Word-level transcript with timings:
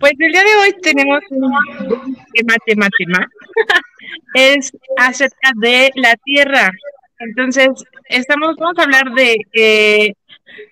Pues 0.00 0.14
el 0.18 0.32
día 0.32 0.42
de 0.42 0.56
hoy 0.56 0.72
tenemos 0.80 1.20
un 1.28 2.16
tema, 2.32 2.54
tema, 2.64 2.88
tema. 2.96 3.28
es 4.34 4.72
acerca 4.96 5.52
de 5.60 5.90
la 5.94 6.16
Tierra. 6.24 6.70
Entonces, 7.18 7.68
estamos, 8.06 8.56
vamos 8.56 8.78
a 8.78 8.84
hablar 8.84 9.12
de 9.14 9.36
que 9.52 10.14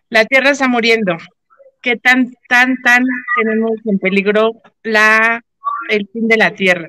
la 0.08 0.24
Tierra 0.24 0.50
está 0.50 0.66
muriendo. 0.66 1.14
¿Qué 1.82 1.96
tan, 1.96 2.32
tan, 2.48 2.74
tan 2.82 3.04
tenemos 3.36 3.72
en 3.84 3.98
peligro 3.98 4.52
la, 4.82 5.44
el 5.90 6.08
fin 6.10 6.26
de 6.26 6.36
la 6.38 6.52
Tierra? 6.52 6.88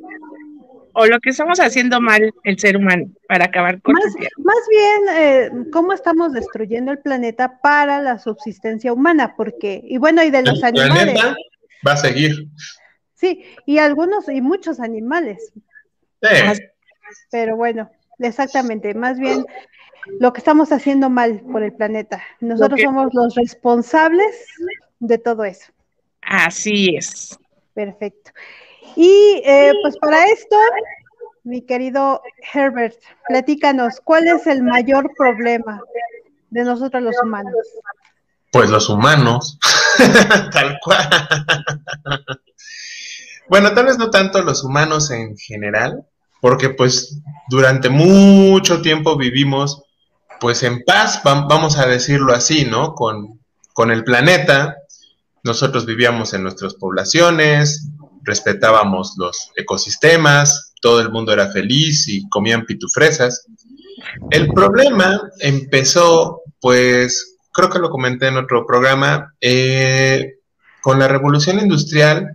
o 0.93 1.05
lo 1.05 1.19
que 1.19 1.29
estamos 1.29 1.59
haciendo 1.59 2.01
mal 2.01 2.33
el 2.43 2.59
ser 2.59 2.75
humano 2.75 3.05
para 3.27 3.45
acabar 3.45 3.79
con 3.81 3.93
más, 3.93 4.03
más 4.39 4.57
bien, 4.69 5.17
eh, 5.17 5.49
cómo 5.71 5.93
estamos 5.93 6.33
destruyendo 6.33 6.91
el 6.91 6.97
planeta 6.97 7.59
para 7.61 8.01
la 8.01 8.17
subsistencia 8.17 8.91
humana, 8.91 9.35
porque, 9.37 9.81
y 9.83 9.97
bueno, 9.97 10.23
y 10.23 10.31
de 10.31 10.41
los 10.41 10.57
el 10.57 10.65
animales. 10.65 11.13
Planeta 11.13 11.37
va 11.87 11.93
a 11.93 11.97
seguir. 11.97 12.47
Sí, 13.15 13.43
y 13.65 13.79
algunos, 13.79 14.29
y 14.29 14.41
muchos 14.41 14.79
animales. 14.79 15.51
Sí. 16.21 16.61
Pero 17.31 17.55
bueno, 17.55 17.89
exactamente, 18.19 18.93
más 18.93 19.19
bien 19.19 19.45
lo 20.19 20.31
que 20.33 20.39
estamos 20.39 20.71
haciendo 20.71 21.09
mal 21.09 21.41
por 21.51 21.63
el 21.63 21.73
planeta. 21.73 22.21
Nosotros 22.39 22.77
que- 22.77 22.85
somos 22.85 23.13
los 23.13 23.35
responsables 23.35 24.47
de 24.99 25.17
todo 25.17 25.43
eso. 25.43 25.71
Así 26.21 26.95
es. 26.95 27.37
Perfecto. 27.73 28.31
Y 28.95 29.41
eh, 29.45 29.73
pues 29.81 29.97
para 29.97 30.25
esto, 30.25 30.57
mi 31.43 31.61
querido 31.61 32.21
Herbert, 32.53 32.97
platícanos, 33.27 33.99
¿cuál 34.01 34.27
es 34.27 34.45
el 34.47 34.63
mayor 34.63 35.11
problema 35.17 35.81
de 36.49 36.63
nosotros 36.63 37.01
los 37.03 37.15
humanos? 37.23 37.53
Pues 38.51 38.69
los 38.69 38.89
humanos, 38.89 39.57
tal 40.51 40.77
cual. 40.83 41.07
bueno, 43.47 43.73
tal 43.73 43.85
vez 43.85 43.97
no 43.97 44.09
tanto 44.09 44.41
los 44.43 44.63
humanos 44.63 45.11
en 45.11 45.37
general, 45.37 46.03
porque 46.41 46.69
pues 46.69 47.17
durante 47.49 47.89
mucho 47.89 48.81
tiempo 48.81 49.17
vivimos 49.17 49.83
pues 50.39 50.63
en 50.63 50.83
paz, 50.85 51.21
vam- 51.23 51.47
vamos 51.49 51.77
a 51.77 51.85
decirlo 51.85 52.33
así, 52.33 52.65
¿no? 52.65 52.93
Con, 52.95 53.39
con 53.73 53.91
el 53.91 54.03
planeta, 54.03 54.77
nosotros 55.43 55.85
vivíamos 55.85 56.33
en 56.33 56.43
nuestras 56.43 56.75
poblaciones, 56.75 57.87
respetábamos 58.23 59.15
los 59.17 59.51
ecosistemas, 59.57 60.73
todo 60.81 61.01
el 61.01 61.11
mundo 61.11 61.33
era 61.33 61.51
feliz 61.51 62.07
y 62.07 62.27
comían 62.29 62.65
pitufresas. 62.65 63.45
El 64.31 64.47
problema 64.53 65.21
empezó, 65.39 66.41
pues, 66.61 67.35
creo 67.51 67.69
que 67.69 67.79
lo 67.79 67.89
comenté 67.89 68.27
en 68.27 68.37
otro 68.37 68.65
programa, 68.65 69.33
eh, 69.41 70.35
con 70.81 70.99
la 70.99 71.07
revolución 71.07 71.59
industrial, 71.59 72.31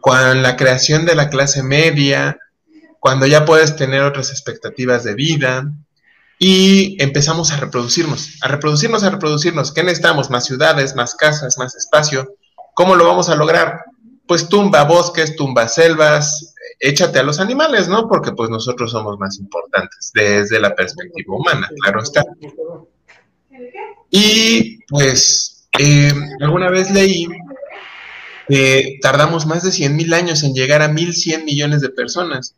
con 0.00 0.42
la 0.42 0.56
creación 0.56 1.04
de 1.04 1.14
la 1.14 1.28
clase 1.28 1.62
media, 1.62 2.38
cuando 3.00 3.26
ya 3.26 3.44
puedes 3.44 3.76
tener 3.76 4.02
otras 4.02 4.30
expectativas 4.30 5.04
de 5.04 5.14
vida 5.14 5.70
y 6.38 7.00
empezamos 7.02 7.52
a 7.52 7.56
reproducirnos, 7.56 8.38
a 8.42 8.48
reproducirnos, 8.48 9.04
a 9.04 9.10
reproducirnos. 9.10 9.72
¿Qué 9.72 9.82
necesitamos? 9.82 10.30
Más 10.30 10.44
ciudades, 10.44 10.94
más 10.94 11.14
casas, 11.14 11.56
más 11.58 11.74
espacio. 11.76 12.34
¿Cómo 12.74 12.94
lo 12.94 13.06
vamos 13.06 13.28
a 13.28 13.36
lograr? 13.36 13.84
Pues 14.26 14.48
tumba 14.48 14.84
bosques, 14.84 15.36
tumba 15.36 15.68
selvas, 15.68 16.54
échate 16.80 17.18
a 17.18 17.22
los 17.22 17.40
animales, 17.40 17.88
¿no? 17.88 18.08
Porque 18.08 18.32
pues 18.32 18.50
nosotros 18.50 18.90
somos 18.90 19.18
más 19.18 19.38
importantes 19.38 20.10
desde 20.14 20.60
la 20.60 20.74
perspectiva 20.74 21.36
humana, 21.36 21.70
claro 21.82 22.02
está. 22.02 22.24
Y 24.10 24.78
pues 24.88 25.68
eh, 25.78 26.12
alguna 26.40 26.70
vez 26.70 26.90
leí 26.90 27.26
que 28.48 28.98
tardamos 29.02 29.46
más 29.46 29.62
de 29.64 29.72
100 29.72 29.96
mil 29.96 30.14
años 30.14 30.42
en 30.44 30.54
llegar 30.54 30.82
a 30.82 30.88
1.100 30.88 31.44
millones 31.44 31.80
de 31.80 31.88
personas. 31.88 32.54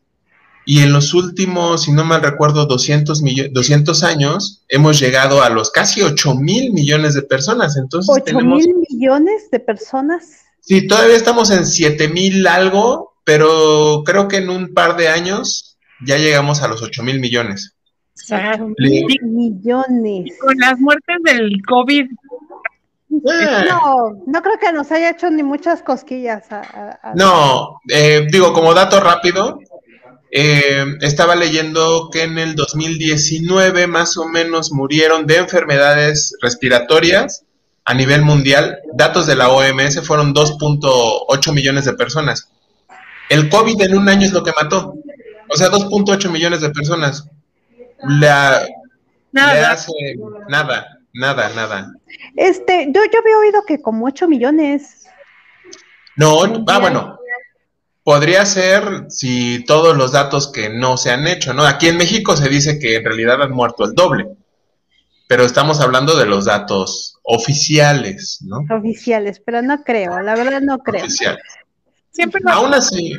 Y 0.66 0.80
en 0.80 0.92
los 0.92 1.14
últimos, 1.14 1.84
si 1.84 1.92
no 1.92 2.04
mal 2.04 2.20
recuerdo, 2.22 2.66
200, 2.66 3.22
millo- 3.22 3.50
200 3.50 4.02
años, 4.02 4.64
hemos 4.68 5.00
llegado 5.00 5.42
a 5.42 5.48
los 5.48 5.70
casi 5.70 6.02
8 6.02 6.34
mil 6.34 6.74
millones 6.74 7.14
de 7.14 7.22
personas. 7.22 7.78
Entonces 7.78 8.14
¿Ocho 8.14 8.24
tenemos... 8.24 8.58
mil 8.58 8.74
millones 8.90 9.50
de 9.50 9.60
personas? 9.60 10.40
Sí, 10.60 10.86
todavía 10.86 11.16
estamos 11.16 11.50
en 11.50 11.64
7 11.64 12.08
mil 12.08 12.46
algo, 12.46 13.14
pero 13.24 14.02
creo 14.04 14.28
que 14.28 14.36
en 14.36 14.50
un 14.50 14.74
par 14.74 14.98
de 14.98 15.08
años 15.08 15.78
ya 16.04 16.18
llegamos 16.18 16.60
a 16.60 16.68
los 16.68 16.82
8 16.82 17.02
mil 17.02 17.18
millones. 17.18 17.74
Millones. 19.22 20.32
con 20.40 20.56
las 20.58 20.78
muertes 20.80 21.16
del 21.24 21.50
COVID, 21.66 22.06
Eh, 23.10 23.64
No, 23.70 24.22
no 24.26 24.42
creo 24.42 24.58
que 24.60 24.70
nos 24.70 24.92
haya 24.92 25.10
hecho 25.10 25.30
ni 25.30 25.42
muchas 25.42 25.82
cosquillas. 25.82 26.52
a- 26.52 26.60
a- 26.60 26.98
a- 27.10 27.14
No, 27.14 27.80
eh, 27.88 28.26
digo, 28.30 28.52
como 28.52 28.74
dato 28.74 29.00
rápido, 29.00 29.58
eh, 30.30 30.84
estaba 31.00 31.34
leyendo 31.34 32.10
que 32.12 32.24
en 32.24 32.38
el 32.38 32.54
2019 32.54 33.86
más 33.86 34.18
o 34.18 34.28
menos 34.28 34.72
murieron 34.72 35.26
de 35.26 35.38
enfermedades 35.38 36.36
respiratorias 36.42 37.44
a 37.86 37.94
nivel 37.94 38.22
mundial. 38.22 38.76
Datos 38.92 39.26
de 39.26 39.36
la 39.36 39.48
OMS 39.48 40.02
fueron 40.02 40.34
2.8 40.34 41.52
millones 41.54 41.86
de 41.86 41.94
personas. 41.94 42.50
El 43.30 43.48
COVID 43.48 43.80
en 43.80 43.96
un 43.96 44.08
año 44.10 44.26
es 44.26 44.32
lo 44.34 44.42
que 44.44 44.52
mató. 44.52 44.94
O 45.50 45.56
sea, 45.56 45.70
2.8 45.70 46.30
millones 46.30 46.60
de 46.60 46.68
personas. 46.70 47.26
La, 48.02 48.62
le 48.62 48.74
nada, 49.32 49.72
hace 49.72 49.92
nada, 50.48 50.98
nada, 51.12 51.50
nada. 51.54 51.92
Este, 52.36 52.86
yo, 52.92 53.00
yo 53.12 53.18
había 53.20 53.38
oído 53.38 53.64
que 53.66 53.80
como 53.80 54.06
8 54.06 54.28
millones. 54.28 55.06
No, 56.16 56.42
ah, 56.66 56.78
bueno, 56.78 57.18
podría 58.08 58.46
ser 58.46 59.04
si 59.10 59.64
todos 59.64 59.96
los 59.96 60.12
datos 60.12 60.50
que 60.50 60.70
no 60.70 60.96
se 60.96 61.10
han 61.10 61.26
hecho, 61.26 61.52
¿no? 61.52 61.64
Aquí 61.64 61.88
en 61.88 61.98
México 61.98 62.36
se 62.36 62.48
dice 62.48 62.78
que 62.78 62.96
en 62.96 63.04
realidad 63.04 63.42
han 63.42 63.52
muerto 63.52 63.84
el 63.84 63.94
doble, 63.94 64.26
pero 65.28 65.44
estamos 65.44 65.80
hablando 65.80 66.16
de 66.16 66.26
los 66.26 66.46
datos 66.46 67.18
oficiales, 67.22 68.38
¿no? 68.42 68.64
oficiales, 68.74 69.42
pero 69.44 69.60
no 69.60 69.84
creo, 69.84 70.20
la 70.22 70.34
verdad 70.34 70.62
no 70.62 70.78
creo. 70.78 71.04
Oficiales. 71.04 71.42
siempre 72.10 72.40
Aún 72.46 72.72
así, 72.72 73.14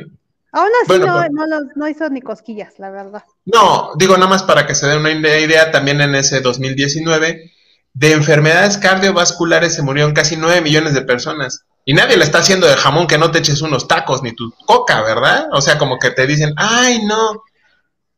Aún 0.52 0.68
así 0.82 0.88
Bueno, 0.88 1.06
no, 1.06 1.16
pues- 1.18 1.30
no, 1.32 1.46
los- 1.46 1.76
no 1.76 1.88
hizo 1.88 2.08
ni 2.10 2.20
cosquillas, 2.20 2.74
la 2.78 2.90
verdad. 2.90 3.24
no, 3.44 3.92
digo 3.96 4.14
nada 4.16 4.28
más 4.28 4.42
para 4.42 4.66
que 4.66 4.74
se 4.74 4.86
den 4.86 4.98
una 4.98 5.12
idea, 5.12 5.70
también 5.70 6.00
en 6.00 6.14
ese 6.14 6.40
2019, 6.40 7.52
de 7.92 8.12
enfermedades 8.12 8.76
cardiovasculares 8.78 9.74
se 9.74 9.82
murieron 9.82 10.12
casi 10.12 10.36
9 10.36 10.60
millones 10.60 10.94
de 10.94 11.02
personas. 11.02 11.64
Y 11.84 11.94
nadie 11.94 12.16
le 12.16 12.24
está 12.24 12.38
haciendo 12.38 12.66
de 12.66 12.76
jamón 12.76 13.06
que 13.06 13.18
no 13.18 13.30
te 13.30 13.38
eches 13.38 13.62
unos 13.62 13.88
tacos 13.88 14.22
ni 14.22 14.32
tu 14.34 14.52
coca, 14.66 15.02
¿verdad? 15.02 15.46
O 15.52 15.60
sea, 15.60 15.78
como 15.78 15.98
que 15.98 16.10
te 16.10 16.26
dicen, 16.26 16.52
ay, 16.56 17.04
no. 17.04 17.42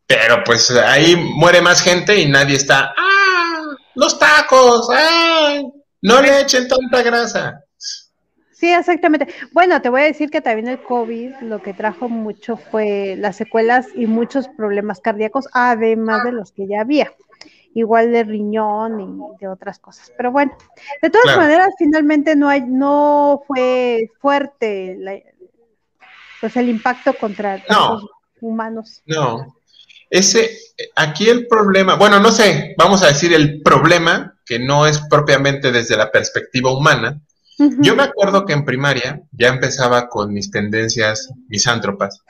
Pero 0.06 0.42
pues 0.44 0.70
ahí 0.70 1.16
muere 1.16 1.62
más 1.62 1.80
gente 1.80 2.18
y 2.18 2.26
nadie 2.26 2.56
está, 2.56 2.92
ah, 2.96 3.60
los 3.94 4.18
tacos, 4.18 4.88
ay, 4.90 5.64
no 6.02 6.20
le 6.20 6.40
echen 6.40 6.68
tanta 6.68 7.02
grasa. 7.02 7.61
Sí, 8.62 8.72
exactamente. 8.72 9.26
Bueno, 9.50 9.82
te 9.82 9.88
voy 9.88 10.02
a 10.02 10.04
decir 10.04 10.30
que 10.30 10.40
también 10.40 10.68
el 10.68 10.80
COVID 10.80 11.32
lo 11.40 11.60
que 11.60 11.74
trajo 11.74 12.08
mucho 12.08 12.56
fue 12.56 13.16
las 13.18 13.34
secuelas 13.34 13.88
y 13.96 14.06
muchos 14.06 14.46
problemas 14.56 15.00
cardíacos, 15.00 15.48
además 15.52 16.22
de 16.22 16.30
los 16.30 16.52
que 16.52 16.68
ya 16.68 16.82
había. 16.82 17.12
Igual 17.74 18.12
de 18.12 18.22
riñón 18.22 19.00
y 19.00 19.40
de 19.40 19.48
otras 19.48 19.80
cosas. 19.80 20.12
Pero 20.16 20.30
bueno, 20.30 20.56
de 21.02 21.10
todas 21.10 21.24
Claro. 21.24 21.40
maneras, 21.40 21.70
finalmente 21.76 22.36
no 22.36 22.48
hay, 22.48 22.60
no 22.60 23.42
fue 23.48 24.08
fuerte 24.20 24.94
la- 24.96 25.18
pues 26.40 26.56
el 26.56 26.68
impacto 26.68 27.14
contra 27.14 27.60
tantos 27.64 28.06
humanos. 28.40 29.02
No, 29.06 29.56
ese, 30.08 30.50
aquí 30.94 31.28
el 31.28 31.48
problema, 31.48 31.96
bueno, 31.96 32.20
no 32.20 32.30
sé, 32.30 32.76
vamos 32.78 33.02
a 33.02 33.08
decir 33.08 33.32
el 33.34 33.60
problema, 33.60 34.38
que 34.46 34.60
no 34.60 34.86
es 34.86 35.00
propiamente 35.10 35.72
desde 35.72 35.96
la 35.96 36.12
perspectiva 36.12 36.70
humana. 36.72 37.20
Yo 37.78 37.96
me 37.96 38.02
acuerdo 38.04 38.46
que 38.46 38.52
en 38.52 38.64
primaria 38.64 39.20
ya 39.32 39.48
empezaba 39.48 40.08
con 40.08 40.32
mis 40.32 40.50
tendencias 40.50 41.30
misántropas. 41.48 42.22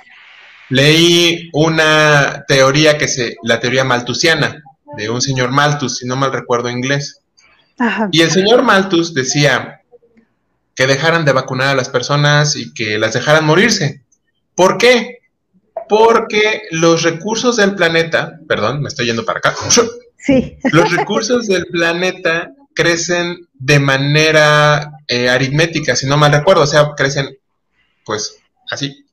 Leí 0.69 1.51
una 1.53 2.45
teoría 2.49 2.99
que 2.99 3.09
se, 3.09 3.37
la 3.43 3.61
teoría 3.61 3.85
malthusiana, 3.85 4.63
de 4.97 5.11
un 5.11 5.21
señor 5.21 5.51
Malthus, 5.51 5.99
si 5.99 6.07
no 6.07 6.17
mal 6.17 6.33
recuerdo 6.33 6.69
inglés. 6.69 7.21
Ajá. 7.79 8.09
Y 8.13 8.21
el 8.21 8.31
señor 8.31 8.63
Malthus 8.63 9.15
decía 9.15 9.81
que 10.75 10.87
dejaran 10.87 11.25
de 11.25 11.33
vacunar 11.33 11.69
a 11.69 11.75
las 11.75 11.89
personas 11.89 12.57
y 12.57 12.73
que 12.75 12.99
las 12.99 13.15
dejaran 13.15 13.45
morirse. 13.45 14.03
¿Por 14.55 14.79
qué? 14.79 15.19
Porque 15.89 16.63
los 16.71 17.03
recursos 17.03 17.57
del 17.57 17.75
planeta, 17.75 18.39
perdón, 18.49 18.83
me 18.83 18.89
estoy 18.89 19.07
yendo 19.07 19.25
para 19.25 19.39
acá, 19.39 19.55
Sí, 20.19 20.57
los 20.73 20.95
recursos 20.97 21.47
del 21.49 21.67
planeta 21.67 22.53
crecen 22.75 23.49
de 23.55 23.79
manera 23.81 24.92
eh, 25.13 25.29
aritmética, 25.29 25.95
si 25.95 26.07
no 26.07 26.17
mal 26.17 26.33
recuerdo, 26.33 26.63
o 26.63 26.67
sea, 26.67 26.93
crecen 26.97 27.37
pues 28.03 28.39
así. 28.71 29.05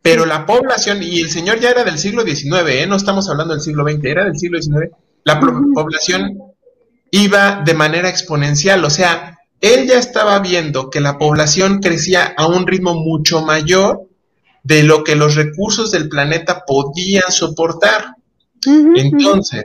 Pero 0.00 0.24
la 0.24 0.46
población, 0.46 1.02
y 1.02 1.20
el 1.20 1.28
señor 1.28 1.60
ya 1.60 1.70
era 1.70 1.84
del 1.84 1.98
siglo 1.98 2.22
XIX, 2.22 2.68
¿eh? 2.68 2.86
no 2.86 2.96
estamos 2.96 3.28
hablando 3.28 3.52
del 3.52 3.62
siglo 3.62 3.84
XX, 3.84 4.04
era 4.04 4.24
del 4.24 4.38
siglo 4.38 4.60
XIX, 4.60 4.90
la 5.24 5.38
población 5.38 6.38
iba 7.10 7.62
de 7.62 7.74
manera 7.74 8.08
exponencial, 8.08 8.82
o 8.82 8.88
sea, 8.88 9.36
él 9.60 9.86
ya 9.86 9.98
estaba 9.98 10.38
viendo 10.38 10.88
que 10.88 11.00
la 11.00 11.18
población 11.18 11.80
crecía 11.80 12.32
a 12.36 12.46
un 12.46 12.66
ritmo 12.66 12.94
mucho 12.94 13.42
mayor 13.42 14.08
de 14.62 14.84
lo 14.84 15.04
que 15.04 15.16
los 15.16 15.34
recursos 15.34 15.90
del 15.90 16.08
planeta 16.08 16.64
podían 16.66 17.30
soportar. 17.30 18.14
Entonces, 18.64 19.64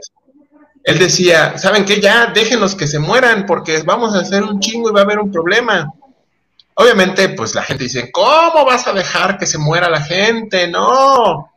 él 0.84 0.98
decía, 0.98 1.56
¿saben 1.56 1.86
qué? 1.86 1.98
Ya 2.00 2.26
déjenos 2.26 2.74
que 2.74 2.86
se 2.86 2.98
mueran 2.98 3.46
porque 3.46 3.82
vamos 3.82 4.14
a 4.14 4.20
hacer 4.20 4.42
un 4.42 4.60
chingo 4.60 4.90
y 4.90 4.92
va 4.92 5.00
a 5.00 5.04
haber 5.04 5.18
un 5.18 5.32
problema. 5.32 5.90
Obviamente, 6.74 7.30
pues 7.30 7.54
la 7.54 7.62
gente 7.62 7.84
dice, 7.84 8.10
¿cómo 8.12 8.66
vas 8.66 8.86
a 8.86 8.92
dejar 8.92 9.38
que 9.38 9.46
se 9.46 9.56
muera 9.56 9.88
la 9.88 10.02
gente? 10.02 10.68
No. 10.68 11.52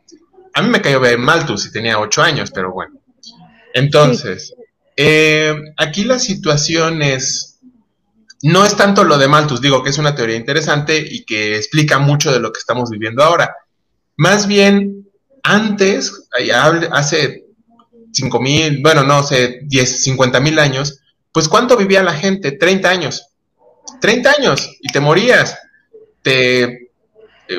A 0.54 0.62
mí 0.62 0.68
me 0.70 0.80
cayó 0.80 0.98
bien 1.00 1.20
Malthus 1.20 1.64
si 1.64 1.72
tenía 1.72 1.98
ocho 1.98 2.22
años, 2.22 2.50
pero 2.50 2.72
bueno. 2.72 2.98
Entonces, 3.74 4.54
eh, 4.96 5.54
aquí 5.76 6.04
la 6.04 6.18
situación 6.18 7.02
es, 7.02 7.60
no 8.42 8.64
es 8.64 8.76
tanto 8.76 9.04
lo 9.04 9.18
de 9.18 9.28
Malthus, 9.28 9.60
digo 9.60 9.82
que 9.82 9.90
es 9.90 9.98
una 9.98 10.14
teoría 10.14 10.36
interesante 10.36 10.96
y 10.98 11.24
que 11.26 11.56
explica 11.56 11.98
mucho 11.98 12.32
de 12.32 12.40
lo 12.40 12.50
que 12.50 12.60
estamos 12.60 12.88
viviendo 12.88 13.22
ahora. 13.22 13.54
Más 14.16 14.46
bien, 14.46 15.06
antes, 15.42 16.28
hace 16.92 17.47
cinco 18.12 18.40
mil, 18.40 18.80
bueno, 18.82 19.02
no 19.02 19.22
sé, 19.22 19.60
10, 19.62 20.02
50 20.02 20.40
mil 20.40 20.58
años, 20.58 21.00
pues 21.32 21.48
¿cuánto 21.48 21.76
vivía 21.76 22.02
la 22.02 22.14
gente? 22.14 22.52
30 22.52 22.88
años. 22.88 23.28
30 24.00 24.30
años 24.38 24.70
y 24.80 24.92
te 24.92 25.00
morías. 25.00 25.56
Te 26.22 26.62
eh, 26.62 26.78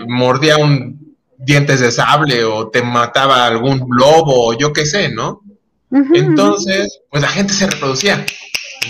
mordía 0.08 0.58
un 0.58 1.16
dientes 1.38 1.80
de 1.80 1.92
sable 1.92 2.44
o 2.44 2.70
te 2.70 2.82
mataba 2.82 3.46
algún 3.46 3.88
lobo 3.90 4.48
o 4.48 4.58
yo 4.58 4.74
qué 4.74 4.86
sé, 4.86 5.10
¿no? 5.10 5.42
Entonces, 5.92 7.02
pues 7.10 7.24
la 7.24 7.30
gente 7.30 7.54
se 7.54 7.66
reproducía. 7.66 8.24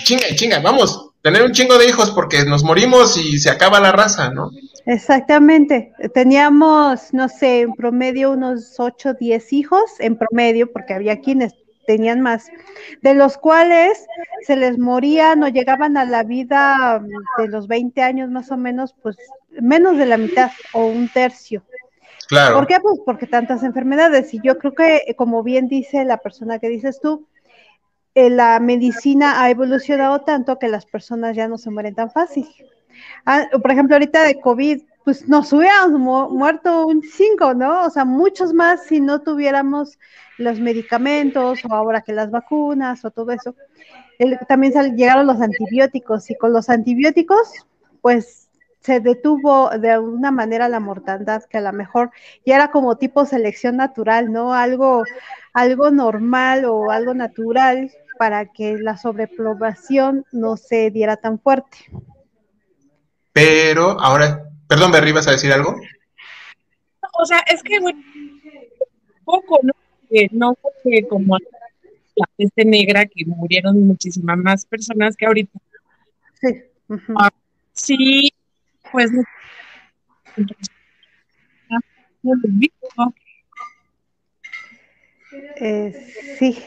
Chinga, 0.03 0.35
chinga, 0.35 0.59
vamos, 0.59 1.11
tener 1.21 1.43
un 1.43 1.53
chingo 1.53 1.77
de 1.77 1.87
hijos 1.87 2.11
porque 2.11 2.43
nos 2.43 2.63
morimos 2.63 3.17
y 3.17 3.39
se 3.39 3.49
acaba 3.49 3.79
la 3.79 3.91
raza, 3.91 4.31
¿no? 4.31 4.51
Exactamente. 4.85 5.93
Teníamos, 6.13 7.13
no 7.13 7.29
sé, 7.29 7.61
en 7.61 7.73
promedio 7.73 8.31
unos 8.31 8.79
8, 8.79 9.13
10 9.13 9.53
hijos, 9.53 9.83
en 9.99 10.17
promedio, 10.17 10.71
porque 10.71 10.93
había 10.93 11.21
quienes 11.21 11.53
tenían 11.85 12.21
más, 12.21 12.51
de 13.01 13.15
los 13.15 13.37
cuales 13.37 14.05
se 14.45 14.55
les 14.55 14.77
morían 14.77 15.41
o 15.41 15.47
llegaban 15.47 15.97
a 15.97 16.05
la 16.05 16.23
vida 16.23 17.03
de 17.39 17.47
los 17.47 17.67
20 17.67 18.01
años 18.03 18.29
más 18.29 18.51
o 18.51 18.57
menos, 18.57 18.93
pues 19.01 19.17
menos 19.49 19.97
de 19.97 20.05
la 20.05 20.17
mitad 20.17 20.51
o 20.73 20.85
un 20.85 21.09
tercio. 21.09 21.63
Claro. 22.27 22.57
¿Por 22.57 22.67
qué? 22.67 22.79
Pues 22.79 22.99
porque 23.03 23.25
tantas 23.25 23.63
enfermedades. 23.63 24.31
Y 24.35 24.39
yo 24.43 24.59
creo 24.59 24.75
que, 24.75 25.15
como 25.17 25.41
bien 25.41 25.67
dice 25.67 26.05
la 26.05 26.17
persona 26.17 26.59
que 26.59 26.69
dices 26.69 26.99
tú, 27.01 27.27
eh, 28.13 28.29
la 28.29 28.59
medicina 28.59 29.41
ha 29.41 29.49
evolucionado 29.49 30.21
tanto 30.21 30.59
que 30.59 30.67
las 30.67 30.85
personas 30.85 31.35
ya 31.35 31.47
no 31.47 31.57
se 31.57 31.71
mueren 31.71 31.95
tan 31.95 32.11
fácil. 32.11 32.45
Ah, 33.25 33.47
por 33.61 33.71
ejemplo, 33.71 33.95
ahorita 33.95 34.23
de 34.23 34.39
COVID, 34.39 34.81
pues 35.03 35.27
nos 35.27 35.51
hubiéramos 35.53 36.31
muerto 36.31 36.87
un 36.87 37.01
5, 37.01 37.53
¿no? 37.53 37.85
O 37.85 37.89
sea, 37.89 38.05
muchos 38.05 38.53
más 38.53 38.83
si 38.85 38.99
no 38.99 39.21
tuviéramos 39.21 39.97
los 40.37 40.59
medicamentos 40.59 41.59
o 41.65 41.73
ahora 41.73 42.01
que 42.01 42.13
las 42.13 42.31
vacunas 42.31 43.03
o 43.05 43.11
todo 43.11 43.31
eso. 43.31 43.55
también 44.47 44.73
llegaron 44.95 45.27
los 45.27 45.41
antibióticos 45.41 46.29
y 46.29 46.35
con 46.35 46.53
los 46.53 46.69
antibióticos, 46.69 47.65
pues 48.01 48.49
se 48.81 48.99
detuvo 48.99 49.69
de 49.69 49.91
alguna 49.91 50.31
manera 50.31 50.69
la 50.69 50.79
mortandad, 50.79 51.43
que 51.43 51.57
a 51.57 51.61
lo 51.61 51.73
mejor 51.73 52.11
ya 52.45 52.55
era 52.55 52.71
como 52.71 52.97
tipo 52.97 53.25
selección 53.25 53.77
natural, 53.77 54.31
¿no? 54.31 54.53
Algo, 54.53 55.03
algo 55.53 55.91
normal 55.91 56.65
o 56.65 56.89
algo 56.89 57.13
natural 57.13 57.91
para 58.17 58.45
que 58.45 58.77
la 58.77 58.97
sobrepoblación 58.97 60.25
no 60.31 60.55
se 60.57 60.91
diera 60.91 61.17
tan 61.17 61.39
fuerte. 61.39 61.77
Pero 63.33 63.99
ahora, 63.99 64.49
perdón, 64.67 64.91
Berry, 64.91 65.11
¿vas 65.11 65.27
a 65.27 65.31
decir 65.31 65.51
algo? 65.51 65.75
O 67.21 67.25
sea, 67.25 67.39
es 67.47 67.61
que 67.63 67.79
bueno, 67.79 68.01
poco, 69.25 69.59
¿no? 69.63 69.73
no 70.31 70.57
fue 70.81 71.05
como 71.07 71.37
la 72.15 72.25
peste 72.35 72.65
negra 72.65 73.05
que 73.05 73.25
murieron 73.25 73.85
muchísimas 73.85 74.37
más 74.37 74.65
personas 74.65 75.15
que 75.15 75.25
ahorita. 75.25 75.59
Sí. 76.41 76.63
Ah, 77.15 77.29
sí, 77.73 78.33
pues 78.91 79.11
eh, 85.61 86.13
sí. 86.37 86.57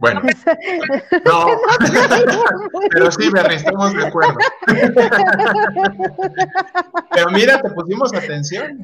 Bueno, 0.00 0.22
no, 1.26 1.46
pero 2.90 3.10
sí, 3.12 3.30
Berry, 3.30 3.54
estamos 3.56 3.94
de 3.94 4.06
acuerdo. 4.06 4.38
Pero 7.12 7.30
mira, 7.32 7.60
te 7.60 7.68
pusimos 7.70 8.14
atención. 8.14 8.80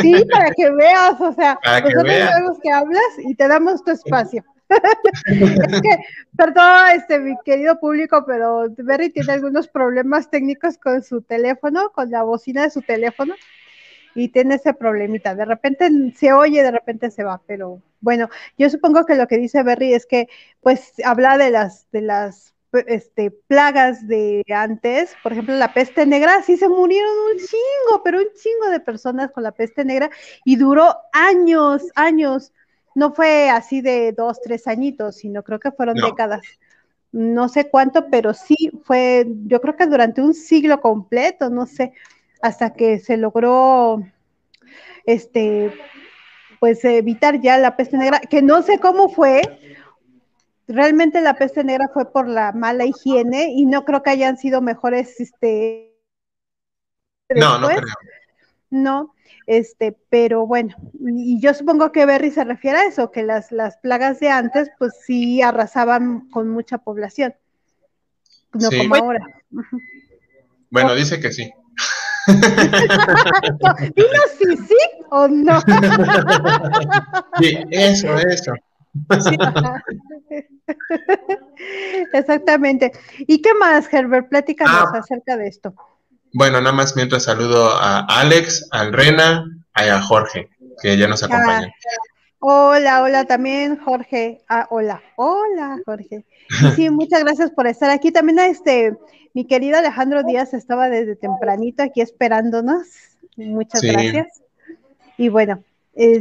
Sí, 0.00 0.24
para 0.30 0.50
que 0.50 0.70
veas, 0.70 1.20
o 1.20 1.32
sea, 1.32 1.58
nosotros 1.64 2.12
sabemos 2.12 2.58
que 2.62 2.70
hablas 2.70 3.02
y 3.18 3.34
te 3.34 3.48
damos 3.48 3.82
tu 3.84 3.92
espacio. 3.92 4.44
es 4.68 5.80
que, 5.80 5.98
perdón, 6.36 6.88
este, 6.94 7.18
mi 7.20 7.36
querido 7.44 7.78
público, 7.78 8.24
pero 8.26 8.66
Berry 8.76 9.10
tiene 9.10 9.32
algunos 9.32 9.68
problemas 9.68 10.28
técnicos 10.30 10.78
con 10.78 11.02
su 11.02 11.22
teléfono, 11.22 11.90
con 11.94 12.10
la 12.10 12.22
bocina 12.22 12.62
de 12.62 12.70
su 12.70 12.82
teléfono 12.82 13.34
y 14.14 14.28
tiene 14.28 14.56
ese 14.56 14.74
problemita. 14.74 15.34
De 15.34 15.44
repente 15.44 15.88
se 16.16 16.32
oye, 16.32 16.62
de 16.62 16.70
repente 16.70 17.10
se 17.10 17.24
va, 17.24 17.40
pero 17.46 17.80
bueno, 18.00 18.28
yo 18.58 18.70
supongo 18.70 19.04
que 19.06 19.14
lo 19.14 19.26
que 19.26 19.38
dice 19.38 19.62
Berry 19.62 19.94
es 19.94 20.06
que 20.06 20.28
pues 20.60 20.92
habla 21.04 21.38
de 21.38 21.50
las 21.50 21.90
de 21.90 22.02
las 22.02 22.54
este, 22.86 23.30
plagas 23.30 24.06
de 24.08 24.44
antes, 24.48 25.14
por 25.22 25.32
ejemplo, 25.32 25.54
la 25.54 25.72
peste 25.72 26.06
negra, 26.06 26.42
sí 26.42 26.56
se 26.56 26.68
murieron 26.68 27.12
un 27.32 27.38
chingo, 27.38 28.02
pero 28.02 28.18
un 28.18 28.26
chingo 28.34 28.70
de 28.70 28.80
personas 28.80 29.30
con 29.30 29.42
la 29.42 29.52
peste 29.52 29.84
negra 29.84 30.10
y 30.44 30.56
duró 30.56 30.96
años, 31.12 31.82
años. 31.94 32.52
No 32.94 33.12
fue 33.12 33.50
así 33.50 33.80
de 33.80 34.12
dos, 34.12 34.40
tres 34.40 34.66
añitos, 34.66 35.16
sino 35.16 35.42
creo 35.42 35.58
que 35.58 35.72
fueron 35.72 35.96
décadas. 35.96 36.42
No 37.12 37.48
sé 37.48 37.68
cuánto, 37.68 38.08
pero 38.10 38.34
sí 38.34 38.70
fue, 38.82 39.26
yo 39.46 39.60
creo 39.60 39.76
que 39.76 39.86
durante 39.86 40.20
un 40.20 40.34
siglo 40.34 40.80
completo, 40.80 41.50
no 41.50 41.66
sé 41.66 41.92
hasta 42.44 42.74
que 42.74 42.98
se 42.98 43.16
logró 43.16 44.04
este 45.06 45.72
pues 46.60 46.84
evitar 46.84 47.40
ya 47.40 47.56
la 47.56 47.74
peste 47.74 47.96
negra, 47.96 48.20
que 48.20 48.42
no 48.42 48.60
sé 48.60 48.78
cómo 48.78 49.08
fue, 49.08 49.40
realmente 50.68 51.22
la 51.22 51.36
peste 51.36 51.64
negra 51.64 51.88
fue 51.92 52.12
por 52.12 52.28
la 52.28 52.52
mala 52.52 52.84
higiene 52.84 53.54
y 53.54 53.64
no 53.64 53.86
creo 53.86 54.02
que 54.02 54.10
hayan 54.10 54.36
sido 54.36 54.60
mejores 54.60 55.18
este 55.20 55.96
no, 57.34 57.58
no 57.58 57.68
creo. 57.68 57.80
No, 58.68 59.14
este, 59.46 59.96
pero 60.10 60.46
bueno, 60.46 60.76
y 61.00 61.40
yo 61.40 61.54
supongo 61.54 61.92
que 61.92 62.04
Berry 62.04 62.30
se 62.30 62.44
refiere 62.44 62.76
a 62.76 62.84
eso, 62.88 63.10
que 63.10 63.22
las, 63.22 63.52
las 63.52 63.78
plagas 63.78 64.20
de 64.20 64.28
antes, 64.28 64.70
pues 64.78 64.92
sí 65.02 65.40
arrasaban 65.40 66.28
con 66.28 66.50
mucha 66.50 66.76
población, 66.76 67.34
no 68.52 68.68
como 68.68 68.96
ahora. 68.96 69.26
Bueno, 70.70 70.94
dice 70.94 71.20
que 71.20 71.32
sí. 71.32 71.50
Dinos 73.96 74.30
si 74.38 74.56
sí 74.56 74.76
o 75.10 75.28
no. 75.28 75.60
Sí, 77.40 77.58
eso, 77.70 78.16
eso. 78.18 78.52
Exactamente. 82.12 82.92
¿Y 83.26 83.42
qué 83.42 83.54
más, 83.54 83.92
Herbert? 83.92 84.28
Platícanos 84.28 84.88
ah. 84.94 84.98
acerca 84.98 85.36
de 85.36 85.48
esto. 85.48 85.74
Bueno, 86.32 86.60
nada 86.60 86.74
más 86.74 86.96
mientras 86.96 87.24
saludo 87.24 87.70
a 87.70 88.00
Alex, 88.00 88.68
al 88.70 88.92
Rena, 88.92 89.44
y 89.76 89.88
a 89.88 90.00
Jorge, 90.00 90.48
que 90.80 90.96
ya 90.96 91.08
nos 91.08 91.22
ah. 91.24 91.66
Hola, 92.46 93.02
hola 93.02 93.24
también, 93.24 93.78
Jorge. 93.78 94.42
Ah, 94.48 94.66
hola, 94.70 95.02
hola, 95.16 95.78
Jorge. 95.86 96.26
Sí, 96.76 96.90
muchas 96.90 97.24
gracias 97.24 97.50
por 97.50 97.66
estar 97.66 97.90
aquí. 97.90 98.12
También 98.12 98.38
a 98.38 98.46
este 98.46 98.94
mi 99.32 99.46
querido 99.46 99.78
Alejandro 99.78 100.22
Díaz 100.22 100.52
estaba 100.52 100.88
desde 100.88 101.16
tempranito 101.16 101.82
aquí 101.82 102.02
esperándonos. 102.02 102.86
Muchas 103.36 103.80
gracias. 103.80 104.42
Y 105.16 105.28
bueno. 105.28 105.64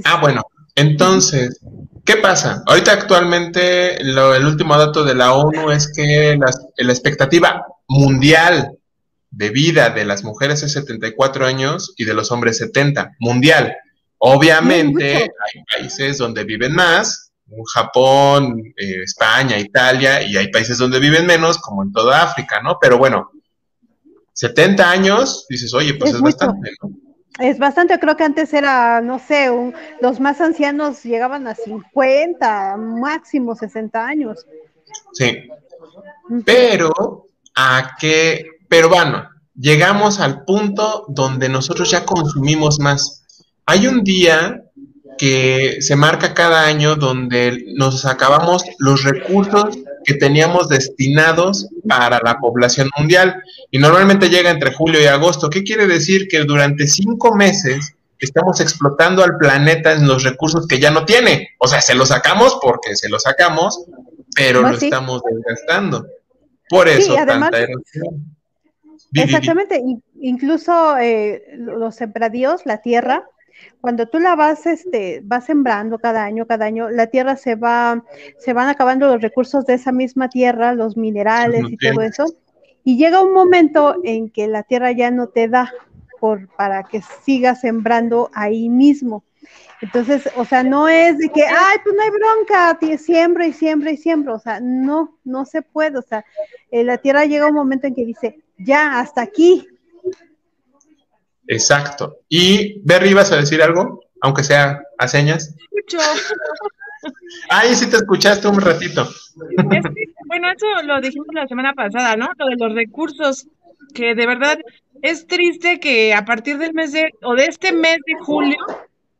Ah, 0.06 0.20
bueno. 0.22 0.44
Entonces, 0.76 1.60
¿qué 2.06 2.16
pasa? 2.16 2.64
Ahorita 2.66 2.94
actualmente 2.94 4.02
el 4.02 4.46
último 4.46 4.78
dato 4.78 5.04
de 5.04 5.14
la 5.14 5.34
ONU 5.34 5.72
es 5.72 5.92
que 5.92 6.38
la, 6.38 6.92
expectativa 6.92 7.66
mundial 7.88 8.78
de 9.30 9.50
vida 9.50 9.90
de 9.90 10.06
las 10.06 10.24
mujeres 10.24 10.64
es 10.64 10.72
74 10.72 11.46
años 11.46 11.94
y 11.98 12.06
de 12.06 12.14
los 12.14 12.32
hombres 12.32 12.58
70, 12.58 13.12
mundial. 13.20 13.76
Obviamente 14.26 15.16
hay 15.16 15.64
países 15.70 16.18
donde 16.18 16.46
viven 16.46 16.74
más, 16.74 17.34
Japón, 17.74 18.64
eh, 18.78 19.04
España, 19.04 19.60
Italia, 19.60 20.22
y 20.22 20.38
hay 20.38 20.48
países 20.48 20.78
donde 20.78 20.98
viven 21.00 21.26
menos, 21.26 21.58
como 21.58 21.84
en 21.84 21.92
toda 21.92 22.24
África, 22.24 22.62
¿no? 22.62 22.78
Pero 22.80 22.98
bueno, 22.98 23.32
70 24.32 24.90
años, 24.90 25.46
dices, 25.50 25.74
oye, 25.74 25.96
pues 25.96 26.14
es, 26.14 26.22
bastante, 26.22 26.72
¿no? 26.82 26.92
Es 27.38 27.60
bastante, 27.60 28.00
creo 28.00 28.16
que 28.16 28.24
antes 28.24 28.54
era, 28.54 29.02
no 29.02 29.20
sé, 29.20 29.50
los 30.00 30.22
más 30.22 30.40
ancianos 30.40 31.04
llegaban 31.04 31.46
a 31.48 31.56
50, 31.56 32.78
máximo 32.78 33.56
60 33.56 34.06
años. 34.06 34.46
Sí. 35.12 35.50
Pero, 36.46 37.28
¿a 37.56 37.98
qué? 38.00 38.46
pero 38.70 38.88
bueno, 38.88 39.28
llegamos 39.54 40.22
al 40.22 40.46
punto 40.46 41.08
donde 41.10 41.50
nosotros 41.50 41.92
ya 41.92 42.06
consumimos 42.06 42.80
más. 42.80 43.23
Hay 43.66 43.88
un 43.88 44.04
día 44.04 44.64
que 45.18 45.78
se 45.82 45.96
marca 45.96 46.34
cada 46.34 46.66
año 46.66 46.96
donde 46.96 47.66
nos 47.76 48.06
acabamos 48.06 48.64
los 48.80 49.04
recursos 49.04 49.78
que 50.04 50.16
teníamos 50.16 50.70
destinados 50.70 51.70
para 51.88 52.20
la 52.24 52.40
población 52.40 52.90
mundial 52.98 53.42
y 53.72 53.80
normalmente 53.80 54.30
llega 54.30 54.50
entre 54.50 54.74
julio 54.74 55.02
y 55.02 55.06
agosto. 55.06 55.50
¿Qué 55.50 55.64
quiere 55.64 55.88
decir? 55.88 56.28
Que 56.28 56.44
durante 56.44 56.88
cinco 56.88 57.36
meses 57.36 57.96
estamos 58.20 58.60
explotando 58.60 59.24
al 59.24 59.38
planeta 59.38 59.94
en 59.94 60.08
los 60.08 60.24
recursos 60.24 60.68
que 60.68 60.80
ya 60.80 60.92
no 60.92 61.06
tiene. 61.06 61.50
O 61.60 61.68
sea, 61.68 61.82
se 61.82 61.96
los 61.96 62.10
sacamos 62.10 62.58
porque 62.62 62.96
se 62.96 63.10
los 63.10 63.24
sacamos, 63.24 63.86
pero 64.36 64.62
lo 64.62 64.76
estamos 64.78 65.22
desgastando. 65.30 66.06
Por 66.70 66.88
eso 66.88 67.16
tanta 67.16 67.60
erosión. 67.60 68.36
Exactamente, 69.16 69.82
incluso 70.22 70.98
eh, 70.98 71.44
los 71.56 71.96
sembradíos, 71.96 72.62
la 72.66 72.82
tierra, 72.82 73.28
cuando 73.82 74.08
tú 74.08 74.20
la 74.20 74.36
vas, 74.36 74.66
este, 74.66 75.22
vas 75.24 75.46
sembrando 75.46 76.00
cada 76.00 76.24
año, 76.24 76.46
cada 76.46 76.66
año, 76.66 76.90
la 76.90 77.08
tierra 77.08 77.36
se 77.36 77.56
va, 77.56 78.04
se 78.38 78.54
van 78.54 78.70
acabando 78.70 79.08
los 79.08 79.22
recursos 79.22 79.66
de 79.66 79.76
esa 79.76 79.92
misma 79.92 80.30
tierra, 80.30 80.74
los 80.74 80.98
minerales 80.98 81.64
y 81.70 81.78
todo 81.78 82.02
eso, 82.02 82.26
y 82.84 82.98
llega 82.98 83.22
un 83.22 83.34
momento 83.34 83.98
en 84.04 84.30
que 84.30 84.48
la 84.48 84.64
tierra 84.64 84.92
ya 84.92 85.12
no 85.12 85.28
te 85.28 85.48
da 85.48 85.72
por, 86.20 86.48
para 86.56 86.84
que 86.84 87.02
sigas 87.24 87.62
sembrando 87.62 88.30
ahí 88.34 88.70
mismo. 88.70 89.24
Entonces, 89.82 90.30
o 90.38 90.46
sea, 90.46 90.64
no 90.64 90.88
es 90.88 91.18
de 91.18 91.28
que, 91.28 91.44
ay, 91.44 91.78
pues 91.84 91.94
no 91.94 92.02
hay 92.02 92.10
bronca, 92.10 92.98
siembra 92.98 93.46
y 93.46 93.52
siembra 93.52 93.92
y 93.92 93.98
siembra, 93.98 94.34
o 94.34 94.40
sea, 94.40 94.62
no, 94.62 95.18
no 95.26 95.44
se 95.44 95.62
puede, 95.62 95.98
o 95.98 96.02
sea, 96.02 96.24
eh, 96.72 96.86
la 96.86 96.98
tierra 96.98 97.26
llega 97.26 97.48
un 97.48 97.56
momento 97.56 97.88
en 97.88 97.96
que 97.96 98.06
dice, 98.06 98.40
ya, 98.58 99.00
hasta 99.00 99.22
aquí. 99.22 99.68
Exacto. 101.54 102.20
Y, 102.30 102.82
Berry, 102.84 103.10
¿ibas 103.10 103.32
a 103.32 103.38
decir 103.38 103.62
algo? 103.62 104.02
Aunque 104.22 104.44
sea 104.44 104.82
a 104.98 105.08
señas. 105.08 105.56
Escucho. 105.60 105.98
Ay, 107.50 107.76
sí 107.76 107.90
te 107.90 107.98
escuchaste 107.98 108.48
un 108.48 108.60
ratito. 108.60 109.08
bueno, 110.26 110.52
eso 110.52 110.82
lo 110.84 111.00
dijimos 111.02 111.28
la 111.34 111.48
semana 111.48 111.74
pasada, 111.74 112.16
¿no? 112.16 112.30
Lo 112.38 112.48
de 112.48 112.56
los 112.58 112.74
recursos, 112.74 113.48
que 113.94 114.16
de 114.16 114.26
verdad 114.26 114.58
es 115.02 115.28
triste 115.28 115.80
que 115.80 116.14
a 116.14 116.26
partir 116.26 116.58
del 116.58 116.74
mes 116.74 116.94
de, 116.94 117.12
o 117.22 117.36
de 117.36 117.46
este 117.46 117.72
mes 117.72 117.98
de 118.06 118.16
julio, 118.22 118.58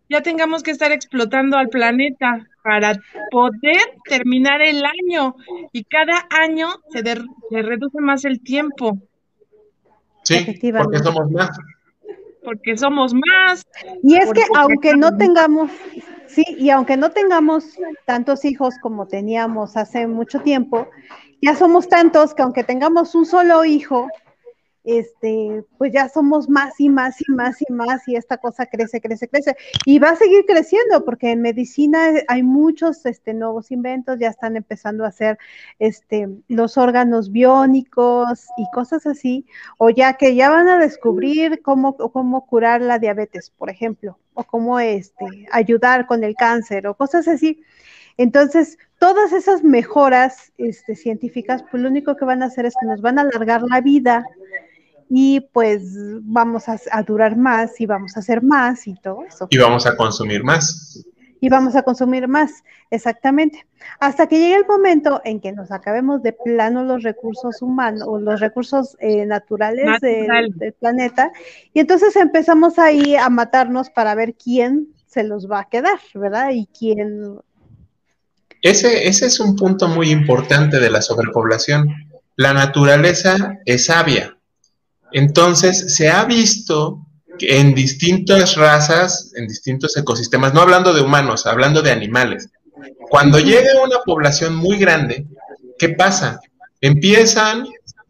ya 0.10 0.22
tengamos 0.22 0.64
que 0.64 0.72
estar 0.72 0.92
explotando 0.92 1.58
al 1.58 1.70
planeta 1.70 2.48
para 2.64 2.98
poder 3.30 3.82
terminar 4.06 4.62
el 4.62 4.84
año. 4.86 5.36
Y 5.72 5.84
cada 5.84 6.28
año 6.30 6.70
se, 6.90 7.04
se 7.04 7.62
reduce 7.62 8.00
más 8.00 8.26
el 8.26 8.42
tiempo. 8.42 8.98
Sí, 10.24 10.60
porque 10.78 11.00
somos 11.00 11.30
más. 11.32 11.50
Porque 12.44 12.78
somos 12.78 13.14
más. 13.14 13.66
Y 14.02 14.16
es 14.18 14.32
que 14.32 14.44
aunque 14.56 14.96
no 14.96 15.16
tengamos, 15.18 15.72
sí, 16.28 16.44
y 16.58 16.70
aunque 16.70 16.98
no 16.98 17.12
tengamos 17.12 17.78
tantos 18.06 18.46
hijos 18.46 18.76
como 18.82 19.08
teníamos 19.08 19.78
hace 19.78 20.08
mucho 20.08 20.42
tiempo, 20.42 20.88
ya 21.42 21.56
somos 21.56 21.88
tantos 21.90 22.34
que 22.34 22.42
aunque 22.42 22.64
tengamos 22.64 23.16
un 23.16 23.26
solo 23.26 23.66
hijo, 23.66 24.08
este, 24.84 25.64
pues 25.78 25.94
ya 25.94 26.10
somos 26.10 26.50
más 26.50 26.80
y 26.80 26.90
más 26.90 27.22
y 27.22 27.32
más 27.32 27.62
y 27.62 27.72
más 27.72 28.08
y 28.08 28.16
esta 28.16 28.38
cosa 28.38 28.66
crece, 28.66 29.00
crece, 29.00 29.28
crece. 29.28 29.56
Y 29.86 30.00
va 30.00 30.10
a 30.10 30.16
seguir 30.16 30.46
creciendo 30.46 31.06
porque 31.06 31.32
en 31.32 31.42
medicina 31.42 32.10
hay 32.28 32.44
muchos 32.44 33.06
este, 33.06 33.34
nuevos 33.34 33.72
inventos, 33.72 34.20
ya 34.20 34.30
están 34.30 34.58
empezando 34.58 35.06
a 35.06 35.10
hacer 35.10 35.38
este, 35.80 36.28
los 36.48 36.78
órganos 36.78 37.32
biónicos 37.32 38.46
y 38.58 38.66
cosas 38.74 39.06
así, 39.08 39.46
o 39.78 39.90
ya 39.90 40.14
que 40.14 40.36
ya 40.36 40.50
van 40.50 40.68
a 40.68 40.80
descubrir 40.80 41.62
cómo, 41.62 41.96
cómo 41.96 42.46
curar 42.46 42.82
la 42.82 43.00
diabetes, 43.00 43.52
por 43.52 43.70
ejemplo, 43.70 44.18
o 44.34 44.44
cómo 44.44 44.80
este, 44.80 45.26
ayudar 45.52 46.08
con 46.08 46.24
el 46.24 46.36
cáncer 46.36 46.88
o 46.88 46.96
cosas 46.96 47.28
así. 47.28 47.62
Entonces, 48.18 48.78
todas 49.00 49.34
esas 49.34 49.64
mejoras 49.64 50.54
este, 50.58 50.96
científicas, 50.96 51.64
pues 51.70 51.82
lo 51.82 51.90
único 51.90 52.16
que 52.16 52.26
van 52.26 52.44
a 52.44 52.48
hacer 52.48 52.66
es 52.66 52.76
que 52.80 52.86
nos 52.86 53.02
van 53.02 53.18
a 53.18 53.24
alargar 53.24 53.64
la 53.64 53.82
vida, 53.82 54.24
y 55.16 55.42
pues 55.42 55.84
vamos 56.24 56.64
a, 56.68 57.04
durar 57.04 57.38
más 57.38 57.80
y 57.80 57.86
vamos 57.86 58.18
a 58.18 58.22
hacer 58.22 58.42
más 58.42 58.88
y 58.88 58.96
todo 58.96 59.24
eso. 59.24 59.46
Y 59.52 59.60
vamos 59.60 59.86
a 59.86 59.96
consumir 59.96 60.44
más. 60.44 61.06
Y 61.40 61.50
vamos 61.50 61.76
a 61.76 61.84
consumir 61.84 62.28
más, 62.28 62.64
exactamente. 62.90 63.64
Hasta 64.00 64.26
que 64.26 64.40
llegue 64.40 64.56
el 64.56 64.66
momento 64.66 65.22
en 65.24 65.40
que 65.40 65.52
nos 65.52 65.70
acabemos 65.70 66.24
de 66.24 66.34
plano 66.34 66.84
los 66.84 67.04
recursos 67.04 67.62
humanos 67.62 68.02
o 68.08 68.18
los 68.18 68.40
recursos 68.40 68.98
eh, 69.02 69.24
naturales 69.28 70.02
del, 70.02 70.74
planeta. 70.80 71.32
Y 71.76 71.82
entonces 71.82 72.16
empezamos 72.16 72.80
ahí 72.80 73.16
a 73.16 73.30
matarnos 73.30 73.92
para 73.92 74.16
ver 74.16 74.34
quién 74.34 74.88
se 75.06 75.24
los 75.24 75.48
va 75.48 75.60
a 75.60 75.70
quedar, 75.70 76.00
¿verdad? 76.16 76.50
Y 76.54 76.66
quién... 76.66 77.38
Ese, 78.64 79.08
ese 79.08 79.28
es 79.28 79.40
un 79.40 79.56
punto 79.56 79.88
muy 79.90 80.10
importante 80.10 80.80
de 80.80 80.90
la 80.90 81.04
sobrepoblación. 81.04 81.88
La 82.36 82.56
naturaleza 82.56 83.60
es 83.66 83.86
sabia 83.86 84.40
entonces, 85.14 85.96
se 85.96 86.10
ha 86.10 86.26
visto 86.26 87.06
que 87.38 87.60
en 87.60 87.74
distintas 87.74 88.56
razas, 88.56 89.32
en 89.36 89.48
distintos 89.48 89.96
ecosistemas, 89.98 90.54
no 90.54 90.62
hablando 90.62 90.94
de 90.94 91.02
humanos, 91.02 91.46
hablando 91.46 91.82
de 91.82 91.92
animales, 91.92 92.50
cuando 93.10 93.40
llega 93.40 93.82
una 93.84 94.00
población 94.06 94.56
muy 94.56 94.78
grande, 94.78 95.28
¿qué 95.78 95.90
pasa? 95.90 96.40
Empiezan 96.82 97.66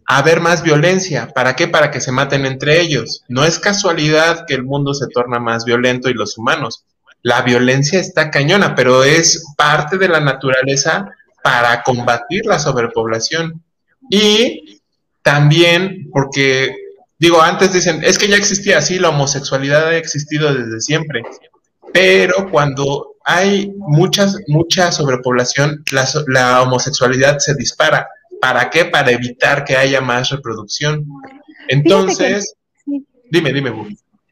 a 0.07 0.17
haber 0.17 0.39
más 0.39 0.63
violencia. 0.63 1.27
¿Para 1.33 1.55
qué? 1.55 1.67
Para 1.67 1.91
que 1.91 2.01
se 2.01 2.11
maten 2.11 2.45
entre 2.45 2.81
ellos. 2.81 3.23
No 3.27 3.43
es 3.43 3.59
casualidad 3.59 4.45
que 4.47 4.55
el 4.55 4.63
mundo 4.63 4.93
se 4.93 5.07
torna 5.07 5.39
más 5.39 5.65
violento 5.65 6.09
y 6.09 6.13
los 6.13 6.37
humanos. 6.37 6.85
La 7.21 7.41
violencia 7.41 7.99
está 7.99 8.31
cañona, 8.31 8.75
pero 8.75 9.03
es 9.03 9.43
parte 9.57 9.97
de 9.97 10.09
la 10.09 10.19
naturaleza 10.19 11.09
para 11.43 11.83
combatir 11.83 12.45
la 12.45 12.59
sobrepoblación. 12.59 13.61
Y 14.09 14.81
también 15.21 16.09
porque 16.11 16.75
Digo, 17.23 17.41
antes 17.41 17.71
dicen, 17.71 18.03
es 18.03 18.17
que 18.17 18.27
ya 18.27 18.35
existía 18.35 18.79
así, 18.79 18.99
la 18.99 19.07
homosexualidad 19.07 19.87
ha 19.87 19.95
existido 19.95 20.53
desde 20.53 20.81
siempre, 20.81 21.23
pero 21.93 22.49
cuando 22.51 23.15
hay 23.23 23.71
muchas, 23.77 24.39
mucha 24.47 24.91
sobrepoblación, 24.91 25.85
la, 26.27 26.61
homosexualidad 26.61 27.39
se 27.39 27.55
dispara. 27.55 28.09
¿Para 28.41 28.69
qué? 28.69 28.83
Para 28.83 29.11
evitar 29.11 29.63
que 29.63 29.77
haya 29.77 30.01
más 30.01 30.31
reproducción. 30.31 31.05
Entonces, 31.69 32.55
dime, 33.31 33.53
dime. 33.53 33.71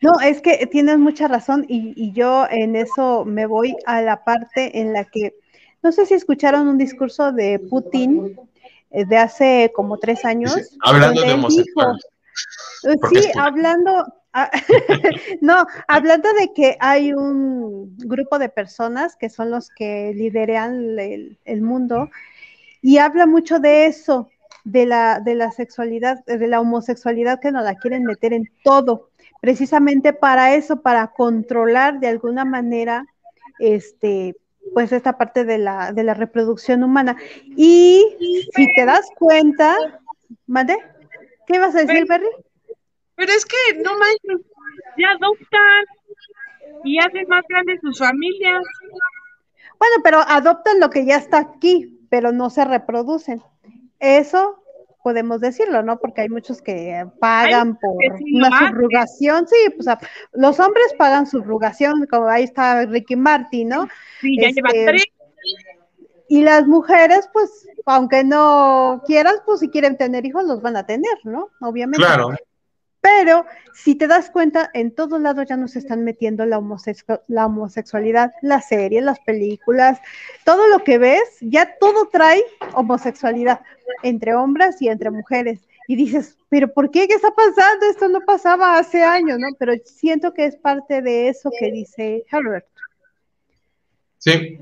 No, 0.01 0.19
es 0.19 0.41
que 0.41 0.67
tienes 0.69 0.97
mucha 0.97 1.29
razón 1.29 1.65
y, 1.69 1.93
y, 1.95 2.11
yo 2.11 2.45
en 2.51 2.75
eso 2.75 3.23
me 3.23 3.45
voy 3.45 3.73
a 3.85 4.01
la 4.01 4.25
parte 4.25 4.81
en 4.81 4.91
la 4.91 5.05
que, 5.05 5.33
no 5.81 5.93
sé 5.93 6.05
si 6.05 6.15
escucharon 6.15 6.67
un 6.67 6.77
discurso 6.77 7.31
de 7.31 7.57
Putin 7.57 8.37
eh, 8.89 9.05
de 9.05 9.17
hace 9.17 9.71
como 9.73 9.97
tres 9.97 10.25
años. 10.25 10.57
hablando 10.81 11.21
de 11.21 11.31
homosexuales. 11.31 12.10
Sí, 12.33 13.31
hablando, 13.37 14.05
ah, 14.33 14.51
no, 15.41 15.65
hablando 15.87 16.33
de 16.33 16.53
que 16.53 16.77
hay 16.79 17.13
un 17.13 17.95
grupo 17.97 18.39
de 18.39 18.49
personas 18.49 19.15
que 19.15 19.29
son 19.29 19.51
los 19.51 19.69
que 19.69 20.13
lideran 20.15 20.97
el, 20.99 21.61
mundo 21.61 22.09
y 22.81 22.97
habla 22.97 23.25
mucho 23.25 23.59
de 23.59 23.85
eso, 23.85 24.29
de 24.63 24.85
la, 24.85 25.19
de 25.19 25.35
la 25.35 25.51
sexualidad, 25.51 26.23
de 26.25 26.47
la 26.47 26.59
homosexualidad 26.59 27.39
que 27.39 27.51
nos 27.51 27.63
la 27.63 27.75
quieren 27.75 28.03
meter 28.03 28.33
en 28.33 28.49
todo, 28.63 29.09
precisamente 29.41 30.13
para 30.13 30.55
eso, 30.55 30.81
para 30.81 31.07
controlar 31.07 31.99
de 31.99 32.07
alguna 32.07 32.45
manera, 32.45 33.05
este, 33.59 34.35
pues 34.73 34.91
esta 34.91 35.17
parte 35.17 35.45
de 35.45 35.57
la, 35.57 35.91
de 35.91 36.03
la 36.03 36.13
reproducción 36.13 36.83
humana. 36.83 37.17
Y 37.55 38.05
si 38.55 38.73
te 38.73 38.85
das 38.85 39.07
cuenta, 39.17 39.75
¿mande? 40.47 40.77
¿Qué 41.51 41.59
vas 41.59 41.75
a 41.75 41.83
decir, 41.83 42.05
Perry? 42.07 42.29
Pero 43.15 43.31
es 43.33 43.45
que 43.45 43.81
no 43.83 43.91
manches, 43.97 44.47
ya 44.97 45.09
adoptan 45.11 45.85
y 46.83 46.99
hacen 46.99 47.27
más 47.27 47.43
grandes 47.47 47.79
sus 47.81 47.99
familias. 47.99 48.63
Bueno, 49.77 49.95
pero 50.03 50.19
adoptan 50.27 50.79
lo 50.79 50.89
que 50.89 51.05
ya 51.05 51.17
está 51.17 51.39
aquí, 51.39 51.99
pero 52.09 52.31
no 52.31 52.49
se 52.49 52.65
reproducen. 52.65 53.41
Eso 53.99 54.63
podemos 55.03 55.41
decirlo, 55.41 55.81
¿no? 55.83 55.99
Porque 55.99 56.21
hay 56.21 56.29
muchos 56.29 56.61
que 56.61 57.05
pagan 57.19 57.77
por 57.77 57.95
una 58.33 58.67
subrugación, 58.67 59.47
sí, 59.47 59.55
pues 59.75 59.87
los 60.33 60.59
hombres 60.59 60.93
pagan 60.97 61.25
subrugación, 61.25 62.05
como 62.05 62.27
ahí 62.27 62.43
está 62.43 62.85
Ricky 62.85 63.15
Martin, 63.15 63.69
¿no? 63.69 63.87
Sí, 64.19 64.37
ya 64.39 64.49
lleva 64.49 64.69
este, 64.69 64.85
tres. 64.85 65.05
Y 66.31 66.43
las 66.43 66.65
mujeres, 66.65 67.29
pues, 67.33 67.67
aunque 67.85 68.23
no 68.23 69.03
quieras, 69.05 69.41
pues 69.45 69.59
si 69.59 69.67
quieren 69.67 69.97
tener 69.97 70.25
hijos, 70.25 70.45
los 70.45 70.61
van 70.61 70.77
a 70.77 70.85
tener, 70.85 71.17
¿no? 71.25 71.49
Obviamente. 71.59 72.01
Claro. 72.01 72.29
Pero 73.01 73.45
si 73.73 73.95
te 73.95 74.07
das 74.07 74.29
cuenta, 74.29 74.71
en 74.73 74.95
todos 74.95 75.19
lados 75.19 75.45
ya 75.49 75.57
nos 75.57 75.75
están 75.75 76.05
metiendo 76.05 76.45
la, 76.45 76.63
la 77.27 77.45
homosexualidad, 77.47 78.31
las 78.41 78.69
series, 78.69 79.03
las 79.03 79.19
películas, 79.19 79.99
todo 80.45 80.69
lo 80.69 80.85
que 80.85 80.99
ves, 80.99 81.21
ya 81.41 81.77
todo 81.77 82.07
trae 82.07 82.41
homosexualidad 82.75 83.59
entre 84.01 84.33
hombres 84.33 84.81
y 84.81 84.87
entre 84.87 85.11
mujeres. 85.11 85.59
y 85.89 85.97
dices, 85.97 86.37
pero 86.47 86.73
¿por 86.73 86.91
qué? 86.91 87.09
¿Qué 87.09 87.15
está 87.15 87.31
pasando? 87.31 87.87
Esto 87.87 88.07
no 88.07 88.21
pasaba 88.21 88.77
hace 88.77 89.03
años, 89.03 89.37
¿no? 89.37 89.49
Pero 89.59 89.73
siento 89.83 90.33
que 90.33 90.45
es 90.45 90.55
parte 90.55 91.01
de 91.01 91.27
eso 91.27 91.51
que 91.59 91.73
dice 91.73 92.23
Herbert. 92.31 92.67
Sí, 94.17 94.59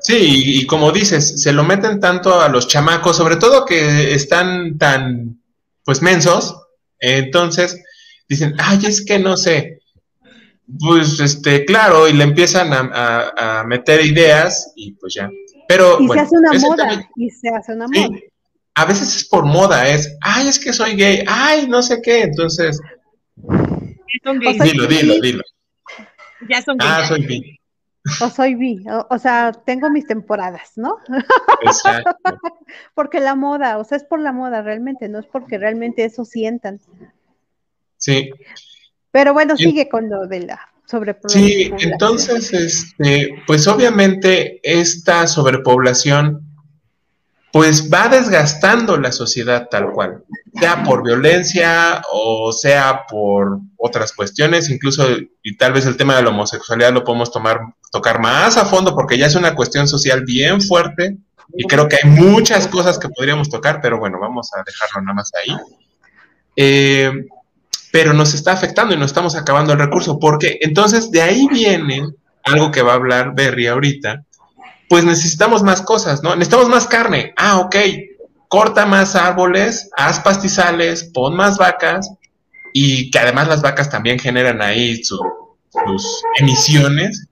Sí, 0.00 0.60
y, 0.60 0.66
como 0.66 0.90
dices, 0.92 1.42
se 1.42 1.52
lo 1.52 1.62
meten 1.62 2.00
tanto 2.00 2.40
a 2.40 2.48
los 2.48 2.68
chamacos, 2.68 3.16
sobre 3.16 3.36
todo 3.36 3.64
que 3.64 4.14
están 4.14 4.78
tan, 4.78 5.40
pues, 5.84 6.02
mensos. 6.02 6.56
Entonces, 6.98 7.82
dicen, 8.28 8.54
ay, 8.58 8.80
es 8.86 9.04
que 9.04 9.18
no 9.18 9.36
sé. 9.36 9.80
Pues, 10.78 11.20
este, 11.20 11.64
claro, 11.64 12.08
y 12.08 12.12
le 12.12 12.24
empiezan 12.24 12.70
a, 12.72 13.64
meter 13.66 14.04
ideas 14.04 14.72
y 14.76 14.92
pues 14.92 15.14
ya. 15.14 15.30
Pero, 15.68 16.00
y 16.00 16.08
se 16.08 16.20
hace 16.20 16.36
una 16.36 16.52
moda, 16.52 17.08
y 17.16 17.30
se 17.30 17.48
hace 17.48 17.72
una 17.74 17.86
moda. 17.86 18.18
A 18.74 18.84
veces 18.84 19.16
es 19.16 19.28
por 19.28 19.44
moda, 19.44 19.88
es, 19.88 20.16
ay, 20.20 20.48
es 20.48 20.58
que 20.58 20.72
soy 20.72 20.94
gay, 20.94 21.24
ay, 21.26 21.66
no 21.68 21.82
sé 21.82 22.00
qué, 22.02 22.22
entonces... 22.22 22.80
Dilo, 24.62 24.86
dilo, 24.86 25.20
dilo. 25.20 25.42
Ya 26.48 26.62
son 26.62 26.76
Ah, 26.80 27.04
soy 27.06 27.26
gay. 27.26 27.59
O 28.20 28.30
soy 28.30 28.54
bi, 28.54 28.82
o, 29.10 29.18
sea, 29.18 29.52
tengo 29.52 29.90
mis 29.90 30.06
temporadas, 30.06 30.72
¿no? 30.76 30.96
Exacto. 31.62 32.16
porque 32.94 33.20
la 33.20 33.34
moda, 33.34 33.76
o 33.76 33.84
sea, 33.84 33.98
es 33.98 34.04
por 34.04 34.20
la 34.20 34.32
moda 34.32 34.62
realmente, 34.62 35.08
no 35.08 35.18
es 35.18 35.26
porque 35.26 35.58
realmente 35.58 36.04
eso 36.04 36.24
sientan. 36.24 36.80
Sí. 37.98 38.30
Pero 39.10 39.34
bueno, 39.34 39.56
sigue 39.56 39.88
con 39.88 40.08
lo 40.08 40.26
de 40.26 40.40
la 40.40 40.60
sobrepoblación. 40.86 41.44
Sí, 41.44 41.72
entonces, 41.80 42.52
este, 42.52 43.34
pues 43.46 43.66
obviamente 43.66 44.60
esta 44.62 45.26
sobrepoblación 45.26 46.50
pues 47.52 47.90
va 47.92 48.08
desgastando 48.08 48.96
la 48.96 49.10
sociedad 49.10 49.68
tal 49.68 49.90
cual, 49.92 50.24
sea 50.54 50.84
por 50.84 51.02
violencia 51.02 52.00
o 52.12 52.52
sea 52.52 53.06
por 53.08 53.60
otras 53.76 54.12
cuestiones, 54.12 54.70
incluso 54.70 55.04
y 55.42 55.56
tal 55.56 55.72
vez 55.72 55.86
el 55.86 55.96
tema 55.96 56.16
de 56.16 56.22
la 56.22 56.30
homosexualidad 56.30 56.92
lo 56.92 57.04
podemos 57.04 57.32
tomar, 57.32 57.60
tocar 57.90 58.20
más 58.20 58.56
a 58.56 58.64
fondo 58.64 58.94
porque 58.94 59.18
ya 59.18 59.26
es 59.26 59.34
una 59.34 59.54
cuestión 59.54 59.88
social 59.88 60.24
bien 60.24 60.60
fuerte 60.60 61.16
y 61.56 61.64
creo 61.64 61.88
que 61.88 61.96
hay 62.02 62.10
muchas 62.10 62.68
cosas 62.68 62.98
que 62.98 63.08
podríamos 63.08 63.48
tocar, 63.48 63.80
pero 63.80 63.98
bueno, 63.98 64.18
vamos 64.20 64.50
a 64.54 64.62
dejarlo 64.64 65.02
nada 65.02 65.14
más 65.14 65.30
ahí. 65.34 65.56
Eh, 66.56 67.12
pero 67.92 68.12
nos 68.12 68.34
está 68.34 68.52
afectando 68.52 68.94
y 68.94 68.98
nos 68.98 69.10
estamos 69.10 69.34
acabando 69.34 69.72
el 69.72 69.78
recurso, 69.78 70.18
porque 70.18 70.58
entonces 70.60 71.10
de 71.10 71.22
ahí 71.22 71.48
viene 71.50 72.04
algo 72.44 72.70
que 72.70 72.82
va 72.82 72.92
a 72.92 72.96
hablar 72.96 73.34
Berry 73.34 73.66
ahorita, 73.66 74.24
pues 74.88 75.04
necesitamos 75.04 75.62
más 75.62 75.82
cosas, 75.82 76.22
¿no? 76.22 76.34
Necesitamos 76.34 76.68
más 76.68 76.86
carne. 76.86 77.32
Ah, 77.36 77.58
ok. 77.58 77.76
Corta 78.48 78.86
más 78.86 79.14
árboles, 79.14 79.88
haz 79.96 80.20
pastizales, 80.20 81.04
pon 81.14 81.36
más 81.36 81.58
vacas 81.58 82.10
y 82.72 83.10
que 83.10 83.18
además 83.18 83.48
las 83.48 83.62
vacas 83.62 83.90
también 83.90 84.18
generan 84.18 84.60
ahí 84.60 85.02
sus 85.04 85.20
emisiones. 86.38 87.28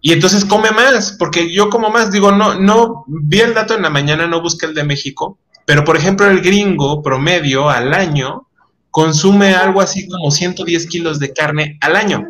Y 0.00 0.12
entonces 0.12 0.44
come 0.44 0.70
más, 0.70 1.16
porque 1.18 1.52
yo 1.52 1.68
como 1.68 1.90
más, 1.90 2.10
digo, 2.10 2.32
no, 2.32 2.54
no, 2.54 3.04
vi 3.06 3.40
el 3.40 3.54
dato 3.54 3.74
en 3.74 3.82
la 3.82 3.90
mañana, 3.90 4.26
no 4.26 4.40
busqué 4.40 4.66
el 4.66 4.74
de 4.74 4.84
México, 4.84 5.38
pero 5.66 5.84
por 5.84 5.96
ejemplo 5.96 6.26
el 6.26 6.40
gringo 6.40 7.02
promedio 7.02 7.68
al 7.68 7.92
año 7.92 8.46
consume 8.90 9.54
algo 9.54 9.80
así 9.80 10.08
como 10.08 10.30
110 10.30 10.86
kilos 10.86 11.18
de 11.18 11.32
carne 11.32 11.78
al 11.80 11.96
año. 11.96 12.26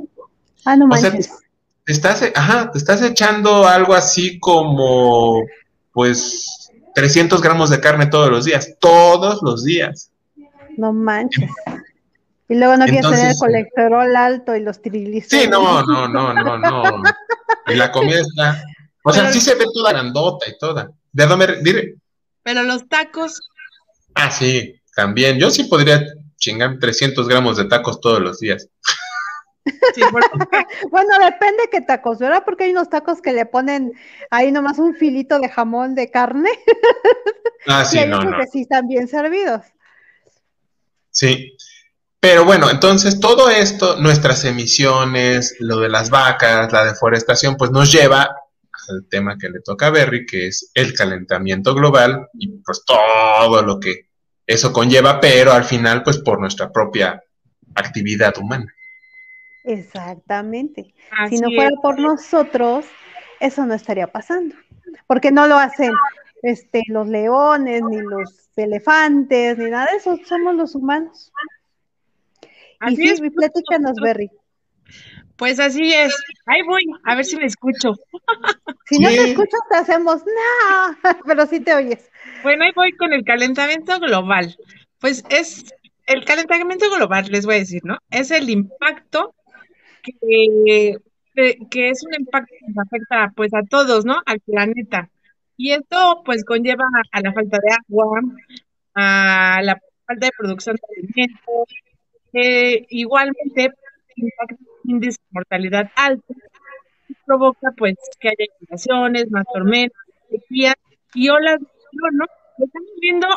Ah, 0.64 0.76
no 0.76 0.86
manches 0.86 1.30
te 1.90 1.92
estás, 1.92 2.30
ajá, 2.36 2.70
te 2.70 2.78
estás 2.78 3.02
echando 3.02 3.66
algo 3.66 3.94
así 3.94 4.38
como, 4.38 5.42
pues, 5.92 6.70
300 6.94 7.42
gramos 7.42 7.68
de 7.68 7.80
carne 7.80 8.06
todos 8.06 8.30
los 8.30 8.44
días, 8.44 8.76
todos 8.78 9.40
los 9.42 9.64
días. 9.64 10.12
No 10.76 10.92
manches. 10.92 11.50
Y 12.48 12.54
luego 12.54 12.76
no 12.76 12.84
quieres 12.84 13.10
tener 13.10 13.30
el 13.30 13.36
colesterol 13.36 14.16
alto 14.16 14.54
y 14.54 14.60
los 14.60 14.80
triglicéridos. 14.82 15.44
Sí, 15.44 15.50
no, 15.50 15.82
no, 15.82 16.06
no, 16.06 16.32
no, 16.32 16.58
no. 16.58 17.02
Y 17.72 17.76
la 17.76 17.90
comida 17.90 18.20
está. 18.20 18.64
O 19.04 19.12
sea, 19.12 19.32
sí 19.32 19.40
se 19.40 19.54
ve 19.54 19.64
toda 19.72 19.92
grandota 19.92 20.48
y 20.48 20.58
toda. 20.58 20.90
¿De 21.12 21.26
dónde? 21.26 21.60
Dire. 21.62 21.94
Pero 22.42 22.62
los 22.62 22.88
tacos. 22.88 23.40
Ah, 24.14 24.30
sí, 24.30 24.74
también. 24.94 25.38
Yo 25.38 25.50
sí 25.50 25.64
podría 25.64 26.04
chingar 26.36 26.78
300 26.78 27.28
gramos 27.28 27.56
de 27.56 27.66
tacos 27.66 28.00
todos 28.00 28.20
los 28.20 28.38
días. 28.38 28.68
bueno, 30.90 31.10
depende 31.22 31.68
qué 31.70 31.80
tacos, 31.82 32.18
¿verdad? 32.18 32.42
Porque 32.44 32.64
hay 32.64 32.72
unos 32.72 32.88
tacos 32.88 33.20
que 33.20 33.32
le 33.32 33.46
ponen 33.46 33.92
ahí 34.30 34.50
nomás 34.50 34.78
un 34.78 34.94
filito 34.94 35.38
de 35.38 35.48
jamón 35.48 35.94
de 35.94 36.10
carne. 36.10 36.50
Ah, 37.66 37.84
sí, 37.84 37.96
y 37.98 38.00
hay 38.00 38.08
no, 38.08 38.18
otros 38.18 38.34
que 38.40 38.46
sí 38.46 38.60
están 38.62 38.88
bien 38.88 39.06
servidos. 39.08 39.62
Sí. 41.10 41.56
Pero 42.20 42.44
bueno, 42.44 42.68
entonces 42.70 43.18
todo 43.18 43.48
esto, 43.48 43.96
nuestras 43.96 44.44
emisiones, 44.44 45.56
lo 45.58 45.80
de 45.80 45.88
las 45.88 46.10
vacas, 46.10 46.70
la 46.70 46.84
deforestación, 46.84 47.56
pues 47.56 47.70
nos 47.70 47.90
lleva 47.90 48.36
al 48.90 49.06
tema 49.08 49.38
que 49.38 49.48
le 49.48 49.60
toca 49.60 49.86
a 49.86 49.90
Berry, 49.90 50.26
que 50.26 50.48
es 50.48 50.70
el 50.74 50.92
calentamiento 50.92 51.74
global 51.74 52.28
y 52.34 52.48
pues 52.58 52.84
todo 52.84 53.62
lo 53.62 53.80
que 53.80 54.08
eso 54.46 54.72
conlleva, 54.72 55.20
pero 55.20 55.52
al 55.52 55.64
final 55.64 56.02
pues 56.02 56.18
por 56.18 56.40
nuestra 56.40 56.70
propia 56.70 57.22
actividad 57.74 58.36
humana. 58.38 58.66
Exactamente. 59.64 60.94
si 61.28 61.38
no 61.38 61.48
fuera 61.50 61.76
por 61.80 61.98
nosotros, 61.98 62.84
eso 63.38 63.64
no 63.64 63.74
estaría 63.74 64.06
pasando. 64.06 64.54
Porque 65.06 65.30
no 65.30 65.46
lo 65.46 65.56
hacen 65.56 65.92
este, 66.42 66.82
los 66.88 67.06
leones, 67.06 67.82
ni 67.88 67.98
los 67.98 68.50
elefantes, 68.56 69.56
ni 69.56 69.70
nada 69.70 69.86
de 69.90 69.98
eso, 69.98 70.18
somos 70.26 70.54
los 70.54 70.74
humanos. 70.74 71.32
Y 72.88 72.96
sí, 72.96 73.08
es. 73.08 73.20
platícanos, 73.20 73.96
Berry. 74.02 74.30
Pues 75.36 75.58
así 75.58 75.92
es. 75.92 76.14
Ahí 76.46 76.62
voy, 76.62 76.82
a 77.04 77.14
ver 77.14 77.24
si 77.24 77.36
me 77.36 77.46
escucho. 77.46 77.94
Si 78.86 78.98
no 78.98 79.08
te 79.08 79.30
escuchas, 79.30 79.60
te 79.70 79.76
hacemos 79.76 80.20
no, 80.24 80.96
pero 81.24 81.46
sí 81.46 81.60
te 81.60 81.72
oyes. 81.72 82.10
Bueno, 82.42 82.64
ahí 82.64 82.72
voy 82.74 82.90
con 82.96 83.12
el 83.12 83.22
calentamiento 83.24 84.00
global. 84.00 84.56
Pues 84.98 85.22
es 85.30 85.72
el 86.06 86.24
calentamiento 86.24 86.90
global, 86.90 87.26
les 87.30 87.46
voy 87.46 87.54
a 87.54 87.58
decir, 87.58 87.82
¿no? 87.84 87.98
Es 88.10 88.32
el 88.32 88.50
impacto 88.50 89.32
que, 90.02 90.96
que 91.70 91.88
es 91.90 92.02
un 92.02 92.14
impacto 92.18 92.52
que 92.58 92.66
nos 92.66 92.84
afecta 92.84 93.32
pues 93.36 93.54
a 93.54 93.62
todos, 93.62 94.04
¿no? 94.04 94.20
Al 94.26 94.40
planeta. 94.40 95.08
Y 95.56 95.70
esto 95.70 96.22
pues 96.24 96.44
conlleva 96.44 96.86
a 97.12 97.20
la 97.20 97.32
falta 97.32 97.58
de 97.62 97.70
agua, 97.70 98.20
a 98.94 99.60
la 99.62 99.78
falta 100.04 100.26
de 100.26 100.32
producción 100.36 100.74
de 100.74 100.82
alimentos, 100.98 101.66
eh, 102.32 102.86
igualmente 102.90 103.70
impacta 104.16 104.56
índice 104.84 105.18
de 105.20 105.28
mortalidad 105.32 105.90
alto, 105.96 106.34
provoca 107.26 107.72
pues 107.76 107.94
que 108.18 108.28
haya 108.28 108.44
inundaciones, 108.60 109.30
más 109.30 109.44
tormentas, 109.52 110.00
sequías 110.30 110.74
y 111.14 111.28
olas 111.28 111.60
de 111.60 111.66
calor, 111.66 112.14
¿no? 112.14 112.24
Estamos 112.58 112.90
viendo 113.00 113.28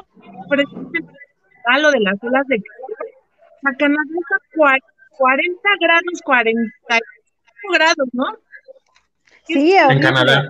precisamente 0.50 1.14
a 1.66 1.80
lo 1.80 1.92
de 1.92 2.00
las 2.00 2.16
olas 2.24 2.46
de 2.48 2.62
calor. 2.62 2.98
A 3.66 3.78
Canadá 3.78 4.02
40 5.18 5.70
grados, 5.80 6.22
45 6.24 7.04
grados, 7.74 8.10
¿no? 8.14 8.26
Sí, 9.46 9.74
en 9.74 10.00
Canadá. 10.00 10.50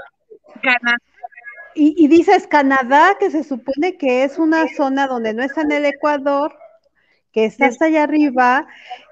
Canadá. 0.62 0.98
Y, 1.76 2.08
dices 2.08 2.46
Canadá, 2.48 3.18
que 3.20 3.32
se 3.32 3.44
supone 3.44 3.98
que 3.98 4.24
es 4.24 4.38
una 4.38 4.68
zona 4.68 5.08
donde 5.08 5.34
no 5.34 5.42
está 5.42 5.62
en 5.62 5.72
el 5.72 5.86
Ecuador, 5.86 6.56
que 7.34 7.46
está 7.46 7.66
hasta 7.66 7.86
allá 7.86 8.04
arriba, 8.04 8.68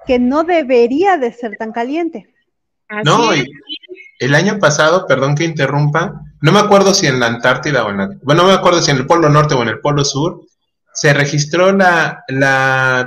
que 0.05 0.19
no 0.19 0.43
debería 0.43 1.17
de 1.17 1.33
ser 1.33 1.57
tan 1.57 1.71
caliente. 1.71 2.33
no, 3.03 3.31
el 4.19 4.35
año 4.35 4.59
pasado, 4.59 5.07
perdón 5.07 5.35
que 5.35 5.43
interrumpa, 5.43 6.21
no 6.41 6.51
me 6.51 6.59
acuerdo 6.59 6.93
si 6.93 7.07
en 7.07 7.19
la 7.19 7.25
Antártida 7.27 7.83
o 7.83 7.89
en 7.89 7.97
la, 7.97 8.09
bueno, 8.21 8.43
no 8.43 8.49
me 8.49 8.53
acuerdo 8.53 8.81
si 8.81 8.91
en 8.91 8.97
el 8.97 9.07
Polo 9.07 9.29
Norte 9.29 9.55
o 9.55 9.63
en 9.63 9.69
el 9.69 9.79
Polo 9.79 10.05
Sur, 10.05 10.41
se 10.93 11.13
registró 11.13 11.71
la, 11.71 12.23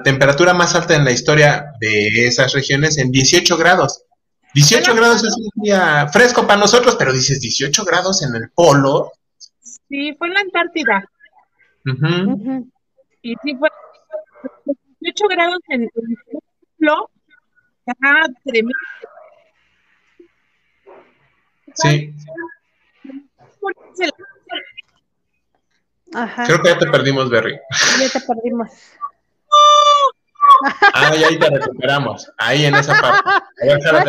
temperatura 0.02 0.52
más 0.54 0.74
alta 0.74 0.96
en 0.96 1.04
la 1.04 1.12
historia 1.12 1.72
de 1.78 2.26
esas 2.26 2.52
regiones 2.52 2.98
en 2.98 3.12
18 3.12 3.56
grados. 3.56 4.04
18 4.54 4.94
grados 4.94 5.22
es 5.24 5.34
un 5.36 5.62
día 5.62 6.08
fresco 6.08 6.46
para 6.46 6.60
nosotros, 6.60 6.96
pero 6.98 7.12
dices 7.12 7.40
18 7.40 7.84
grados 7.84 8.22
en 8.22 8.34
el 8.34 8.50
polo. 8.50 9.12
Sí, 9.60 10.14
fue 10.18 10.28
en 10.28 10.34
la 10.34 10.40
Antártida. 10.40 11.04
Y 13.22 13.34
sí 13.42 13.54
fue 13.56 13.68
18 15.04 15.28
grados 15.28 15.60
en 15.68 15.82
el 15.82 15.90
polo. 16.78 17.10
Ajá, 17.86 18.26
tremendo. 18.44 18.72
Sí. 21.74 22.14
Creo 26.46 26.62
que 26.62 26.68
ya 26.68 26.78
te 26.78 26.86
perdimos, 26.86 27.28
Berry. 27.28 27.60
Ya 28.00 28.08
te 28.08 28.20
perdimos. 28.26 28.70
Ah, 30.94 31.10
ahí 31.10 31.38
te 31.38 31.50
recuperamos. 31.50 32.32
Ahí 32.38 32.64
en 32.64 32.74
esa 32.74 32.98
parte. 33.00 33.22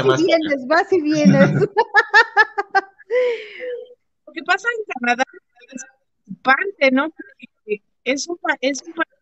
vas 0.03 0.19
y 0.19 0.25
vienes, 0.25 0.67
vas 0.67 0.93
y 0.93 1.01
vienes. 1.01 1.51
Lo 4.25 4.33
que 4.33 4.43
pasa 4.43 4.67
en 4.77 4.83
Canadá 4.99 5.23
es 5.33 5.83
preocupante, 6.25 6.91
¿no? 6.91 7.09
Porque 7.09 7.81
es 8.03 8.27
un, 8.27 8.37
es 8.61 8.81
un 8.85 8.93
país 8.93 9.14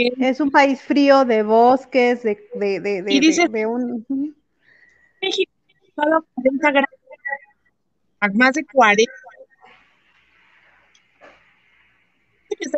Es 0.00 0.38
un 0.40 0.50
país 0.50 0.80
frío 0.80 1.24
de 1.24 1.42
bosques, 1.42 2.22
de, 2.22 2.48
de, 2.54 2.78
de, 2.80 3.02
de, 3.02 3.12
Y 3.12 3.18
dice- 3.20 3.48
de 3.48 3.66
un... 3.66 4.06
México, 5.20 5.50
solo 5.96 6.24
40 6.34 6.70
grados. 6.70 6.90
A 8.20 8.28
más 8.28 8.52
de 8.52 8.64
40. 8.64 9.12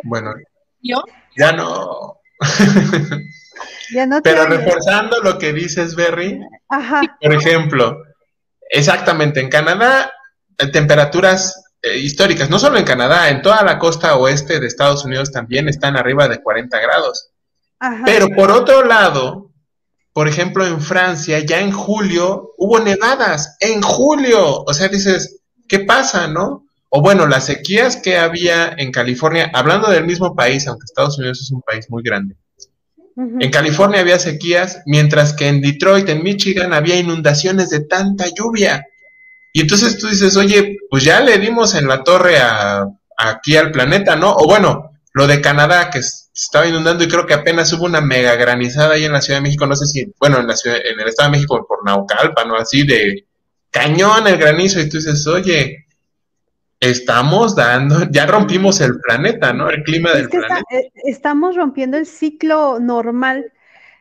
Bueno, 0.03 0.33
¿Yo? 0.81 1.03
ya 1.37 1.51
no. 1.51 2.17
Ya 3.93 4.05
no 4.07 4.21
Pero 4.23 4.43
oyes. 4.43 4.57
reforzando 4.57 5.19
lo 5.21 5.37
que 5.37 5.51
dices, 5.53 5.95
Berry, 5.95 6.39
Ajá, 6.69 7.01
por 7.21 7.33
ejemplo, 7.33 8.01
exactamente, 8.69 9.39
en 9.41 9.49
Canadá, 9.49 10.11
eh, 10.57 10.67
temperaturas 10.71 11.61
eh, 11.81 11.97
históricas, 11.97 12.49
no 12.49 12.59
solo 12.59 12.77
en 12.77 12.85
Canadá, 12.85 13.29
en 13.29 13.41
toda 13.41 13.63
la 13.63 13.79
costa 13.79 14.15
oeste 14.15 14.59
de 14.59 14.67
Estados 14.67 15.05
Unidos 15.05 15.31
también 15.31 15.67
están 15.67 15.97
arriba 15.97 16.27
de 16.27 16.41
40 16.41 16.79
grados. 16.79 17.29
ajá. 17.79 18.03
Pero 18.05 18.29
por 18.29 18.51
otro 18.51 18.85
lado, 18.85 19.51
por 20.13 20.27
ejemplo, 20.27 20.65
en 20.65 20.81
Francia, 20.81 21.39
ya 21.39 21.61
en 21.61 21.71
julio 21.71 22.53
hubo 22.57 22.79
nevadas, 22.79 23.55
en 23.59 23.81
julio. 23.81 24.63
O 24.63 24.73
sea, 24.73 24.89
dices, 24.89 25.41
¿qué 25.67 25.79
pasa, 25.79 26.27
no? 26.27 26.65
O 26.89 27.01
bueno, 27.01 27.25
las 27.25 27.45
sequías 27.45 27.95
que 27.95 28.17
había 28.17 28.75
en 28.77 28.91
California, 28.91 29.49
hablando 29.53 29.89
del 29.89 30.05
mismo 30.05 30.35
país, 30.35 30.67
aunque 30.67 30.83
Estados 30.83 31.17
Unidos 31.17 31.41
es 31.41 31.51
un 31.51 31.61
país 31.61 31.89
muy 31.89 32.03
grande. 32.03 32.35
En 33.15 33.51
California 33.51 34.01
había 34.01 34.19
sequías, 34.19 34.81
mientras 34.85 35.33
que 35.33 35.47
en 35.47 35.61
Detroit, 35.61 36.09
en 36.09 36.23
Michigan, 36.23 36.73
había 36.73 36.97
inundaciones 36.97 37.69
de 37.69 37.81
tanta 37.81 38.25
lluvia. 38.27 38.85
Y 39.53 39.61
entonces 39.61 39.97
tú 39.97 40.07
dices, 40.07 40.35
oye, 40.37 40.77
pues 40.89 41.03
ya 41.03 41.19
le 41.19 41.37
dimos 41.37 41.75
en 41.75 41.87
la 41.87 42.03
torre 42.03 42.37
a, 42.39 42.85
aquí 43.17 43.57
al 43.57 43.71
planeta, 43.71 44.15
¿no? 44.15 44.33
O 44.33 44.45
bueno, 44.47 44.91
lo 45.13 45.27
de 45.27 45.41
Canadá, 45.41 45.89
que 45.89 46.01
se 46.01 46.25
estaba 46.33 46.67
inundando 46.67 47.03
y 47.03 47.07
creo 47.09 47.25
que 47.25 47.33
apenas 47.33 47.71
hubo 47.73 47.85
una 47.85 47.99
mega 48.01 48.35
granizada 48.35 48.93
ahí 48.93 49.03
en 49.03 49.11
la 49.11 49.21
Ciudad 49.21 49.39
de 49.39 49.43
México, 49.43 49.67
no 49.67 49.75
sé 49.75 49.85
si, 49.85 50.13
bueno, 50.19 50.39
en 50.39 50.47
la 50.47 50.55
ciudad, 50.55 50.77
en 50.77 50.99
el 50.99 51.07
Estado 51.09 51.29
de 51.29 51.37
México 51.37 51.65
por 51.67 51.83
Naucalpan, 51.85 52.47
¿no? 52.47 52.55
Así 52.55 52.85
de 52.85 53.25
cañón 53.69 54.27
el 54.27 54.37
granizo, 54.37 54.79
y 54.79 54.87
tú 54.89 54.97
dices, 54.97 55.27
oye, 55.27 55.85
estamos 56.79 57.55
dando, 57.55 58.07
ya 58.09 58.25
rompimos 58.25 58.81
el 58.81 58.99
planeta, 58.99 59.53
¿no? 59.53 59.69
El 59.69 59.83
clima 59.83 60.11
del 60.13 60.23
Es 60.23 60.29
planeta. 60.29 60.61
eh, 60.71 60.91
estamos 61.05 61.55
rompiendo 61.55 61.97
el 61.97 62.05
ciclo 62.05 62.79
normal 62.79 63.51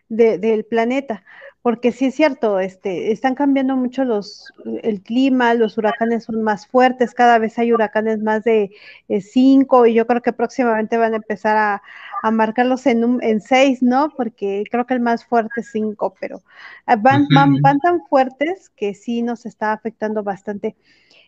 de- 0.09 0.39
del 0.39 0.65
planeta, 0.65 1.25
porque 1.63 1.93
sí 1.93 2.07
es 2.07 2.15
cierto, 2.15 2.59
este, 2.61 3.13
están 3.13 3.35
cambiando 3.35 3.77
mucho 3.77 4.05
los, 4.05 4.53
el 4.83 5.03
clima, 5.03 5.53
los 5.55 5.77
huracanes 5.77 6.25
son 6.25 6.43
más 6.43 6.67
fuertes, 6.67 7.13
cada 7.15 7.39
vez 7.39 7.59
hay 7.59 7.73
huracanes 7.73 8.21
más 8.23 8.45
de 8.45 8.71
eh, 9.09 9.21
cinco 9.21 9.87
y 9.87 9.93
yo 9.95 10.07
creo 10.07 10.23
que 10.23 10.33
próximamente 10.33 10.97
van 10.97 11.13
a 11.13 11.17
empezar 11.17 11.57
a, 11.59 11.83
a 12.23 12.31
marcarlos 12.31 12.87
en, 12.87 13.05
un, 13.05 13.23
en 13.23 13.41
seis, 13.43 13.83
¿no? 13.83 14.11
Porque 14.17 14.65
creo 14.71 14.87
que 14.87 14.95
el 14.95 15.01
más 15.01 15.25
fuerte 15.27 15.61
es 15.61 15.71
cinco, 15.71 16.15
pero 16.19 16.43
ah, 16.87 16.97
van, 16.97 17.27
van, 17.31 17.61
van 17.61 17.79
tan 17.81 18.07
fuertes 18.07 18.71
que 18.71 18.95
sí 18.95 19.23
nos 19.23 19.45
está 19.47 19.73
afectando 19.73 20.23
bastante 20.23 20.77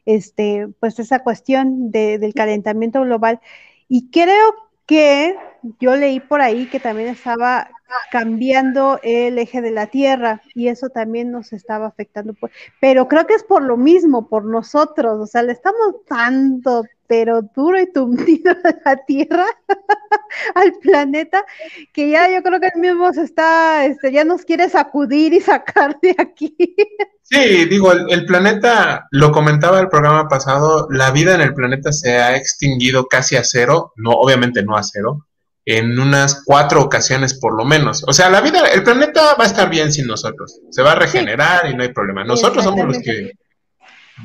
este, 0.07 0.69
pues 0.81 0.99
esa 0.99 1.21
cuestión 1.21 1.91
de- 1.91 2.19
del 2.19 2.35
calentamiento 2.35 3.03
global. 3.03 3.41
Y 3.89 4.11
creo 4.11 4.55
que 4.87 5.37
yo 5.81 5.97
leí 5.97 6.21
por 6.21 6.41
ahí 6.41 6.67
que 6.67 6.81
también 6.81 7.09
estaba 7.09 7.71
cambiando 8.11 8.99
el 9.03 9.39
eje 9.39 9.61
de 9.61 9.71
la 9.71 9.87
Tierra 9.87 10.43
y 10.55 10.69
eso 10.69 10.89
también 10.89 11.31
nos 11.31 11.53
estaba 11.53 11.87
afectando. 11.87 12.35
pero 12.81 13.09
creo 13.09 13.27
que 13.27 13.35
es 13.35 13.45
por 13.45 13.63
lo 13.63 13.77
mismo, 13.77 14.29
por 14.29 14.45
nosotros, 14.45 15.21
o 15.21 15.27
sea, 15.27 15.43
le 15.43 15.53
estamos 15.53 15.97
dando, 16.09 16.85
pero 17.07 17.43
duro 17.43 17.81
y 17.81 17.93
tundido 17.93 18.53
a 18.65 18.77
la 18.85 18.97
Tierra, 19.05 19.47
al 20.55 20.73
planeta, 20.81 21.45
que 21.93 22.11
ya 22.11 22.31
yo 22.31 22.43
creo 22.43 22.61
que 22.61 22.69
él 22.75 22.81
mismo 22.81 23.13
se 23.13 23.23
está, 23.23 23.85
este, 23.85 24.13
ya 24.13 24.25
nos 24.25 24.45
quiere 24.45 24.69
sacudir 24.69 25.33
y 25.33 25.41
sacar 25.41 25.99
de 26.01 26.15
aquí. 26.19 26.55
Sí, 27.25 27.65
digo, 27.65 27.93
el, 27.93 28.11
el 28.11 28.27
planeta, 28.27 29.07
lo 29.11 29.33
comentaba 29.33 29.81
el 29.81 29.89
programa 29.89 30.29
pasado, 30.29 30.87
la 30.91 31.13
vida 31.13 31.35
en 31.35 31.41
el 31.41 31.55
planeta 31.55 31.91
se 31.91 32.19
ha 32.19 32.37
extinguido 32.37 33.07
casi 33.07 33.37
a 33.37 33.45
cero, 33.45 33.95
no, 33.97 34.11
obviamente 34.11 34.63
no 34.63 34.77
a 34.77 34.83
cero, 34.83 35.25
en 35.65 35.99
unas 35.99 36.43
cuatro 36.45 36.83
ocasiones 36.83 37.35
por 37.39 37.57
lo 37.57 37.65
menos. 37.65 38.03
O 38.07 38.13
sea, 38.13 38.29
la 38.31 38.41
vida, 38.41 38.61
el 38.75 38.83
planeta 38.83 39.35
va 39.35 39.45
a 39.45 39.47
estar 39.47 39.71
bien 39.71 39.93
sin 39.93 40.07
nosotros, 40.07 40.59
se 40.71 40.83
va 40.83 40.93
a 40.93 40.97
regenerar 40.97 41.71
y 41.71 41.75
no 41.77 41.83
hay 41.83 41.93
problema. 41.93 42.25
Nosotros 42.25 42.65
somos 42.65 42.85
los 42.87 42.99
que 42.99 43.33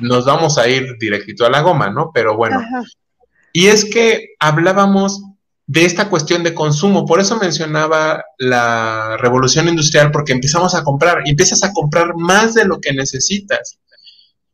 nos 0.00 0.24
vamos 0.26 0.58
a 0.58 0.68
ir 0.68 0.96
directito 0.98 1.46
a 1.46 1.50
la 1.50 1.60
goma, 1.62 1.90
¿no? 1.90 2.10
Pero 2.12 2.36
bueno, 2.36 2.58
Ajá. 2.58 2.82
y 3.52 3.68
es 3.68 3.84
que 3.84 4.30
hablábamos 4.40 5.22
de 5.66 5.84
esta 5.84 6.08
cuestión 6.08 6.42
de 6.42 6.54
consumo, 6.54 7.04
por 7.04 7.20
eso 7.20 7.36
mencionaba 7.38 8.24
la 8.38 9.16
revolución 9.18 9.68
industrial, 9.68 10.10
porque 10.10 10.32
empezamos 10.32 10.74
a 10.74 10.82
comprar 10.82 11.18
y 11.24 11.30
empiezas 11.30 11.62
a 11.62 11.72
comprar 11.72 12.14
más 12.16 12.54
de 12.54 12.64
lo 12.64 12.80
que 12.80 12.92
necesitas. 12.94 13.78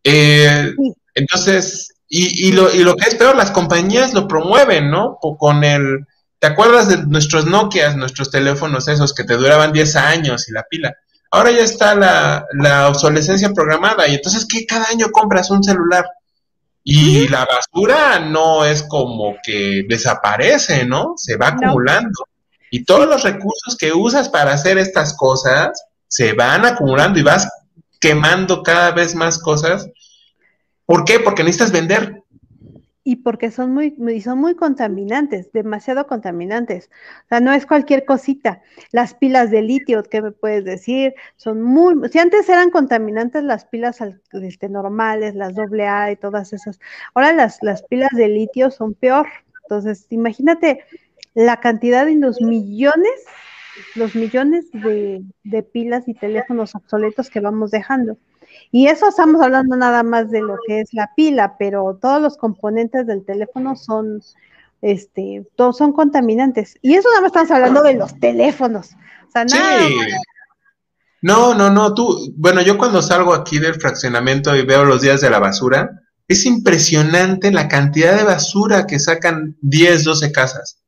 Eh, 0.02 0.72
Sí. 0.76 0.92
entonces, 1.14 1.88
y, 2.08 2.48
y 2.48 2.52
lo, 2.52 2.72
y 2.74 2.82
lo 2.84 2.96
que 2.96 3.08
es 3.08 3.14
peor, 3.14 3.36
las 3.36 3.50
compañías 3.52 4.12
lo 4.12 4.26
promueven, 4.28 4.90
¿no? 4.90 5.18
Po- 5.22 5.38
Con 5.38 5.62
el, 5.64 6.00
¿te 6.44 6.50
acuerdas 6.50 6.88
de 6.88 6.98
nuestros 7.06 7.46
Nokias, 7.46 7.96
nuestros 7.96 8.30
teléfonos 8.30 8.86
esos 8.86 9.14
que 9.14 9.24
te 9.24 9.34
duraban 9.34 9.72
10 9.72 9.96
años 9.96 10.46
y 10.46 10.52
la 10.52 10.62
pila? 10.64 10.92
Ahora 11.30 11.50
ya 11.50 11.62
está 11.62 11.94
la, 11.94 12.44
la 12.52 12.88
obsolescencia 12.88 13.48
programada 13.54 14.06
y 14.06 14.16
entonces, 14.16 14.46
¿qué? 14.46 14.66
Cada 14.66 14.84
año 14.90 15.08
compras 15.10 15.50
un 15.50 15.64
celular. 15.64 16.04
Y 16.82 17.28
la 17.28 17.46
basura 17.46 18.20
no 18.20 18.62
es 18.62 18.82
como 18.82 19.36
que 19.42 19.84
desaparece, 19.88 20.84
¿no? 20.84 21.14
Se 21.16 21.38
va 21.38 21.50
No. 21.52 21.56
acumulando. 21.68 22.28
Y 22.70 22.84
todos 22.84 23.08
los 23.08 23.22
recursos 23.22 23.74
que 23.78 23.94
usas 23.94 24.28
para 24.28 24.52
hacer 24.52 24.76
estas 24.76 25.16
cosas 25.16 25.70
se 26.08 26.34
van 26.34 26.66
acumulando 26.66 27.18
y 27.18 27.22
vas 27.22 27.48
quemando 27.98 28.62
cada 28.62 28.90
vez 28.90 29.14
más 29.14 29.38
cosas. 29.38 29.88
¿Por 30.84 31.06
qué? 31.06 31.20
Porque 31.20 31.42
necesitas 31.42 31.72
vender. 31.72 32.22
Y 33.06 33.16
porque 33.16 33.50
son 33.50 33.74
muy, 33.74 33.92
muy- 33.98 34.20
son 34.22 34.38
muy 34.38 34.54
contaminantes, 34.56 35.52
demasiado 35.52 36.06
contaminantes. 36.06 36.90
O 37.26 37.28
sea, 37.28 37.40
no 37.40 37.52
es 37.52 37.66
cualquier 37.66 38.06
cosita. 38.06 38.62
Las 38.92 39.14
pilas 39.14 39.50
de 39.50 39.60
litio, 39.62 40.02
¿qué 40.04 40.22
me 40.22 40.32
puedes 40.32 40.64
decir? 40.64 41.14
Son 41.36 41.60
muy, 41.60 42.08
si 42.08 42.18
antes 42.18 42.48
eran 42.48 42.70
contaminantes 42.70 43.44
las 43.44 43.66
pilas 43.66 43.98
este, 44.32 44.68
normales, 44.70 45.34
las 45.34 45.54
AA 45.58 46.12
y 46.12 46.16
todas 46.16 46.52
esas, 46.54 46.80
ahora 47.14 47.32
las, 47.34 47.58
las 47.62 47.82
pilas 47.82 48.10
de 48.12 48.28
litio 48.28 48.70
son 48.70 48.94
peor. 48.94 49.26
Entonces, 49.64 50.06
imagínate 50.10 50.80
la 51.34 51.60
cantidad 51.60 52.06
y 52.06 52.14
los 52.16 52.40
millones, 52.40 53.12
los 53.94 54.14
millones 54.14 54.66
de, 54.72 55.22
de 55.42 55.62
pilas 55.62 56.08
y 56.08 56.14
teléfonos 56.14 56.74
obsoletos 56.74 57.30
que 57.30 57.40
vamos 57.40 57.70
dejando. 57.70 58.18
Y 58.76 58.88
eso 58.88 59.06
estamos 59.08 59.40
hablando 59.40 59.76
nada 59.76 60.02
más 60.02 60.32
de 60.32 60.40
lo 60.40 60.56
que 60.66 60.80
es 60.80 60.92
la 60.94 61.08
pila, 61.14 61.54
pero 61.60 61.96
todos 62.02 62.20
los 62.20 62.36
componentes 62.36 63.06
del 63.06 63.24
teléfono 63.24 63.76
son, 63.76 64.20
este, 64.82 65.46
todos 65.54 65.78
son 65.78 65.92
contaminantes. 65.92 66.76
Y 66.82 66.94
eso 66.94 67.08
nada 67.10 67.20
más 67.20 67.28
estamos 67.28 67.52
hablando 67.52 67.82
de 67.82 67.94
los 67.94 68.18
teléfonos. 68.18 68.88
O 69.28 69.30
sea, 69.30 69.44
nada. 69.44 69.86
Sí. 69.86 69.94
No, 71.22 71.54
no, 71.54 71.70
no, 71.70 71.94
tú, 71.94 72.34
bueno, 72.36 72.62
yo 72.62 72.76
cuando 72.76 73.00
salgo 73.00 73.32
aquí 73.32 73.60
del 73.60 73.80
fraccionamiento 73.80 74.56
y 74.56 74.66
veo 74.66 74.84
los 74.84 75.02
días 75.02 75.20
de 75.20 75.30
la 75.30 75.38
basura, 75.38 75.92
es 76.26 76.44
impresionante 76.44 77.52
la 77.52 77.68
cantidad 77.68 78.16
de 78.16 78.24
basura 78.24 78.88
que 78.88 78.98
sacan 78.98 79.56
10, 79.60 80.02
12 80.02 80.32
casas. 80.32 80.78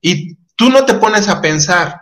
Y 0.00 0.36
tú 0.56 0.70
no 0.70 0.86
te 0.86 0.94
pones 0.94 1.28
a 1.28 1.42
pensar, 1.42 2.00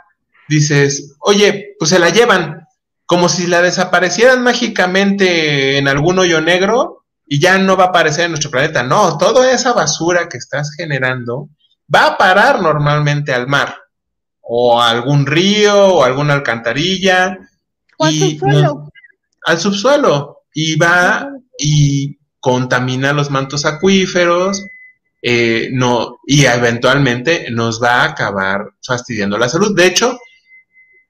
dices, 0.49 1.17
oye, 1.19 1.75
pues 1.77 1.91
se 1.91 1.99
la 1.99 2.11
llevan, 2.11 2.68
como 3.09 3.31
si 3.31 3.47
la 3.47 3.63
desaparecieran 3.63 4.43
mágicamente 4.43 5.79
en 5.79 5.89
algún 5.89 6.19
hoyo 6.19 6.43
negro 6.43 7.07
y 7.27 7.41
ya 7.41 7.57
no 7.57 7.75
va 7.75 7.85
a 7.85 7.87
aparecer 7.87 8.27
en 8.27 8.33
nuestro 8.33 8.51
planeta. 8.51 8.83
No, 8.83 9.17
toda 9.17 9.51
esa 9.51 9.73
basura 9.73 10.29
que 10.29 10.37
estás 10.37 10.73
generando 10.77 11.49
va 11.93 12.07
a 12.07 12.19
parar 12.19 12.61
normalmente 12.61 13.33
al 13.33 13.49
mar 13.49 13.75
o 14.43 14.79
a 14.79 14.91
algún 14.91 15.25
río 15.25 15.87
o 15.87 16.05
alguna 16.05 16.35
alcantarilla 16.35 17.39
O 17.97 18.05
al 18.05 18.13
y 18.13 18.33
subsuelo. 18.33 18.93
al 19.47 19.59
subsuelo 19.59 20.43
y 20.53 20.77
va 20.77 21.31
y 21.59 22.19
contamina 22.41 23.15
los 23.15 23.31
mantos 23.31 23.65
acuíferos 23.65 24.63
eh, 25.23 25.71
no, 25.73 26.19
y 26.27 26.45
eventualmente 26.45 27.51
nos 27.53 27.83
va 27.83 28.03
a 28.03 28.11
acabar 28.11 28.67
fastidiando 28.87 29.39
la 29.39 29.49
salud. 29.49 29.75
De 29.75 29.87
hecho, 29.87 30.19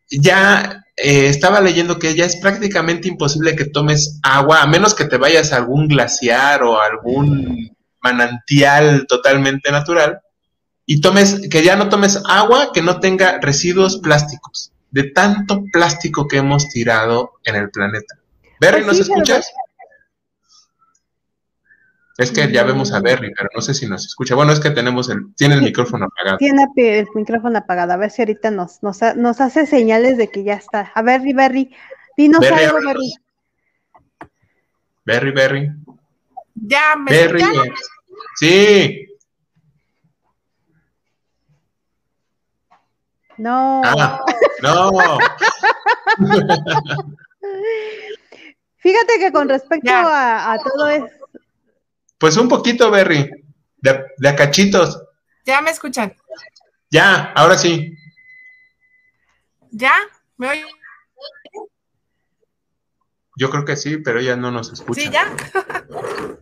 ya 0.09 0.85
eh, 1.03 1.29
estaba 1.29 1.61
leyendo 1.61 1.99
que 1.99 2.15
ya 2.15 2.25
es 2.25 2.37
prácticamente 2.37 3.09
imposible 3.09 3.55
que 3.57 3.65
tomes 3.67 4.19
agua, 4.23 4.63
a 4.63 4.67
menos 4.67 4.95
que 4.95 5.05
te 5.05 5.17
vayas 5.17 5.53
a 5.53 5.57
algún 5.57 5.89
glaciar 5.89 6.63
o 6.63 6.81
a 6.81 6.87
algún 6.87 7.71
manantial 8.01 9.07
totalmente 9.09 9.71
natural, 9.71 10.21
y 10.87 11.01
tomes, 11.01 11.49
que 11.51 11.63
ya 11.63 11.77
no 11.77 11.89
tomes 11.89 12.21
agua 12.27 12.71
que 12.73 12.83
no 12.83 12.99
tenga 13.01 13.39
residuos 13.41 13.99
plásticos, 13.99 14.73
de 14.91 15.05
tanto 15.05 15.63
plástico 15.73 16.27
que 16.27 16.39
hemos 16.39 16.69
tirado 16.71 17.33
en 17.45 17.57
el 17.57 17.71
planeta. 17.71 18.15
Berry, 18.61 18.83
Pues 18.85 18.87
¿nos 18.87 18.97
sí, 18.97 19.03
pero- 19.13 19.23
escuchas? 19.23 19.53
Es 22.19 22.33
que 22.33 22.51
ya 22.51 22.65
vemos 22.65 22.93
a 22.93 23.01
Berry, 23.01 23.33
pero 23.33 23.49
no 23.55 23.63
sé 23.63 23.73
si 23.75 23.87
nos 23.87 24.05
escucha. 24.05 24.35
Bueno, 24.35 24.53
es 24.53 24.59
que 24.59 24.71
tenemos 24.71 25.09
el, 25.09 25.33
tiene 25.37 25.55
el 25.55 25.63
micrófono 25.63 26.07
apagado. 26.07 26.39
Tiene 26.39 26.67
el 26.77 27.07
micrófono 27.15 27.57
apagado. 27.57 27.93
A 27.93 27.97
ver 27.97 28.11
si 28.11 28.23
ahorita 28.23 28.51
nos, 28.51 28.83
nos, 28.83 28.99
nos 29.15 29.41
hace 29.41 29.67
señales 29.67 30.19
de 30.19 30.29
que 30.29 30.43
ya 30.43 30.55
está. 30.55 30.91
A 30.97 31.03
ver, 31.03 31.21
Berry, 31.33 31.73
dinos 32.17 32.41
Berry, 32.41 32.65
algo, 32.65 32.79
Berry. 32.85 33.15
Berry, 35.05 35.31
Berry. 35.31 35.71
Ya, 36.57 36.97
me 36.97 37.13
Berry. 37.13 37.41
Sí. 38.35 39.07
No. 43.37 43.81
Ah, 43.85 44.25
no. 44.65 45.19
Fíjate 48.79 49.19
que 49.21 49.31
con 49.31 49.49
respecto 49.49 49.93
a, 49.93 50.59
todo 50.65 50.89
eso. 50.89 51.18
Pues 52.19 52.37
un 52.37 52.49
poquito, 52.49 52.91
Berry, 52.91 53.31
de, 53.77 54.05
de 54.17 54.35
cachitos. 54.35 55.03
¿Ya 55.45 55.61
me 55.61 55.71
escuchan? 55.71 56.15
Ya, 56.91 57.33
ahora 57.35 57.57
sí. 57.57 57.97
¿Ya? 59.71 59.93
¿Me 60.37 60.49
oyen? 60.51 60.67
Yo 63.37 63.51
creo 63.51 63.65
que 63.65 63.77
sí, 63.77 63.99
pero 63.99 64.19
ella 64.19 64.37
no 64.37 64.51
nos 64.51 64.73
escucha. 64.73 65.01
Sí, 65.01 65.11
ya. 65.11 65.25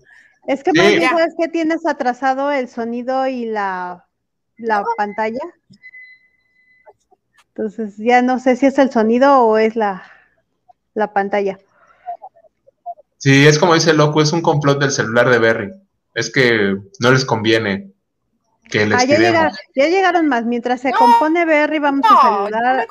es 0.46 0.62
que 0.62 0.70
sí. 0.70 1.02
¿sabes 1.02 1.34
que 1.38 1.48
tienes 1.48 1.84
atrasado 1.84 2.50
el 2.50 2.68
sonido 2.68 3.26
y 3.26 3.44
la, 3.44 4.08
la 4.56 4.82
pantalla? 4.96 5.40
Entonces 7.48 7.96
ya 7.98 8.22
no 8.22 8.38
sé 8.38 8.56
si 8.56 8.66
es 8.66 8.78
el 8.78 8.90
sonido 8.90 9.40
o 9.40 9.58
es 9.58 9.76
la, 9.76 10.10
la 10.94 11.12
pantalla. 11.12 11.58
Sí, 13.26 13.44
es 13.44 13.58
como 13.58 13.74
dice 13.74 13.92
loco, 13.92 14.22
es 14.22 14.32
un 14.32 14.40
complot 14.40 14.78
del 14.78 14.92
celular 14.92 15.28
de 15.28 15.40
Berry. 15.40 15.72
Es 16.14 16.30
que 16.30 16.76
no 17.00 17.10
les 17.10 17.24
conviene 17.24 17.90
que 18.70 18.86
les 18.86 19.02
ah, 19.02 19.04
ya, 19.04 19.18
llegaron, 19.18 19.52
ya, 19.74 19.88
llegaron, 19.88 20.28
más. 20.28 20.44
Mientras 20.44 20.80
se 20.80 20.92
compone 20.92 21.44
Berry, 21.44 21.80
vamos 21.80 22.06
a 22.08 22.22
saludar 22.22 22.64
a, 22.64 22.86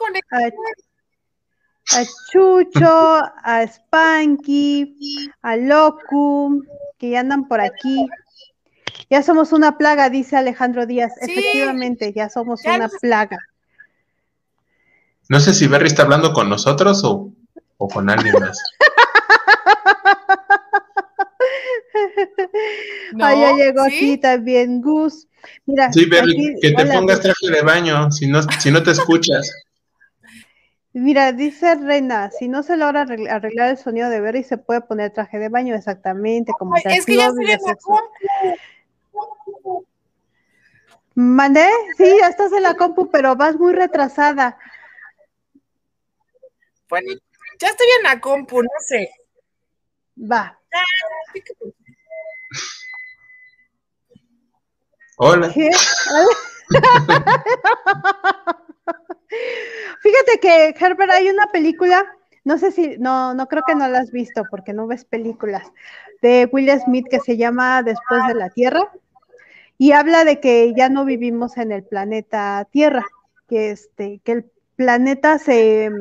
a, 1.91 2.03
Chucho, 2.33 3.23
a 3.43 3.65
Spanky, 3.65 5.31
a 5.41 5.55
Locu, 5.55 6.65
que 6.97 7.11
ya 7.11 7.21
andan 7.21 7.47
por 7.47 7.61
aquí. 7.61 8.05
Ya 9.09 9.23
somos 9.23 9.53
una 9.53 9.77
plaga, 9.77 10.09
dice 10.09 10.35
Alejandro 10.35 10.85
Díaz. 10.85 11.13
Efectivamente, 11.21 12.11
ya 12.13 12.27
somos 12.27 12.59
una 12.65 12.89
plaga. 12.89 13.37
No 15.29 15.39
sé 15.39 15.53
si 15.53 15.67
Berry 15.67 15.87
está 15.87 16.03
hablando 16.03 16.33
con 16.33 16.49
nosotros 16.49 17.05
o, 17.05 17.31
con 17.77 18.09
alguien 18.09 18.33
más. 18.37 18.61
No, 23.15 23.41
ya 23.41 23.53
llegó 23.53 23.83
aquí 23.83 24.17
también 24.17 24.81
Gus. 24.81 25.27
Mira, 25.65 25.91
sí, 25.93 26.05
Berry, 26.05 26.55
que 26.61 26.71
te 26.71 26.85
pongas 26.85 27.21
traje 27.21 27.49
de 27.49 27.61
baño 27.61 28.11
si 28.11 28.27
no, 28.27 28.41
si 28.59 28.71
no 28.71 28.83
te 28.83 28.91
escuchas. 28.91 29.51
Mira, 30.91 31.31
dice 31.31 31.75
Reina, 31.75 32.31
si 32.31 32.47
no 32.47 32.63
se 32.63 32.77
logra 32.77 33.01
arreglar 33.01 33.69
el 33.69 33.77
sonido 33.77 34.09
de 34.09 34.21
Berry, 34.21 34.43
se 34.43 34.57
puede 34.57 34.81
poner 34.81 35.11
traje 35.11 35.39
de 35.39 35.49
baño 35.49 35.75
exactamente 35.75 36.51
como 36.57 36.75
Es 36.77 36.83
que 37.05 37.15
ya 37.15 37.27
estoy 37.27 37.51
en 37.51 37.61
la 37.61 37.77
¿Mandé? 41.15 41.67
Sí, 41.97 42.17
ya 42.19 42.27
estás 42.27 42.51
en 42.51 42.63
la 42.63 42.75
compu, 42.75 43.09
pero 43.09 43.35
vas 43.35 43.55
muy 43.55 43.73
retrasada. 43.73 44.57
Bueno, 46.89 47.13
ya 47.59 47.69
estoy 47.69 47.87
en 47.97 48.03
la 48.03 48.19
compu, 48.19 48.61
no 48.61 48.69
sé. 48.85 49.09
Va. 50.17 50.59
Hola. 55.17 55.49
Fíjate 60.01 60.39
que, 60.41 60.75
Herbert, 60.77 61.11
hay 61.11 61.29
una 61.29 61.47
película, 61.47 62.05
no 62.43 62.57
sé 62.57 62.71
si, 62.71 62.97
no, 62.97 63.33
no 63.33 63.47
creo 63.47 63.63
que 63.65 63.75
no 63.75 63.87
la 63.87 63.99
has 63.99 64.11
visto 64.11 64.43
porque 64.49 64.73
no 64.73 64.87
ves 64.87 65.05
películas, 65.05 65.71
de 66.21 66.49
Will 66.51 66.69
Smith 66.79 67.07
que 67.09 67.19
se 67.19 67.37
llama 67.37 67.81
Después 67.81 68.27
de 68.27 68.35
la 68.35 68.49
Tierra 68.49 68.91
y 69.77 69.93
habla 69.93 70.25
de 70.25 70.39
que 70.39 70.73
ya 70.75 70.89
no 70.89 71.05
vivimos 71.05 71.57
en 71.57 71.71
el 71.71 71.83
planeta 71.83 72.67
Tierra, 72.71 73.05
que 73.47 73.71
este, 73.71 74.19
que 74.23 74.31
el 74.31 74.51
planeta 74.75 75.39
se 75.39 75.91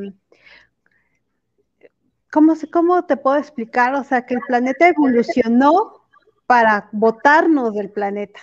¿cómo, 2.33 2.55
¿cómo 2.73 3.05
te 3.05 3.17
puedo 3.17 3.37
explicar? 3.37 3.95
O 3.95 4.03
sea, 4.03 4.27
que 4.27 4.35
el 4.35 4.41
planeta 4.47 4.89
evolucionó 4.89 6.05
para 6.47 6.89
botarnos 6.93 7.75
del 7.75 7.91
planeta. 7.91 8.41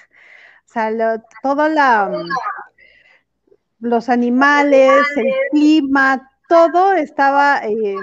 O 0.72 0.74
sea, 0.74 1.22
todo 1.44 1.68
la, 1.68 2.10
los 3.82 4.08
animales, 4.08 4.94
el 5.18 5.34
clima, 5.52 6.32
todo 6.48 6.94
estaba 6.94 7.62
eh, 7.66 7.98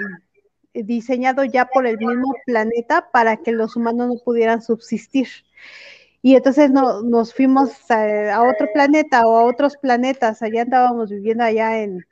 diseñado 0.73 1.43
ya 1.45 1.65
por 1.65 1.87
el 1.87 1.97
mismo 1.97 2.31
planeta 2.45 3.09
para 3.11 3.37
que 3.37 3.53
los 3.53 3.75
humanos 3.75 4.09
no 4.09 4.15
pudieran 4.23 4.61
subsistir. 4.61 5.29
Y 6.21 6.35
entonces 6.35 6.69
nos 6.69 7.33
fuimos 7.33 7.71
a, 7.89 8.35
a, 8.35 8.43
otro 8.43 8.67
planeta 8.71 9.25
o 9.25 9.35
a 9.35 9.45
otros 9.45 9.75
planetas, 9.77 10.43
allá 10.43 10.61
andábamos 10.61 11.09
viviendo 11.09 11.43
allá 11.43 11.81
en, 11.81 12.05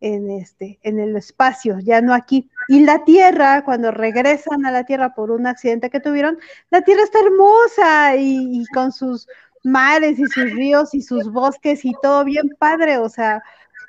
en, 0.00 0.30
este, 0.30 0.78
en 0.82 0.98
el 0.98 1.16
espacio, 1.16 1.78
ya 1.78 2.00
no 2.00 2.14
aquí. 2.14 2.50
Y 2.68 2.80
la 2.80 3.04
Tierra, 3.04 3.64
cuando 3.64 3.90
regresan 3.90 4.66
a 4.66 4.70
la 4.70 4.84
Tierra 4.84 5.14
por 5.14 5.30
un 5.30 5.46
accidente 5.46 5.90
que 5.90 6.00
tuvieron, 6.00 6.38
la 6.70 6.82
Tierra 6.82 7.02
está 7.02 7.20
hermosa 7.20 8.16
y, 8.16 8.64
con 8.74 8.92
sus 8.92 9.28
mares 9.62 10.18
y 10.18 10.26
sus 10.26 10.50
ríos 10.52 10.94
y 10.94 11.02
sus 11.02 11.30
bosques 11.30 11.84
y 11.84 11.92
todo 12.02 12.24
bien 12.24 12.50
padre, 12.58 12.98
o 12.98 13.08
sea. 13.08 13.42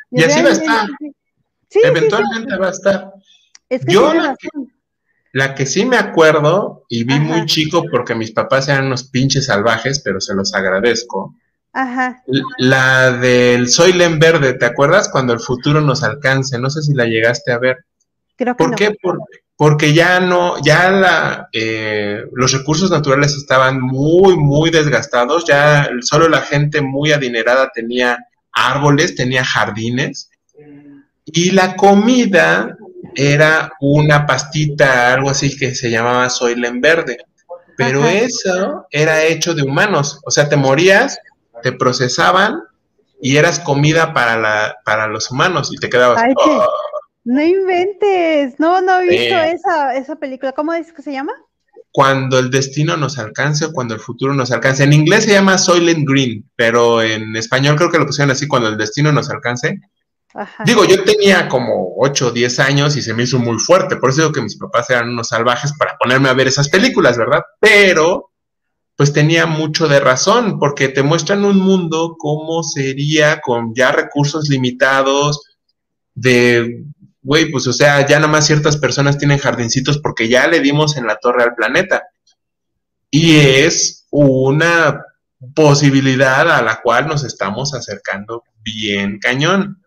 Y 0.10 0.24
así 0.24 0.42
va 0.42 0.50
a 0.50 0.52
estar. 0.52 0.88
Eventualmente 1.84 2.58
va 2.58 2.68
a 2.68 2.72
estar. 2.72 3.14
Yo 3.88 4.14
la 4.14 4.36
que, 4.38 4.50
la 5.32 5.56
que, 5.56 5.66
sí 5.66 5.86
me 5.86 5.98
acuerdo 5.98 6.84
y 6.90 7.06
vi 7.06 7.20
muy 7.20 7.46
chico 7.46 7.86
porque 7.90 8.16
mis 8.16 8.32
papás 8.32 8.68
eran 8.68 8.88
unos 8.88 9.06
pinches 9.06 9.46
salvajes, 9.46 10.02
pero 10.02 10.20
se 10.20 10.34
los 10.34 10.54
agradezco. 10.54 11.36
Ajá. 11.74 12.22
La 12.58 13.12
del 13.14 13.70
Soylent 13.70 14.22
Verde, 14.22 14.54
¿te 14.54 14.66
acuerdas? 14.66 15.08
Cuando 15.10 15.32
el 15.32 15.40
futuro 15.40 15.80
nos 15.80 16.04
alcance. 16.04 16.60
No 16.60 16.70
sé 16.70 16.82
si 16.82 16.94
la 16.94 17.06
llegaste 17.06 17.54
a 17.54 17.60
ver. 17.60 17.86
Creo 18.36 18.58
¿Por 18.58 18.76
qué? 18.76 18.98
porque 19.02 19.40
ya 19.94 20.20
no, 20.20 20.56
ya 20.64 20.90
la, 20.90 21.50
eh, 21.54 22.24
los 22.34 22.52
recursos 22.52 22.90
naturales 22.90 23.36
estaban 23.36 23.80
muy, 23.80 24.36
muy 24.38 24.72
desgastados. 24.72 25.46
Ya 25.46 25.90
solo 26.02 26.28
la 26.30 26.42
gente 26.42 26.82
muy 26.82 27.12
adinerada 27.12 27.72
tenía 27.74 28.18
árboles, 28.52 29.16
tenía 29.16 29.46
jardines. 29.46 30.30
Y 31.26 31.52
la 31.52 31.76
comida 31.76 32.76
era 33.16 33.72
una 33.80 34.26
pastita, 34.26 35.14
algo 35.14 35.30
así 35.30 35.56
que 35.56 35.76
se 35.76 35.92
llamaba 35.92 36.30
Soylent 36.30 36.82
Verde. 36.82 37.18
Pero 37.78 38.06
eso 38.06 38.88
era 38.92 39.24
hecho 39.24 39.54
de 39.54 39.64
humanos. 39.64 40.20
O 40.26 40.32
sea, 40.32 40.50
te 40.50 40.56
morías 40.56 41.20
te 41.62 41.72
procesaban 41.72 42.64
y 43.22 43.38
eras 43.38 43.60
comida 43.60 44.14
para, 44.14 44.38
la, 44.38 44.78
para 44.84 45.08
los 45.08 45.32
humanos 45.32 45.72
y 45.72 45.78
te 45.78 45.90
quedabas... 45.90 46.22
Oh". 46.36 46.66
No 47.24 47.42
inventes, 47.42 48.60
no, 48.60 48.82
no 48.82 49.00
he 49.00 49.08
visto 49.08 49.36
esa, 49.36 49.96
esa 49.96 50.16
película. 50.16 50.54
¿Cómo 50.54 50.74
dices 50.74 50.94
que 50.94 51.04
se 51.04 51.12
llama? 51.12 51.34
Cuando 51.92 52.40
el 52.40 52.50
destino 52.50 52.98
nos 52.98 53.20
alcance 53.20 53.66
o 53.66 53.74
cuando 53.74 53.94
el 53.94 54.00
futuro 54.00 54.34
nos 54.34 54.52
alcance. 54.52 54.84
En 54.84 54.94
inglés 54.94 55.26
se 55.26 55.34
llama 55.34 55.58
Soylent 55.58 56.08
Green, 56.08 56.50
pero 56.56 57.02
en 57.02 57.36
español 57.36 57.76
creo 57.76 57.92
que 57.92 58.00
lo 58.00 58.06
pusieron 58.06 58.32
así, 58.32 58.48
cuando 58.48 58.70
el 58.70 58.78
destino 58.78 59.12
nos 59.12 59.30
alcance. 59.30 59.80
Digo, 60.66 60.86
yo 60.86 61.04
tenía 61.04 61.50
como 61.50 61.94
8 61.98 62.28
o 62.28 62.32
10 62.32 62.60
años 62.60 62.96
y 62.96 63.02
se 63.02 63.14
me 63.14 63.24
hizo 63.24 63.38
muy 63.38 63.60
fuerte, 63.60 63.98
por 63.98 64.10
eso 64.10 64.22
digo 64.22 64.32
que 64.32 64.42
mis 64.42 64.58
papás 64.58 64.90
eran 64.90 65.10
unos 65.10 65.28
salvajes 65.28 65.74
para 65.78 65.98
ponerme 65.98 66.30
a 66.30 66.34
ver 66.34 66.48
esas 66.48 66.70
películas, 66.70 67.18
¿verdad? 67.18 67.42
Pero 67.60 68.32
pues 68.96 69.12
tenía 69.12 69.46
mucho 69.46 69.88
de 69.88 70.00
razón, 70.00 70.60
porque 70.60 70.88
te 70.88 71.04
muestran 71.04 71.44
un 71.44 71.58
mundo 71.58 72.16
como 72.18 72.64
sería 72.64 73.42
con 73.42 73.74
ya 73.74 73.92
recursos 73.92 74.48
limitados, 74.48 75.44
de, 76.14 76.86
güey, 77.22 77.52
pues 77.52 77.68
o 77.68 77.74
sea, 77.74 78.06
ya 78.06 78.20
nada 78.20 78.32
más 78.32 78.48
ciertas 78.48 78.78
personas 78.78 79.18
tienen 79.18 79.38
jardincitos 79.38 80.00
porque 80.00 80.28
ya 80.28 80.48
le 80.48 80.60
dimos 80.60 80.98
en 80.98 81.08
la 81.08 81.18
torre 81.18 81.44
al 81.44 81.56
planeta. 81.56 82.04
Y 83.10 83.38
es 83.38 84.08
una 84.10 85.04
posibilidad 85.54 86.50
a 86.50 86.62
la 86.62 86.82
cual 86.82 87.08
nos 87.08 87.24
estamos 87.24 87.74
acercando 87.74 88.44
bien 88.64 89.20
cañón. 89.20 89.84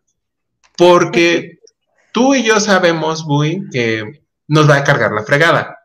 Porque 0.77 1.59
tú 2.13 2.35
y 2.35 2.45
yo 2.45 2.61
sabemos, 2.61 3.25
Bui, 3.25 3.63
que 3.73 4.25
nos 4.47 4.69
va 4.69 4.77
a 4.77 4.85
cargar 4.85 5.13
la 5.13 5.25
fregada. 5.25 5.79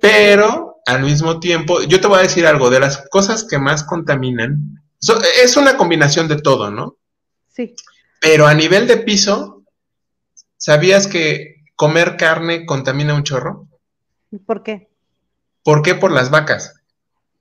Pero 0.00 0.76
al 0.86 1.02
mismo 1.02 1.40
tiempo, 1.40 1.82
yo 1.82 2.00
te 2.00 2.06
voy 2.06 2.18
a 2.18 2.22
decir 2.22 2.46
algo, 2.46 2.70
de 2.70 2.80
las 2.80 3.08
cosas 3.08 3.44
que 3.44 3.58
más 3.58 3.82
contaminan, 3.82 4.82
es 5.42 5.56
una 5.56 5.76
combinación 5.76 6.28
de 6.28 6.40
todo, 6.40 6.70
¿no? 6.70 6.96
Sí. 7.48 7.74
Pero 8.20 8.46
a 8.46 8.54
nivel 8.54 8.86
de 8.86 8.98
piso, 8.98 9.63
¿sabías 10.56 11.06
que 11.06 11.64
comer 11.76 12.16
carne 12.16 12.66
contamina 12.66 13.14
un 13.14 13.24
chorro? 13.24 13.68
¿Por 14.46 14.62
qué? 14.62 14.88
¿Por 15.62 15.82
qué? 15.82 15.94
Por 15.94 16.12
las 16.12 16.30
vacas. 16.30 16.74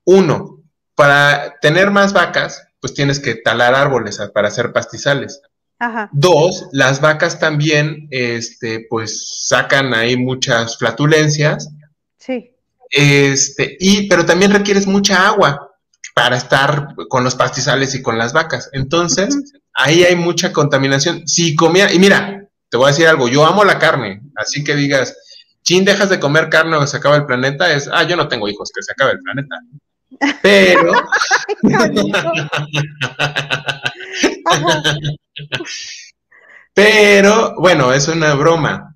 Uno, 0.06 0.62
para 0.96 1.60
tener 1.62 1.92
más 1.92 2.14
vacas, 2.14 2.68
pues 2.80 2.94
tienes 2.94 3.20
que 3.20 3.36
talar 3.36 3.76
árboles 3.76 4.20
para 4.34 4.48
hacer 4.48 4.72
pastizales. 4.74 5.42
Ajá. 5.80 6.10
Dos, 6.14 6.68
las 6.72 7.02
vacas 7.02 7.40
también, 7.40 8.08
este, 8.12 8.86
pues 8.90 9.46
sacan 9.48 9.94
ahí 9.94 10.16
muchas 10.18 10.78
flatulencias. 10.78 11.70
Sí. 12.18 12.52
Este, 12.90 13.76
y, 13.80 14.08
pero 14.08 14.26
también 14.26 14.52
requieres 14.52 14.88
mucha 14.88 15.28
agua 15.28 15.72
para 16.14 16.38
estar 16.38 16.90
con 17.10 17.24
los 17.24 17.36
pastizales 17.36 17.96
y 17.96 18.02
con 18.02 18.18
las 18.18 18.34
vacas. 18.34 18.70
Entonces, 18.72 19.54
ahí 19.74 20.04
hay 20.04 20.16
mucha 20.16 20.54
contaminación. 20.54 21.28
Si 21.28 21.56
comía, 21.56 21.92
y 21.92 22.00
mira, 22.00 22.43
te 22.74 22.78
voy 22.78 22.88
a 22.88 22.90
decir 22.90 23.06
algo, 23.06 23.28
yo 23.28 23.46
amo 23.46 23.64
la 23.64 23.78
carne, 23.78 24.20
así 24.36 24.64
que 24.64 24.74
digas, 24.74 25.16
chin, 25.62 25.86
dejas 25.86 26.10
de 26.10 26.20
comer 26.20 26.50
carne 26.50 26.76
o 26.76 26.88
se 26.88 26.98
acaba 26.98 27.18
el 27.18 27.28
planeta, 27.28 27.72
es, 27.72 27.88
ah, 27.94 28.02
yo 28.02 28.16
no 28.16 28.28
tengo 28.28 28.50
hijos, 28.50 28.72
que 28.74 28.82
se 28.82 28.94
acabe 28.94 29.12
el 29.12 29.20
planeta. 29.20 29.58
Pero... 30.42 30.92
Pero, 36.74 37.54
bueno, 37.60 37.94
es 37.94 38.08
una 38.08 38.34
broma, 38.34 38.96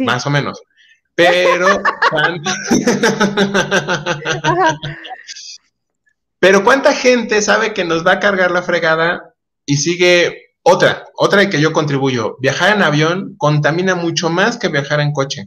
más 0.00 0.26
o 0.26 0.30
menos. 0.30 0.60
Pero, 1.14 1.68
pero 6.40 6.64
¿cuánta 6.64 6.92
gente 6.92 7.40
sabe 7.42 7.72
que 7.72 7.84
nos 7.84 8.04
va 8.04 8.14
a 8.14 8.18
cargar 8.18 8.50
la 8.50 8.62
fregada 8.62 9.32
y 9.66 9.76
sigue 9.76 10.43
otra, 10.66 11.04
otra 11.14 11.48
que 11.50 11.60
yo 11.60 11.72
contribuyo? 11.72 12.36
Viajar 12.40 12.74
en 12.74 12.82
avión 12.82 13.34
contamina 13.36 13.94
mucho 13.94 14.30
más 14.30 14.56
que 14.56 14.68
viajar 14.68 15.00
en 15.00 15.12
coche. 15.12 15.46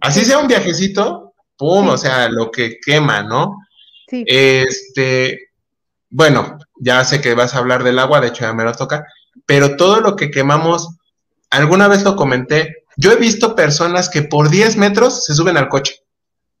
Así 0.00 0.24
sea 0.24 0.38
un 0.38 0.46
viajecito, 0.46 1.34
pum, 1.56 1.88
o 1.88 1.98
sea, 1.98 2.28
lo 2.28 2.50
que 2.50 2.78
quema, 2.84 3.24
¿no? 3.24 3.58
Sí. 4.08 4.24
Este, 4.26 5.50
bueno, 6.10 6.58
ya 6.76 7.04
sé 7.04 7.20
que 7.20 7.34
vas 7.34 7.54
a 7.54 7.58
hablar 7.58 7.82
del 7.82 7.98
agua, 7.98 8.20
de 8.20 8.28
hecho 8.28 8.42
ya 8.42 8.52
me 8.52 8.64
lo 8.64 8.72
toca, 8.72 9.04
pero 9.46 9.76
todo 9.76 10.00
lo 10.00 10.14
que 10.14 10.30
quemamos, 10.30 10.96
alguna 11.50 11.88
vez 11.88 12.04
lo 12.04 12.14
comenté, 12.14 12.84
yo 12.96 13.10
he 13.10 13.16
visto 13.16 13.56
personas 13.56 14.08
que 14.08 14.22
por 14.22 14.48
10 14.48 14.76
metros 14.76 15.24
se 15.24 15.34
suben 15.34 15.56
al 15.56 15.68
coche. 15.68 15.96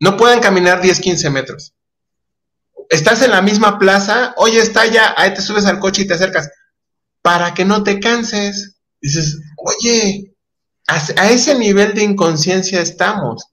No 0.00 0.16
pueden 0.16 0.40
caminar 0.40 0.80
10, 0.80 0.98
15 0.98 1.30
metros. 1.30 1.72
Estás 2.90 3.22
en 3.22 3.30
la 3.30 3.42
misma 3.42 3.78
plaza, 3.78 4.34
oye, 4.36 4.58
está 4.58 4.86
ya, 4.86 5.14
ahí 5.16 5.32
te 5.34 5.40
subes 5.40 5.66
al 5.66 5.78
coche 5.78 6.02
y 6.02 6.06
te 6.06 6.14
acercas. 6.14 6.50
Para 7.22 7.54
que 7.54 7.64
no 7.64 7.82
te 7.82 8.00
canses. 8.00 8.76
Dices, 9.00 9.40
oye, 9.56 10.34
a, 10.86 11.02
a 11.16 11.30
ese 11.30 11.58
nivel 11.58 11.94
de 11.94 12.04
inconsciencia 12.04 12.80
estamos. 12.80 13.46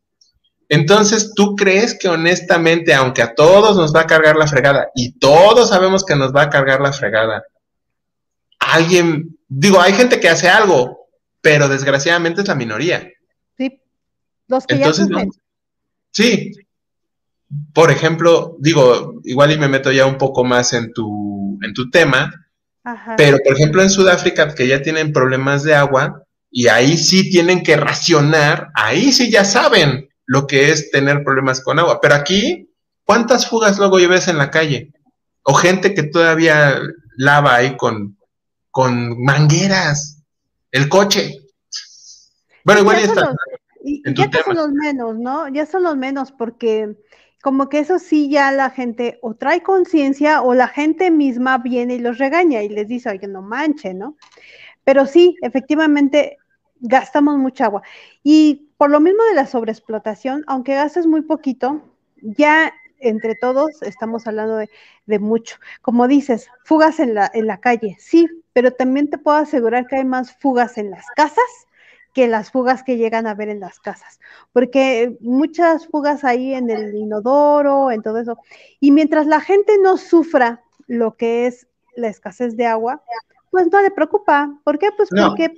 Entonces, 0.70 1.34
¿tú 1.36 1.56
crees 1.56 1.98
que 1.98 2.08
honestamente, 2.08 2.94
aunque 2.94 3.24
a 3.24 3.34
todos 3.34 3.76
nos 3.76 3.94
va 3.94 4.02
a 4.02 4.08
cargar 4.08 4.36
la 4.36 4.48
fregada, 4.48 4.90
y 4.96 5.18
todos 5.18 5.70
sabemos 5.70 6.06
que 6.06 6.16
nos 6.16 6.34
va 6.34 6.44
a 6.44 6.50
cargar 6.50 6.80
la 6.80 6.94
fregada, 6.94 7.44
alguien, 8.60 9.40
digo, 9.48 9.82
hay 9.82 9.94
gente 9.94 10.20
que 10.20 10.30
hace 10.30 10.48
algo, 10.48 11.08
pero 11.42 11.68
desgraciadamente 11.68 12.42
es 12.42 12.48
la 12.48 12.54
minoría. 12.54 13.10
Sí, 13.58 13.82
los 14.48 14.68
que 14.68 14.76
Entonces, 14.76 15.08
ya 15.10 15.24
no, 15.24 15.32
sí. 16.12 16.52
Por 17.74 17.90
ejemplo, 17.90 18.56
digo, 18.60 19.16
igual 19.24 19.52
y 19.52 19.58
me 19.58 19.68
meto 19.68 19.92
ya 19.92 20.06
un 20.06 20.20
poco 20.20 20.44
más 20.44 20.74
en 20.74 20.94
tu, 20.94 21.58
en 21.64 21.74
tu 21.74 21.90
tema, 21.90 22.32
Ajá. 22.84 23.16
pero 23.18 23.38
por 23.44 23.54
ejemplo 23.54 23.82
en 23.82 23.90
Sudáfrica, 23.90 24.56
que 24.56 24.68
ya 24.68 24.82
tienen 24.82 25.12
problemas 25.14 25.64
de 25.64 25.76
agua, 25.76 26.24
y 26.52 26.68
ahí 26.68 26.98
sí 26.98 27.30
tienen 27.30 27.64
que 27.64 27.78
racionar, 27.78 28.70
ahí 28.74 29.12
sí 29.12 29.30
ya 29.30 29.46
saben 29.46 30.10
lo 30.26 30.48
que 30.48 30.72
es 30.72 30.92
tener 30.92 31.24
problemas 31.24 31.62
con 31.62 31.80
agua. 31.80 32.00
Pero 32.02 32.16
aquí, 32.16 32.72
¿cuántas 33.04 33.48
fugas 33.48 33.78
luego 33.78 34.00
lleves 34.00 34.28
en 34.28 34.38
la 34.38 34.50
calle? 34.50 34.92
O 35.44 35.54
gente 35.54 35.94
que 35.94 36.04
todavía 36.04 36.80
lava 37.18 37.56
ahí 37.56 37.78
con, 37.78 38.18
con 38.72 39.22
mangueras 39.24 40.24
el 40.72 40.90
coche. 40.90 41.36
Bueno, 42.64 42.82
igual 42.82 42.98
ya, 42.98 43.06
está. 43.06 43.22
los, 43.22 43.36
y, 43.84 44.02
ya 44.14 44.30
que 44.30 44.44
son 44.44 44.56
los 44.56 44.70
menos, 44.70 45.18
¿no? 45.18 45.48
Ya 45.50 45.66
son 45.66 45.84
los 45.84 45.98
menos 45.98 46.32
porque 46.32 46.96
como 47.42 47.70
que 47.70 47.80
eso 47.80 48.00
sí 48.00 48.30
ya 48.30 48.52
la 48.52 48.70
gente 48.70 49.20
o 49.22 49.34
trae 49.36 49.64
conciencia 49.64 50.42
o 50.42 50.54
la 50.54 50.68
gente 50.68 51.12
misma 51.12 51.58
viene 51.58 51.96
y 51.96 52.00
los 52.00 52.18
regaña 52.18 52.64
y 52.64 52.70
les 52.70 52.88
dice, 52.88 53.10
oye, 53.10 53.28
no 53.28 53.42
manche, 53.42 53.94
¿no? 53.94 54.18
Pero 54.84 55.06
sí, 55.06 55.38
efectivamente, 55.42 56.38
gastamos 56.80 57.38
mucha 57.38 57.66
agua. 57.66 57.84
Y 58.24 58.70
por 58.78 58.90
lo 58.90 59.00
mismo 59.00 59.24
de 59.24 59.36
la 59.36 59.46
sobreexplotación, 59.46 60.44
aunque 60.48 60.76
gastes 60.76 61.08
muy 61.08 61.22
poquito, 61.22 61.82
ya 62.22 62.74
entre 63.00 63.36
todos 63.36 63.82
estamos 63.82 64.28
hablando 64.28 64.58
de, 64.58 64.70
de 65.06 65.20
mucho. 65.20 65.58
Como 65.82 66.08
dices, 66.08 66.50
fugas 66.66 67.00
en 67.00 67.14
la, 67.14 67.32
en 67.34 67.48
la 67.48 67.60
calle, 67.60 67.96
sí, 68.00 68.28
pero 68.52 68.72
también 68.72 69.10
te 69.10 69.18
puedo 69.18 69.38
asegurar 69.38 69.88
que 69.88 69.98
hay 69.98 70.06
más 70.06 70.36
fugas 70.38 70.78
en 70.78 70.92
las 70.92 71.06
casas 71.16 71.68
que 72.20 72.28
las 72.28 72.52
fugas 72.52 72.84
que 72.84 72.98
llegan 72.98 73.28
a 73.28 73.34
ver 73.34 73.48
en 73.48 73.62
las 73.62 73.80
casas, 73.80 74.20
porque 74.52 75.18
muchas 75.22 75.88
fugas 75.88 76.26
ahí 76.26 76.54
en 76.54 76.70
el 76.70 76.94
inodoro, 76.94 77.92
en 77.92 78.02
todo 78.02 78.18
eso. 78.18 78.38
Y 78.82 78.92
mientras 78.92 79.26
la 79.26 79.40
gente 79.40 79.78
no 79.82 79.96
sufra 79.96 80.62
lo 80.86 81.16
que 81.16 81.48
es 81.48 81.68
la 81.96 82.10
escasez 82.10 82.58
de 82.58 82.66
agua, 82.66 83.02
pues 83.52 83.72
no 83.72 83.82
le 83.82 83.90
preocupa. 83.92 84.54
¿Por 84.66 84.78
qué? 84.78 84.90
Pues 84.98 85.10
No. 85.14 85.30
porque 85.30 85.54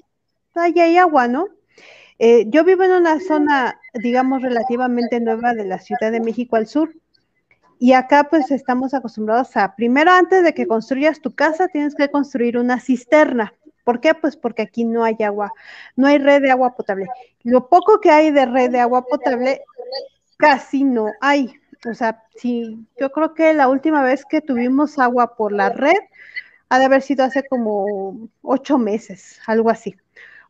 ahí 0.54 0.80
hay 0.80 0.98
agua, 1.00 1.28
¿no? 1.28 1.48
Eh, 2.20 2.46
yo 2.50 2.64
vivo 2.64 2.84
en 2.84 2.92
una 2.92 3.20
zona, 3.20 3.80
digamos, 3.96 4.44
relativamente 4.44 5.20
nueva 5.20 5.56
de 5.56 5.66
la 5.66 5.80
Ciudad 5.80 6.12
de 6.12 6.22
México 6.22 6.58
al 6.58 6.68
sur. 6.68 6.94
Y 7.80 7.94
acá 7.94 8.28
pues 8.30 8.52
estamos 8.52 8.94
acostumbrados 8.94 9.58
a, 9.58 9.76
primero 9.76 10.12
antes 10.12 10.44
de 10.44 10.54
que 10.54 10.68
construyas 10.68 11.22
tu 11.22 11.34
casa, 11.34 11.70
tienes 11.70 11.96
que 11.96 12.12
construir 12.12 12.60
una 12.60 12.80
cisterna. 12.80 13.56
¿Por 13.84 14.00
qué? 14.00 14.14
Pues 14.14 14.36
porque 14.36 14.62
aquí 14.62 14.84
no 14.84 15.04
hay 15.04 15.16
agua, 15.24 15.52
no 15.96 16.08
hay 16.08 16.18
red 16.18 16.42
de 16.42 16.52
agua 16.52 16.76
potable. 16.76 17.08
Lo 17.44 17.68
poco 17.68 18.00
que 18.00 18.12
hay 18.12 18.32
de 18.32 18.46
red 18.46 18.72
de 18.72 18.80
agua 18.80 19.06
potable, 19.06 19.62
casi 20.38 20.84
no 20.84 21.12
hay. 21.22 21.54
O 21.90 21.94
sea, 21.94 22.24
sí, 22.36 22.86
yo 23.00 23.12
creo 23.12 23.34
que 23.34 23.54
la 23.54 23.68
última 23.68 24.04
vez 24.04 24.26
que 24.26 24.42
tuvimos 24.42 25.00
agua 25.00 25.36
por 25.36 25.52
la 25.52 25.70
red 25.70 25.98
ha 26.70 26.80
de 26.80 26.86
haber 26.86 27.02
sido 27.02 27.26
hace 27.26 27.44
como 27.48 28.30
ocho 28.42 28.78
meses, 28.78 29.40
algo 29.48 29.70
así. 29.70 29.96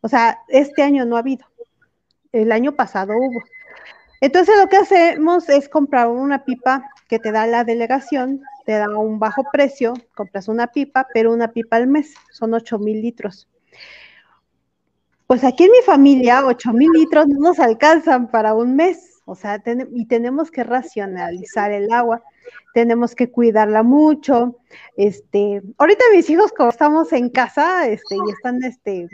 O 0.02 0.08
sea, 0.10 0.40
este 0.50 0.84
año 0.84 1.06
no 1.06 1.16
ha 1.16 1.20
habido. 1.20 1.46
El 2.32 2.52
año 2.52 2.74
pasado 2.74 3.14
hubo. 3.18 3.42
Entonces 4.22 4.56
lo 4.62 4.70
que 4.70 4.78
hacemos 4.78 5.50
es 5.50 5.68
comprar 5.68 6.08
una 6.08 6.46
pipa 6.46 6.88
que 7.08 7.18
te 7.18 7.32
da 7.32 7.48
la 7.48 7.64
delegación, 7.64 8.42
te 8.66 8.74
da 8.74 8.88
un 8.98 9.18
bajo 9.18 9.44
precio, 9.52 9.94
compras 10.16 10.48
una 10.48 10.68
pipa, 10.68 11.08
pero 11.12 11.34
una 11.34 11.52
pipa 11.52 11.78
al 11.78 11.88
mes, 11.88 12.14
son 12.32 12.54
8 12.54 12.78
mil 12.78 13.02
litros. 13.02 13.50
Pues 15.26 15.44
aquí 15.44 15.64
en 15.64 15.72
mi 15.72 15.82
familia, 15.84 16.46
8 16.46 16.72
mil 16.72 16.92
litros 16.92 17.28
no 17.28 17.40
nos 17.40 17.60
alcanzan 17.60 18.30
para 18.30 18.54
un 18.54 18.76
mes, 18.76 19.22
o 19.26 19.34
sea, 19.34 19.60
y 19.94 20.06
tenemos 20.06 20.52
que 20.52 20.64
racionalizar 20.64 21.72
el 21.72 21.92
agua, 21.92 22.22
tenemos 22.76 23.16
que 23.16 23.32
cuidarla 23.32 23.82
mucho. 23.82 24.58
Este, 24.98 25.64
ahorita 25.80 26.04
mis 26.14 26.30
hijos, 26.30 26.52
como 26.52 26.70
estamos 26.70 27.12
en 27.14 27.30
casa, 27.30 27.88
este, 27.88 28.16
y 28.16 28.32
están 28.32 28.64
este, 28.64 29.08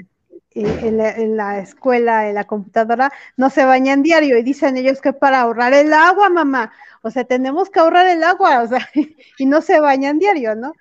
en 0.51 1.37
la, 1.37 1.59
escuela, 1.59 2.29
en 2.29 2.35
la 2.35 2.45
computadora, 2.45 3.11
no 3.35 3.49
se 3.49 3.65
bañan 3.65 4.03
diario 4.03 4.37
y 4.37 4.43
dicen 4.43 4.77
ellos 4.77 5.01
que 5.01 5.13
para 5.13 5.41
ahorrar 5.41 5.73
el 5.73 5.93
agua, 5.93 6.29
mamá, 6.29 6.71
o 7.01 7.11
sea, 7.11 7.25
tenemos 7.25 7.69
que 7.69 7.79
ahorrar 7.79 8.07
el 8.07 8.23
agua, 8.23 8.63
o 8.63 8.67
sea, 8.67 8.87
y 9.37 9.45
no 9.45 9.61
se 9.61 9.79
bañan 9.79 10.19
diario, 10.19 10.55
¿no? 10.55 10.73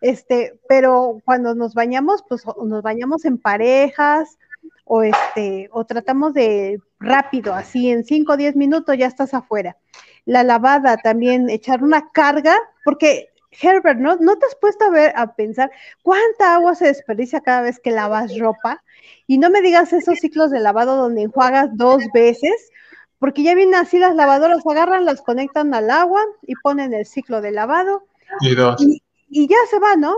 Este, 0.00 0.60
pero 0.68 1.20
cuando 1.24 1.54
nos 1.54 1.74
bañamos, 1.74 2.22
pues 2.28 2.44
nos 2.64 2.82
bañamos 2.82 3.24
en 3.24 3.38
parejas 3.38 4.38
o 4.84 5.02
este, 5.02 5.68
o 5.72 5.84
tratamos 5.84 6.34
de 6.34 6.80
rápido, 7.00 7.54
así 7.54 7.90
en 7.90 8.04
5 8.04 8.32
o 8.32 8.36
10 8.36 8.56
minutos 8.56 8.96
ya 8.96 9.06
estás 9.06 9.34
afuera. 9.34 9.76
La 10.24 10.44
lavada 10.44 10.96
también, 10.98 11.50
echar 11.50 11.82
una 11.82 12.10
carga, 12.10 12.56
porque 12.84 13.30
Herbert, 13.60 13.98
¿no? 13.98 14.16
¿No 14.16 14.36
te 14.36 14.46
has 14.46 14.54
puesto 14.56 14.84
a 14.84 14.90
ver, 14.90 15.12
a 15.16 15.34
pensar 15.34 15.70
cuánta 16.02 16.54
agua 16.54 16.74
se 16.74 16.86
desperdicia 16.86 17.40
cada 17.40 17.62
vez 17.62 17.80
que 17.80 17.90
lavas 17.90 18.38
ropa? 18.38 18.82
Y 19.26 19.38
no 19.38 19.50
me 19.50 19.62
digas 19.62 19.92
esos 19.92 20.18
ciclos 20.18 20.50
de 20.50 20.60
lavado 20.60 20.96
donde 20.96 21.22
enjuagas 21.22 21.70
dos 21.74 22.02
veces, 22.12 22.70
porque 23.18 23.42
ya 23.42 23.54
vienen 23.54 23.76
así 23.76 23.98
las 23.98 24.14
lavadoras, 24.14 24.66
agarran, 24.66 25.04
las 25.04 25.22
conectan 25.22 25.74
al 25.74 25.90
agua 25.90 26.22
y 26.42 26.54
ponen 26.62 26.92
el 26.94 27.06
ciclo 27.06 27.40
de 27.40 27.52
lavado. 27.52 28.06
Y 28.40 28.54
dos. 28.54 28.80
Y, 28.80 29.02
y 29.28 29.48
ya 29.48 29.56
se 29.70 29.78
va, 29.78 29.96
¿no? 29.96 30.14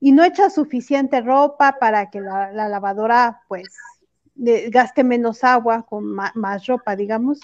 Y 0.00 0.12
no 0.12 0.24
echa 0.24 0.48
suficiente 0.48 1.20
ropa 1.20 1.78
para 1.78 2.10
que 2.10 2.20
la, 2.20 2.52
la 2.52 2.68
lavadora, 2.68 3.42
pues, 3.48 3.68
de, 4.34 4.70
gaste 4.70 5.04
menos 5.04 5.44
agua 5.44 5.82
con 5.82 6.04
ma, 6.06 6.32
más 6.34 6.66
ropa, 6.66 6.96
digamos. 6.96 7.40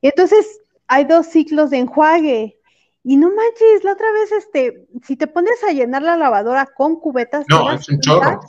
Y 0.00 0.08
entonces 0.08 0.60
hay 0.86 1.04
dos 1.04 1.26
ciclos 1.26 1.70
de 1.70 1.78
enjuague. 1.78 2.59
Y 3.02 3.16
no 3.16 3.28
manches, 3.28 3.82
la 3.84 3.92
otra 3.92 4.12
vez, 4.12 4.32
este, 4.32 4.86
si 5.04 5.16
te 5.16 5.26
pones 5.26 5.62
a 5.64 5.72
llenar 5.72 6.02
la 6.02 6.16
lavadora 6.16 6.66
con 6.66 6.96
cubetas, 7.00 7.46
No, 7.48 7.64
te 7.64 7.70
das 7.72 7.80
es 7.80 7.88
un 7.88 7.94
cuenta- 7.98 8.10
chorro. 8.30 8.40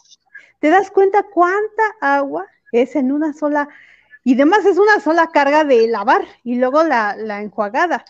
te 0.59 0.69
das 0.69 0.91
cuenta 0.91 1.23
cuánta 1.33 1.83
agua 2.01 2.47
es 2.71 2.95
en 2.95 3.11
una 3.11 3.33
sola, 3.33 3.69
y 4.23 4.33
además 4.35 4.65
es 4.65 4.77
una 4.77 4.99
sola 4.99 5.29
carga 5.33 5.63
de 5.63 5.87
lavar 5.87 6.23
y 6.43 6.55
luego 6.55 6.83
la, 6.83 7.15
la 7.17 7.41
enjuagada. 7.41 8.03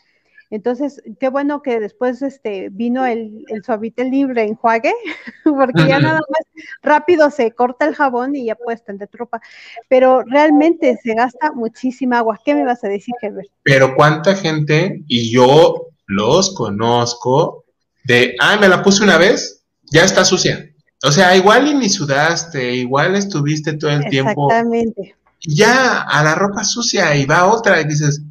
Entonces, 0.50 1.02
qué 1.20 1.30
bueno 1.30 1.62
que 1.62 1.80
después 1.80 2.22
este, 2.22 2.68
vino 2.70 3.06
el, 3.06 3.46
el 3.48 3.64
suavite 3.64 4.04
libre 4.04 4.44
enjuague, 4.44 4.94
porque 5.46 5.88
ya 5.88 6.00
nada 6.00 6.20
más 6.28 6.66
rápido 6.82 7.30
se 7.32 7.52
corta 7.52 7.88
el 7.88 7.96
jabón 7.96 8.36
y 8.36 8.46
ya 8.48 8.56
puedes 8.56 8.84
tender 8.84 9.08
ropa. 9.14 9.39
Pero 9.88 10.24
realmente 10.24 10.98
se 11.02 11.14
gasta 11.14 11.54
muchísima 11.54 12.18
agua. 12.18 12.38
¿Qué 12.44 12.54
me 12.54 12.66
vas 12.66 12.84
a 12.84 12.89
decir, 12.89 13.16
Herbert? 13.22 13.48
Pero 13.64 13.96
cuánta 13.96 14.36
gente, 14.36 15.02
y 15.08 15.32
yo 15.32 15.88
los 16.12 16.53
conozco, 16.53 17.66
de, 18.03 18.36
ah, 18.39 18.57
me 18.57 18.68
la 18.68 18.84
puse 18.84 19.03
una 19.03 19.18
vez, 19.18 19.64
ya 19.91 20.03
está 20.03 20.26
sucia. 20.26 20.68
O 21.03 21.12
sea, 21.12 21.36
igual 21.36 21.68
y 21.68 21.74
ni 21.74 21.89
sudaste, 21.89 22.76
igual 22.76 23.16
estuviste 23.16 23.74
todo 23.74 23.91
el 23.91 24.05
tiempo. 24.09 24.49
Exactamente. 24.49 25.16
Ya 25.39 26.01
a 26.01 26.24
la 26.24 26.36
ropa 26.36 26.64
sucia 26.64 27.16
y 27.16 27.26
va 27.26 27.47
otra 27.47 27.82
y 27.82 27.86
dices, 27.86 28.22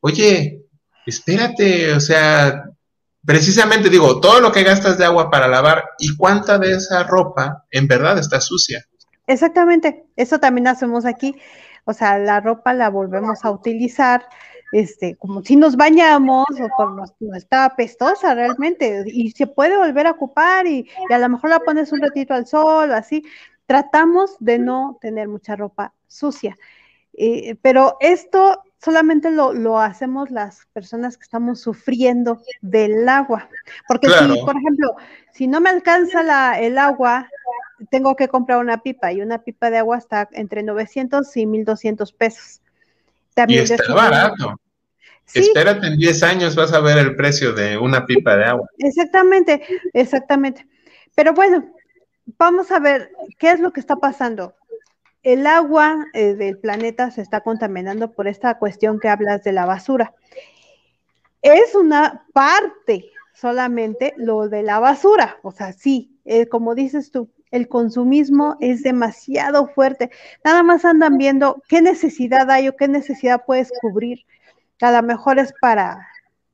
oye, 0.00 0.64
espérate, 1.06 1.92
o 1.92 2.00
sea, 2.00 2.64
precisamente 3.24 3.88
digo, 3.88 4.20
todo 4.20 4.40
lo 4.40 4.50
que 4.50 4.64
gastas 4.64 4.98
de 4.98 5.04
agua 5.04 5.30
para 5.30 5.46
lavar 5.46 5.84
y 5.98 6.16
cuánta 6.16 6.58
de 6.58 6.72
esa 6.72 7.04
ropa 7.04 7.64
en 7.70 7.86
verdad 7.86 8.18
está 8.18 8.40
sucia. 8.40 8.84
Exactamente, 9.28 10.06
eso 10.16 10.40
también 10.40 10.66
hacemos 10.66 11.04
aquí. 11.04 11.36
O 11.84 11.92
sea, 11.92 12.18
la 12.18 12.40
ropa 12.40 12.74
la 12.74 12.90
volvemos 12.90 13.44
a 13.44 13.50
utilizar, 13.50 14.26
este, 14.72 15.16
como 15.16 15.42
si 15.42 15.56
nos 15.56 15.76
bañamos 15.76 16.46
o 16.50 16.68
por 16.76 16.94
no, 16.94 17.34
está 17.34 17.64
apestosa 17.64 18.34
realmente 18.34 19.04
y 19.06 19.30
se 19.30 19.46
puede 19.46 19.76
volver 19.76 20.06
a 20.06 20.12
ocupar 20.12 20.66
y, 20.66 20.88
a 21.10 21.18
lo 21.18 21.28
mejor 21.28 21.50
la 21.50 21.60
pones 21.60 21.92
un 21.92 22.00
ratito 22.00 22.34
al 22.34 22.46
sol, 22.46 22.92
así. 22.92 23.24
Tratamos 23.66 24.36
de 24.40 24.58
no 24.58 24.98
tener 25.00 25.28
mucha 25.28 25.56
ropa 25.56 25.92
sucia. 26.06 26.56
Eh, 27.14 27.56
pero 27.62 27.96
esto 28.00 28.62
solamente 28.80 29.30
lo, 29.30 29.78
hacemos 29.78 30.30
las 30.30 30.66
personas 30.72 31.16
que 31.16 31.24
estamos 31.24 31.60
sufriendo 31.60 32.40
del 32.62 33.08
agua. 33.08 33.48
Porque 33.86 34.08
si, 34.08 34.40
por 34.42 34.56
ejemplo, 34.56 34.94
si 35.32 35.46
no 35.48 35.60
me 35.60 35.70
alcanza 35.70 36.22
la, 36.22 36.58
el 36.60 36.78
agua, 36.78 37.28
tengo 37.90 38.16
que 38.16 38.28
comprar 38.28 38.58
una 38.58 38.82
pipa 38.82 39.12
y 39.12 39.20
una 39.20 39.42
pipa 39.42 39.70
de 39.70 39.78
agua 39.78 39.98
está 39.98 40.28
entre 40.32 40.62
900 40.62 41.36
y 41.36 41.46
1200 41.46 42.12
pesos. 42.12 42.60
También 43.38 43.60
y 43.60 43.72
está 43.72 43.94
barato. 43.94 44.60
Espérate, 45.32 45.86
en 45.86 45.96
10 45.96 46.22
años 46.24 46.56
vas 46.56 46.72
a 46.72 46.80
ver 46.80 46.98
el 46.98 47.14
precio 47.14 47.52
de 47.52 47.78
una 47.78 48.04
pipa 48.04 48.36
de 48.36 48.44
agua. 48.46 48.68
Exactamente, 48.78 49.62
exactamente. 49.92 50.66
Pero 51.14 51.34
bueno, 51.34 51.72
vamos 52.36 52.72
a 52.72 52.80
ver 52.80 53.12
qué 53.38 53.52
es 53.52 53.60
lo 53.60 53.72
que 53.72 53.78
está 53.78 53.94
pasando. 53.94 54.56
El 55.22 55.46
agua 55.46 56.06
eh, 56.14 56.34
del 56.34 56.58
planeta 56.58 57.12
se 57.12 57.22
está 57.22 57.42
contaminando 57.42 58.10
por 58.10 58.26
esta 58.26 58.58
cuestión 58.58 58.98
que 58.98 59.08
hablas 59.08 59.44
de 59.44 59.52
la 59.52 59.66
basura. 59.66 60.14
Es 61.40 61.76
una 61.76 62.26
parte 62.32 63.12
solamente 63.34 64.14
lo 64.16 64.48
de 64.48 64.64
la 64.64 64.80
basura. 64.80 65.38
O 65.44 65.52
sea, 65.52 65.72
sí, 65.72 66.18
eh, 66.24 66.48
como 66.48 66.74
dices 66.74 67.12
tú, 67.12 67.30
el 67.50 67.68
consumismo 67.68 68.56
es 68.60 68.82
demasiado 68.82 69.68
fuerte. 69.68 70.10
Nada 70.44 70.62
más 70.62 70.84
andan 70.84 71.18
viendo 71.18 71.62
qué 71.68 71.80
necesidad 71.82 72.50
hay 72.50 72.68
o 72.68 72.76
qué 72.76 72.88
necesidad 72.88 73.44
puedes 73.46 73.70
cubrir. 73.80 74.24
A 74.80 74.92
lo 74.92 75.02
mejor 75.02 75.38
es 75.38 75.52
para, 75.60 76.08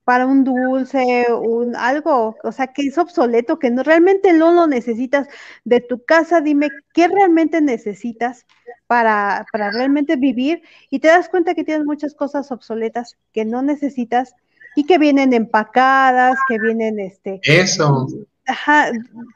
para 0.04 0.26
un 0.26 0.44
dulce, 0.44 1.26
un 1.32 1.76
algo, 1.76 2.36
o 2.42 2.52
sea, 2.52 2.68
que 2.68 2.82
es 2.82 2.98
obsoleto, 2.98 3.58
que 3.58 3.70
no 3.70 3.82
realmente 3.82 4.32
no 4.32 4.52
lo 4.52 4.66
necesitas 4.66 5.28
de 5.64 5.80
tu 5.80 6.04
casa. 6.04 6.40
Dime 6.40 6.68
qué 6.92 7.08
realmente 7.08 7.60
necesitas 7.60 8.46
para, 8.86 9.46
para 9.52 9.70
realmente 9.70 10.16
vivir 10.16 10.62
y 10.90 11.00
te 11.00 11.08
das 11.08 11.28
cuenta 11.28 11.54
que 11.54 11.64
tienes 11.64 11.84
muchas 11.84 12.14
cosas 12.14 12.50
obsoletas 12.52 13.16
que 13.32 13.44
no 13.44 13.62
necesitas 13.62 14.34
y 14.76 14.84
que 14.84 14.98
vienen 14.98 15.32
empacadas, 15.32 16.36
que 16.48 16.58
vienen 16.58 16.98
este. 16.98 17.40
Eso 17.42 18.06
ajá, 18.46 18.90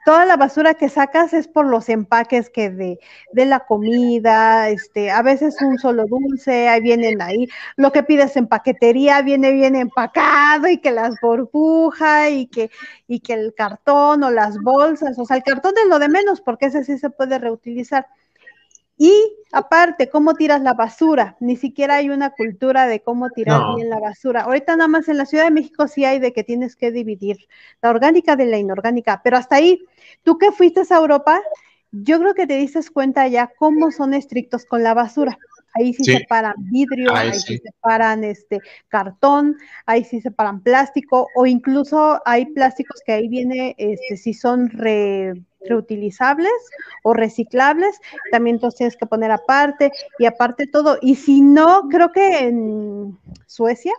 toda 0.05 0.25
la 0.25 0.37
basura 0.37 0.75
que 0.75 0.89
sacas 0.89 1.33
es 1.33 1.49
por 1.49 1.67
los 1.67 1.89
empaques 1.89 2.51
que 2.51 2.71
de, 2.71 2.99
de, 3.33 3.47
la 3.47 3.61
comida, 3.61 4.69
este, 4.69 5.11
a 5.11 5.23
veces 5.23 5.61
un 5.63 5.79
solo 5.79 6.05
dulce, 6.07 6.69
ahí 6.69 6.81
vienen 6.81 7.23
ahí, 7.23 7.49
lo 7.77 7.93
que 7.93 8.03
pides 8.03 8.37
en 8.37 8.47
paquetería 8.47 9.23
viene 9.23 9.53
bien 9.53 9.77
empacado 9.77 10.69
y 10.69 10.79
que 10.79 10.91
las 10.91 11.15
burbujas 11.21 12.31
y 12.31 12.47
que, 12.47 12.71
y 13.07 13.21
que 13.21 13.35
el 13.35 13.55
cartón 13.55 14.25
o 14.25 14.31
las 14.31 14.59
bolsas, 14.61 15.19
o 15.19 15.25
sea, 15.25 15.37
el 15.37 15.43
cartón 15.43 15.75
es 15.83 15.89
lo 15.89 15.99
de 15.99 16.09
menos 16.09 16.41
porque 16.41 16.67
ese 16.67 16.85
sí 16.85 16.99
se 16.99 17.11
puede 17.11 17.39
reutilizar. 17.39 18.07
Y 19.01 19.13
aparte, 19.53 20.11
¿cómo 20.11 20.35
tiras 20.35 20.61
la 20.61 20.75
basura? 20.75 21.37
Ni 21.39 21.57
siquiera 21.57 21.97
hay 21.97 22.11
una 22.11 22.31
cultura 22.31 22.89
de 22.89 23.01
cómo 23.01 23.31
tirar 23.31 23.77
bien 23.77 23.89
la 23.89 24.01
basura. 24.01 24.43
Ahorita 24.43 24.75
nada 24.75 24.89
más 24.89 25.09
en 25.09 25.17
la 25.17 25.25
Ciudad 25.25 25.45
de 25.45 25.53
México 25.53 25.87
sí 25.87 26.05
hay 26.05 26.19
de 26.19 26.33
que 26.33 26.43
tienes 26.43 26.75
que 26.75 26.91
dividir 26.91 27.39
la 27.81 27.91
orgánica 27.91 28.35
de 28.35 28.47
la 28.47 28.59
inorgánica, 28.59 29.21
pero 29.23 29.37
hasta 29.37 29.55
ahí, 29.57 29.81
tú 30.25 30.37
que 30.37 30.51
fuiste 30.51 30.83
a 30.91 30.97
Europa, 30.97 31.41
yo 31.93 32.19
creo 32.19 32.35
que 32.35 32.49
te 32.49 32.57
dices 32.57 32.91
cuenta 32.91 33.29
ya 33.29 33.53
cómo 33.57 33.93
son 33.93 34.15
estrictos 34.15 34.67
con 34.67 34.83
la 34.83 34.95
basura. 34.95 35.39
Ahí 35.75 35.93
sí, 35.93 36.05
separan 36.05 36.55
vidrio, 36.59 37.15
ahí, 37.15 37.33
sí. 37.35 37.59
separan 37.59 38.25
este 38.25 38.59
cartón, 38.89 39.57
ahí 39.87 40.05
sí 40.05 40.21
separan 40.21 40.61
plástico, 40.61 41.29
o 41.35 41.47
incluso 41.47 42.21
hay 42.25 42.47
plásticos 42.47 43.01
que 43.05 43.13
ahí 43.13 43.29
viene, 43.29 43.75
este, 43.79 44.17
si 44.17 44.35
son 44.35 44.71
reutilizables 45.61 46.53
o 47.03 47.15
reciclables, 47.15 48.01
también 48.33 48.57
entonces 48.57 48.79
tienes 48.79 48.97
que 48.97 49.07
poner 49.07 49.31
aparte 49.31 49.93
y 50.19 50.27
aparte 50.27 50.67
todo. 50.67 50.99
Y 51.03 51.17
si 51.17 51.41
no, 51.41 51.89
creo 51.89 52.13
que 52.13 52.47
en 52.47 53.19
Suecia 53.47 53.93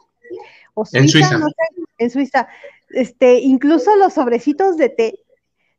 o 0.74 0.86
Suiza, 0.86 1.04
en 1.04 1.10
Suiza, 1.10 1.38
no 1.38 1.48
sé, 1.48 1.84
en 2.00 2.10
Suiza, 2.10 2.48
este, 2.90 3.40
incluso 3.40 3.96
los 3.96 4.14
sobrecitos 4.14 4.78
de 4.78 4.90
té 4.90 5.20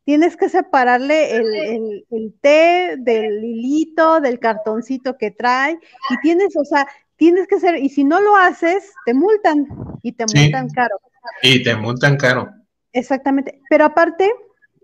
tienes 0.05 0.35
que 0.35 0.49
separarle 0.49 1.35
el, 1.35 2.33
té 2.41 2.95
del 2.97 3.43
hilito, 3.43 4.19
del 4.19 4.39
cartoncito 4.39 5.17
que 5.17 5.31
trae, 5.31 5.77
y 6.09 6.17
tienes, 6.21 6.55
o 6.57 6.65
sea, 6.65 6.87
tienes 7.15 7.47
que 7.47 7.59
ser, 7.59 7.77
y 7.77 7.89
si 7.89 8.03
no 8.03 8.19
lo 8.19 8.35
haces, 8.35 8.91
te 9.05 9.13
multan, 9.13 9.67
y 10.01 10.13
te 10.13 10.25
multan 10.25 10.69
caro. 10.69 10.99
Y 11.43 11.63
te 11.63 11.75
multan 11.75 12.17
caro. 12.17 12.49
Exactamente, 12.93 13.61
pero 13.69 13.85
aparte, 13.85 14.31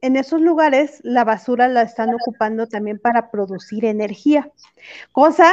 en 0.02 0.16
esos 0.16 0.40
lugares 0.40 1.00
la 1.04 1.24
basura 1.24 1.68
la 1.68 1.82
están 1.82 2.14
ocupando 2.14 2.68
también 2.68 3.00
para 3.00 3.32
producir 3.32 3.86
energía, 3.86 4.52
cosa 5.12 5.52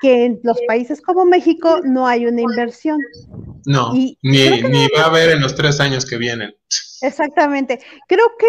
que 0.00 0.24
en 0.24 0.40
los 0.44 0.58
países 0.66 1.02
como 1.02 1.24
México 1.24 1.80
no 1.84 2.06
hay 2.06 2.26
una 2.26 2.40
inversión. 2.40 2.98
No, 3.66 3.92
ni, 3.92 4.16
ni 4.22 4.88
va 4.96 5.02
a 5.02 5.06
haber 5.06 5.30
en 5.30 5.40
los 5.42 5.54
tres 5.54 5.80
años 5.80 6.06
que 6.06 6.16
vienen. 6.16 6.54
Exactamente. 7.02 7.80
Creo 8.06 8.26
que 8.38 8.46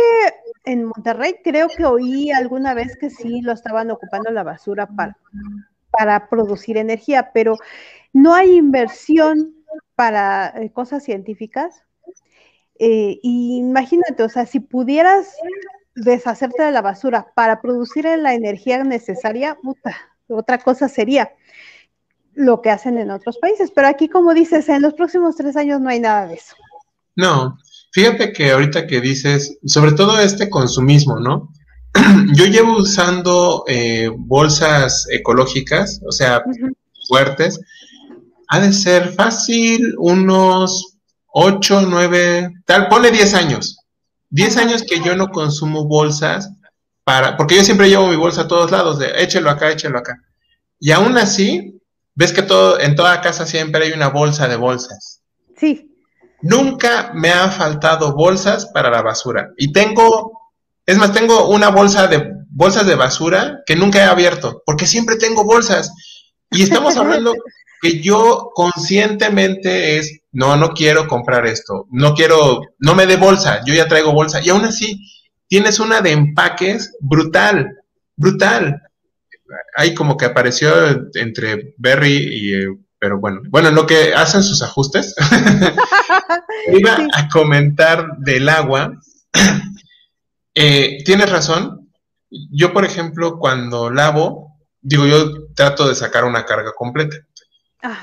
en 0.64 0.86
Monterrey 0.86 1.36
creo 1.44 1.68
que 1.68 1.86
oí 1.86 2.32
alguna 2.32 2.74
vez 2.74 2.98
que 2.98 3.10
sí 3.10 3.42
lo 3.42 3.52
estaban 3.52 3.92
ocupando 3.92 4.32
la 4.32 4.44
basura 4.44 4.88
para, 4.88 5.18
para 5.92 6.30
producir 6.30 6.78
energía, 6.78 7.32
pero 7.34 7.58
no 8.14 8.34
hay 8.34 8.56
inversión 8.56 9.56
para 9.96 10.54
eh, 10.56 10.72
cosas 10.72 11.04
científicas. 11.04 11.84
Eh, 12.80 13.20
imagínate, 13.22 14.24
o 14.24 14.30
sea, 14.30 14.46
si 14.46 14.60
pudieras 14.60 15.36
deshacerte 15.96 16.64
de 16.64 16.72
la 16.72 16.82
basura 16.82 17.32
para 17.36 17.62
producir 17.62 18.06
la 18.06 18.34
energía 18.34 18.84
necesaria, 18.84 19.58
otra 20.28 20.58
cosa 20.60 20.90
sería 20.90 21.32
lo 22.34 22.62
que 22.62 22.70
hacen 22.70 22.98
en 22.98 23.12
otros 23.12 23.38
países. 23.38 23.72
Pero 23.72 23.88
aquí, 23.88 24.08
como 24.08 24.34
dices, 24.34 24.70
en 24.70 24.82
los 24.82 24.94
próximos 24.94 25.36
tres 25.36 25.56
años 25.56 25.82
no 25.82 25.90
hay 25.90 26.00
nada 26.00 26.28
de 26.28 26.36
eso. 26.36 26.56
No, 27.16 27.58
Fíjate 27.92 28.32
que 28.32 28.52
ahorita 28.52 28.88
que 28.88 29.02
dices, 29.02 29.58
sobre 29.66 29.92
todo 29.92 30.20
este 30.20 30.50
consumismo, 30.50 31.20
¿no? 31.20 31.52
Yo 32.34 32.46
llevo 32.46 32.78
usando 32.78 33.66
eh, 33.68 34.10
bolsas 34.18 35.08
ecológicas, 35.10 36.00
o 36.08 36.12
sea, 36.12 36.42
fuertes. 37.08 37.60
Ha 38.48 38.60
de 38.62 38.72
ser 38.74 39.14
fácil 39.14 39.94
unos 39.98 40.98
8, 41.34 41.88
9, 41.90 42.54
tal, 42.66 42.88
pone 42.88 43.12
10 43.12 43.34
años. 43.34 43.78
10 44.30 44.58
años 44.58 44.84
que 44.84 45.02
yo 45.02 45.16
no 45.16 45.30
consumo 45.30 45.86
bolsas 45.86 46.50
para, 47.04 47.36
porque 47.36 47.56
yo 47.56 47.64
siempre 47.64 47.90
llevo 47.90 48.08
mi 48.08 48.16
bolsa 48.16 48.42
a 48.42 48.48
todos 48.48 48.72
lados, 48.72 48.98
de 48.98 49.12
échelo 49.18 49.50
acá, 49.50 49.72
échelo 49.72 49.98
acá. 49.98 50.22
Y 50.80 50.92
aún 50.92 51.18
así, 51.18 51.82
ves 52.16 52.32
que 52.32 52.42
todo, 52.42 52.80
en 52.80 52.96
toda 52.96 53.22
casa 53.22 53.46
siempre 53.46 53.86
hay 53.86 53.92
una 53.92 54.08
bolsa 54.08 54.48
de 54.48 54.56
bolsas. 54.56 55.22
Sí. 55.58 55.91
Nunca 56.42 57.12
me 57.14 57.30
han 57.30 57.52
faltado 57.52 58.14
bolsas 58.14 58.68
para 58.68 58.90
la 58.90 59.02
basura. 59.02 59.52
Y 59.58 59.72
tengo, 59.72 60.40
es 60.86 60.98
más, 60.98 61.14
tengo 61.14 61.50
una 61.50 61.70
bolsa 61.70 62.08
de 62.08 62.42
bolsas 62.50 62.86
de 62.86 62.96
basura 62.96 63.62
que 63.66 63.76
nunca 63.76 64.00
he 64.00 64.04
abierto, 64.04 64.62
porque 64.66 64.86
siempre 64.86 65.16
tengo 65.16 65.44
bolsas. 65.44 65.92
Y 66.50 66.64
estamos 66.64 66.98
hablando 66.98 67.34
que 67.82 68.02
yo 68.02 68.52
conscientemente 68.54 69.98
es, 69.98 70.22
no, 70.32 70.56
no 70.58 70.70
quiero 70.74 71.08
comprar 71.08 71.48
esto, 71.48 71.88
no 71.92 72.14
quiero, 72.14 72.62
no 72.80 72.94
me 72.94 73.08
dé 73.08 73.16
bolsa, 73.16 73.62
yo 73.66 73.74
ya 73.74 73.88
traigo 73.88 74.12
bolsa. 74.14 74.42
Y 74.44 74.50
aún 74.50 74.66
así, 74.66 75.00
tienes 75.48 75.80
una 75.80 76.02
de 76.02 76.12
empaques 76.12 76.96
brutal, 77.00 77.78
brutal. 78.16 78.82
Ahí 79.76 79.94
como 79.94 80.16
que 80.16 80.26
apareció 80.26 80.72
entre 81.16 81.74
Berry 81.78 82.30
y 82.32 82.54
eh, 82.54 82.68
pero 83.02 83.20
bueno, 83.20 83.42
bueno, 83.50 83.70
en 83.70 83.76
lo 83.76 83.88
que 83.88 84.14
hacen 84.14 84.44
sus 84.44 84.62
ajustes, 84.62 85.16
iba 86.72 86.98
a 87.16 87.28
comentar 87.30 88.18
del 88.20 88.48
agua. 88.48 88.94
Eh, 90.54 90.98
tienes 91.06 91.32
razón. 91.32 91.90
Yo, 92.30 92.74
por 92.74 92.84
ejemplo, 92.84 93.40
cuando 93.40 93.90
lavo, 93.90 94.58
digo, 94.82 95.06
yo 95.06 95.48
trato 95.56 95.88
de 95.88 95.96
sacar 95.96 96.26
una 96.26 96.44
carga 96.44 96.74
completa. 96.76 97.16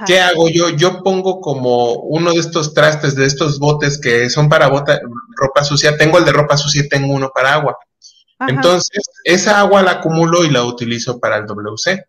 ¿Qué 0.06 0.18
hago 0.18 0.48
yo? 0.48 0.70
Yo 0.70 1.02
pongo 1.02 1.42
como 1.42 1.92
uno 1.92 2.32
de 2.32 2.38
estos 2.38 2.72
trastes, 2.72 3.14
de 3.16 3.26
estos 3.26 3.58
botes 3.58 4.00
que 4.00 4.30
son 4.30 4.48
para 4.48 4.68
bota, 4.68 4.98
ropa 5.36 5.62
sucia. 5.62 5.98
Tengo 5.98 6.16
el 6.16 6.24
de 6.24 6.32
ropa 6.32 6.56
sucia 6.56 6.80
y 6.80 6.88
tengo 6.88 7.12
uno 7.12 7.30
para 7.34 7.52
agua. 7.52 7.76
Entonces, 8.40 9.02
esa 9.24 9.60
agua 9.60 9.82
la 9.82 9.90
acumulo 9.90 10.42
y 10.42 10.48
la 10.48 10.64
utilizo 10.64 11.20
para 11.20 11.36
el 11.36 11.44
WC. 11.44 12.02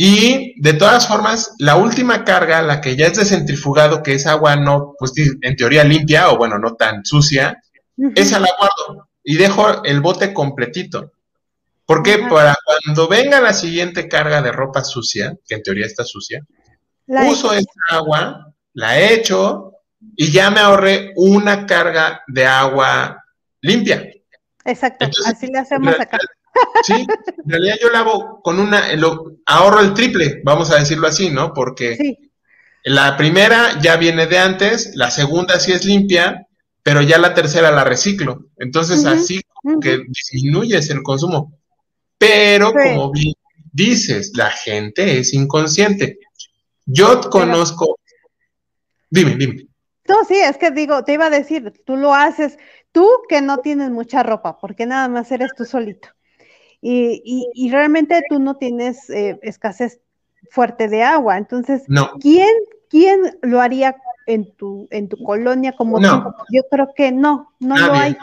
Y 0.00 0.54
de 0.62 0.74
todas 0.74 1.08
formas, 1.08 1.56
la 1.58 1.74
última 1.74 2.24
carga, 2.24 2.62
la 2.62 2.80
que 2.80 2.94
ya 2.94 3.08
es 3.08 3.16
descentrifugado, 3.16 4.00
que 4.00 4.12
es 4.12 4.28
agua 4.28 4.54
no, 4.54 4.94
pues 4.96 5.12
en 5.16 5.56
teoría 5.56 5.82
limpia 5.82 6.30
o 6.30 6.36
bueno, 6.36 6.56
no 6.56 6.76
tan 6.76 7.04
sucia, 7.04 7.60
esa 8.14 8.38
la 8.38 8.48
guardo 8.56 9.08
y 9.24 9.36
dejo 9.36 9.82
el 9.82 10.00
bote 10.00 10.32
completito. 10.32 11.10
Porque 11.84 12.18
para 12.30 12.54
cuando 12.64 13.08
venga 13.08 13.40
la 13.40 13.52
siguiente 13.52 14.08
carga 14.08 14.40
de 14.40 14.52
ropa 14.52 14.84
sucia, 14.84 15.36
que 15.44 15.56
en 15.56 15.64
teoría 15.64 15.86
está 15.86 16.04
sucia, 16.04 16.46
uso 17.08 17.52
esa 17.52 17.68
agua, 17.88 18.54
la 18.74 19.00
echo 19.00 19.72
y 20.14 20.30
ya 20.30 20.48
me 20.52 20.60
ahorré 20.60 21.12
una 21.16 21.66
carga 21.66 22.22
de 22.28 22.46
agua 22.46 23.24
limpia. 23.62 24.08
Exacto, 24.64 25.08
así 25.26 25.48
le 25.48 25.58
hacemos 25.58 25.98
acá. 25.98 26.18
Sí, 26.82 26.94
en 26.94 27.50
realidad 27.50 27.76
yo 27.80 27.90
lavo 27.90 28.40
con 28.42 28.58
una, 28.60 28.82
ahorro 29.46 29.80
el 29.80 29.94
triple, 29.94 30.40
vamos 30.44 30.70
a 30.70 30.76
decirlo 30.76 31.06
así, 31.06 31.30
¿no? 31.30 31.52
Porque 31.52 32.18
la 32.84 33.16
primera 33.16 33.80
ya 33.80 33.96
viene 33.96 34.26
de 34.26 34.38
antes, 34.38 34.92
la 34.94 35.10
segunda 35.10 35.58
sí 35.58 35.72
es 35.72 35.84
limpia, 35.84 36.46
pero 36.82 37.02
ya 37.02 37.18
la 37.18 37.34
tercera 37.34 37.70
la 37.70 37.84
reciclo. 37.84 38.46
Entonces 38.56 39.04
así 39.04 39.40
que 39.80 40.02
disminuyes 40.08 40.88
el 40.90 41.02
consumo. 41.02 41.58
Pero 42.16 42.72
como 42.72 43.12
dices, 43.72 44.32
la 44.34 44.50
gente 44.50 45.18
es 45.18 45.34
inconsciente. 45.34 46.18
Yo 46.86 47.20
conozco... 47.28 47.98
Dime, 49.10 49.36
dime. 49.36 49.66
No, 50.06 50.24
sí, 50.24 50.36
es 50.36 50.56
que 50.56 50.70
digo, 50.70 51.04
te 51.04 51.12
iba 51.12 51.26
a 51.26 51.30
decir, 51.30 51.82
tú 51.84 51.96
lo 51.96 52.14
haces, 52.14 52.58
tú 52.92 53.06
que 53.28 53.42
no 53.42 53.58
tienes 53.58 53.90
mucha 53.90 54.22
ropa, 54.22 54.58
porque 54.58 54.86
nada 54.86 55.08
más 55.08 55.30
eres 55.30 55.50
tú 55.54 55.66
solito. 55.66 56.08
Y, 56.80 57.50
y, 57.54 57.70
realmente 57.70 58.22
tú 58.28 58.38
no 58.38 58.56
tienes 58.56 59.10
eh, 59.10 59.38
escasez 59.42 60.00
fuerte 60.50 60.88
de 60.88 61.02
agua. 61.02 61.36
Entonces, 61.36 61.82
¿quién, 62.20 62.48
¿quién 62.88 63.38
lo 63.42 63.60
haría 63.60 63.96
en 64.26 64.54
tu, 64.54 64.86
en 64.90 65.08
tu 65.08 65.16
colonia 65.24 65.74
como 65.76 65.98
tú? 65.98 66.06
Yo 66.52 66.62
creo 66.70 66.88
que 66.94 67.10
no, 67.10 67.52
no 67.58 67.76
lo 67.76 67.92
hay. 67.92 68.16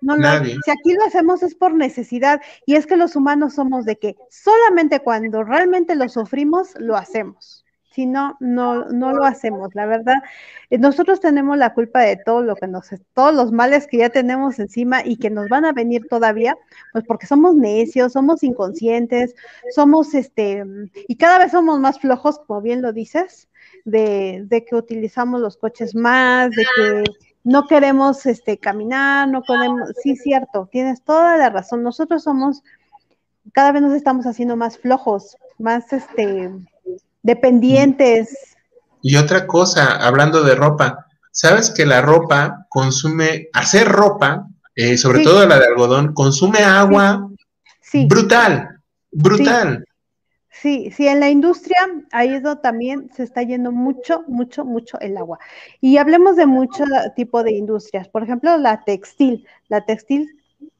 No 0.00 0.16
Si 0.16 0.70
aquí 0.70 0.94
lo 0.94 1.04
hacemos 1.06 1.42
es 1.42 1.54
por 1.54 1.74
necesidad 1.74 2.40
y 2.64 2.74
es 2.74 2.86
que 2.86 2.96
los 2.96 3.16
humanos 3.16 3.54
somos 3.54 3.84
de 3.84 3.98
que 3.98 4.16
solamente 4.30 5.00
cuando 5.00 5.44
realmente 5.44 5.94
lo 5.94 6.08
sufrimos 6.08 6.70
lo 6.78 6.96
hacemos. 6.96 7.64
Si 7.90 8.06
no, 8.06 8.36
no, 8.38 8.84
no 8.86 9.12
lo 9.12 9.24
hacemos. 9.24 9.74
La 9.74 9.84
verdad, 9.84 10.16
eh, 10.70 10.78
nosotros 10.78 11.20
tenemos 11.20 11.58
la 11.58 11.74
culpa 11.74 12.00
de 12.00 12.16
todo 12.16 12.42
lo 12.42 12.54
que 12.54 12.68
nos, 12.68 12.88
todos 13.14 13.34
los 13.34 13.50
males 13.50 13.86
que 13.88 13.98
ya 13.98 14.10
tenemos 14.10 14.58
encima 14.60 15.04
y 15.04 15.16
que 15.16 15.30
nos 15.30 15.48
van 15.48 15.64
a 15.64 15.72
venir 15.72 16.06
todavía, 16.08 16.56
pues 16.92 17.04
porque 17.04 17.26
somos 17.26 17.56
necios, 17.56 18.12
somos 18.12 18.44
inconscientes, 18.44 19.34
somos 19.74 20.14
este, 20.14 20.64
y 21.08 21.16
cada 21.16 21.38
vez 21.40 21.50
somos 21.50 21.80
más 21.80 21.98
flojos, 21.98 22.38
como 22.38 22.60
bien 22.60 22.80
lo 22.80 22.92
dices, 22.92 23.48
de, 23.84 24.44
de 24.46 24.64
que 24.64 24.76
utilizamos 24.76 25.40
los 25.40 25.56
coches 25.56 25.94
más, 25.94 26.50
de 26.50 26.64
que 26.76 27.04
no 27.42 27.66
queremos 27.66 28.26
este, 28.26 28.58
caminar, 28.58 29.28
no 29.28 29.42
podemos, 29.42 29.90
sí, 30.02 30.16
cierto, 30.16 30.68
tienes 30.70 31.02
toda 31.02 31.36
la 31.36 31.50
razón, 31.50 31.82
nosotros 31.82 32.22
somos, 32.22 32.62
cada 33.52 33.72
vez 33.72 33.82
nos 33.82 33.94
estamos 33.94 34.26
haciendo 34.26 34.56
más 34.56 34.78
flojos, 34.78 35.36
más 35.58 35.92
este, 35.92 36.50
dependientes. 37.22 38.56
Y 39.02 39.16
otra 39.16 39.46
cosa, 39.46 39.96
hablando 39.96 40.42
de 40.42 40.54
ropa, 40.54 41.06
¿sabes 41.30 41.70
que 41.70 41.86
la 41.86 42.02
ropa 42.02 42.66
consume, 42.68 43.48
hacer 43.52 43.88
ropa, 43.88 44.46
eh, 44.74 44.96
sobre 44.96 45.22
todo 45.22 45.46
la 45.46 45.58
de 45.58 45.66
algodón, 45.66 46.14
consume 46.14 46.60
agua 46.60 47.28
sí. 47.80 48.06
brutal, 48.06 48.80
brutal. 49.10 49.84
Sí, 50.52 50.90
sí, 50.94 51.06
en 51.06 51.20
la 51.20 51.30
industria 51.30 51.78
ha 52.12 52.24
ido 52.24 52.58
también, 52.58 53.10
se 53.14 53.22
está 53.22 53.42
yendo 53.42 53.72
mucho, 53.72 54.24
mucho, 54.28 54.64
mucho 54.64 55.00
el 55.00 55.16
agua. 55.16 55.38
Y 55.80 55.96
hablemos 55.96 56.36
de 56.36 56.44
mucho 56.44 56.84
tipo 57.16 57.42
de 57.42 57.52
industrias. 57.52 58.08
Por 58.08 58.24
ejemplo, 58.24 58.58
la 58.58 58.82
textil. 58.84 59.46
La 59.68 59.86
textil, 59.86 60.28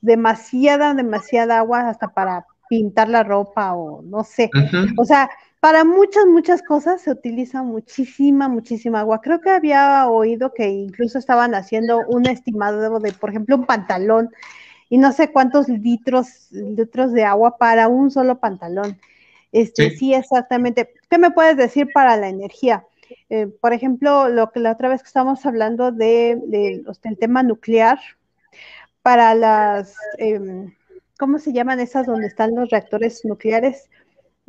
demasiada, 0.03 0.93
demasiada 0.93 1.59
agua 1.59 1.89
hasta 1.89 2.09
para 2.09 2.45
pintar 2.69 3.09
la 3.09 3.23
ropa 3.23 3.73
o 3.75 4.03
no 4.03 4.23
sé. 4.23 4.51
O 4.99 5.05
sea, 5.05 5.31
para 5.61 5.85
muchas, 5.85 6.25
muchas 6.27 6.63
cosas 6.63 7.03
se 7.03 7.11
utiliza 7.11 7.63
muchísima, 7.63 8.49
muchísima 8.49 9.01
agua. 9.01 9.21
Creo 9.21 9.41
que 9.41 9.51
había 9.51 10.09
oído 10.09 10.55
que 10.55 10.69
incluso 10.69 11.19
estaban 11.19 11.55
haciendo 11.55 12.01
un 12.09 12.27
estimado 12.27 12.99
de, 12.99 13.13
por 13.13 13.31
ejemplo, 13.31 13.57
un 13.57 13.67
pantalón 13.67 14.31
y 14.89 14.97
no 14.97 15.13
sé 15.13 15.31
cuántos 15.31 15.69
litros, 15.69 16.51
litros 16.51 17.13
de 17.13 17.25
agua 17.25 17.59
para 17.59 17.89
un 17.89 18.11
solo 18.11 18.41
pantalón. 18.41 18.99
Este, 19.53 19.91
sí. 19.91 20.15
exactamente. 20.15 20.95
¿Qué 21.11 21.19
me 21.19 21.31
puedes 21.31 21.57
decir 21.57 21.89
para 21.93 22.17
la 22.17 22.29
energía? 22.29 22.87
Eh, 23.29 23.47
por 23.47 23.73
ejemplo, 23.75 24.29
lo 24.29 24.51
que 24.51 24.61
la 24.61 24.73
otra 24.73 24.89
vez 24.89 25.03
que 25.03 25.09
estábamos 25.09 25.45
hablando 25.45 25.93
de, 25.93 26.39
del 26.47 27.19
tema 27.19 27.43
nuclear, 27.43 27.99
para 29.03 29.35
las, 29.35 29.95
em, 30.19 30.75
¿cómo 31.19 31.39
se 31.39 31.53
llaman 31.53 31.81
esas 31.81 32.07
donde 32.07 32.27
están 32.27 32.55
los 32.55 32.71
reactores 32.71 33.25
nucleares? 33.25 33.89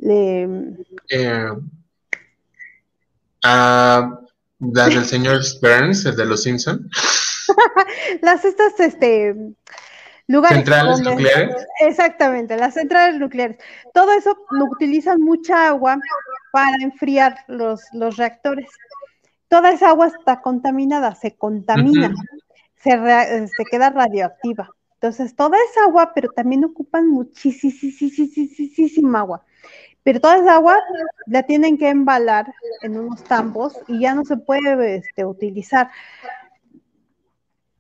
Eh, 0.01 1.47
ah, 3.43 4.19
las 4.59 4.93
del 4.93 5.05
señor 5.05 5.41
Burns, 5.61 6.05
el 6.05 6.15
de 6.15 6.25
los 6.25 6.43
Simpson. 6.43 6.89
las 8.21 8.45
estas, 8.45 8.79
este, 8.79 9.35
lugares. 10.27 10.57
Centrales 10.57 11.01
nucleares. 11.01 11.67
Exactamente, 11.81 12.57
las 12.57 12.73
centrales 12.73 13.19
nucleares. 13.19 13.57
Todo 13.93 14.11
eso 14.13 14.37
utilizan 14.71 15.19
mucha 15.21 15.67
agua 15.67 15.99
para 16.51 16.77
enfriar 16.81 17.37
los, 17.47 17.81
los 17.93 18.17
reactores. 18.17 18.69
Toda 19.47 19.71
esa 19.71 19.89
agua 19.89 20.07
está 20.07 20.41
contaminada, 20.41 21.15
se 21.15 21.35
contamina, 21.35 22.13
se, 22.77 22.91
se 23.47 23.65
queda 23.69 23.89
radioactiva. 23.89 24.69
Entonces, 25.01 25.35
toda 25.35 25.57
esa 25.71 25.85
agua, 25.85 26.11
pero 26.13 26.29
también 26.29 26.63
ocupan 26.63 27.09
muchísima 27.09 29.19
agua. 29.19 29.43
Pero 30.03 30.21
toda 30.21 30.37
esa 30.37 30.53
agua 30.55 30.77
la 31.25 31.41
tienen 31.41 31.79
que 31.79 31.89
embalar 31.89 32.53
en 32.83 32.99
unos 32.99 33.23
tambos 33.23 33.79
y 33.87 34.01
ya 34.01 34.13
no 34.13 34.23
se 34.25 34.37
puede 34.37 34.97
este, 34.97 35.25
utilizar 35.25 35.89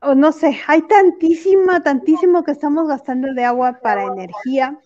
o 0.01 0.15
no 0.15 0.31
sé, 0.31 0.59
hay 0.67 0.81
tantísima, 0.81 1.83
tantísimo 1.83 2.43
que 2.43 2.51
estamos 2.51 2.87
gastando 2.87 3.31
de 3.33 3.45
agua 3.45 3.79
para 3.83 4.05
energía. 4.05 4.79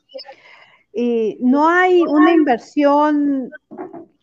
Y 0.94 1.38
no 1.40 1.70
hay 1.70 2.02
una 2.02 2.34
inversión, 2.34 3.50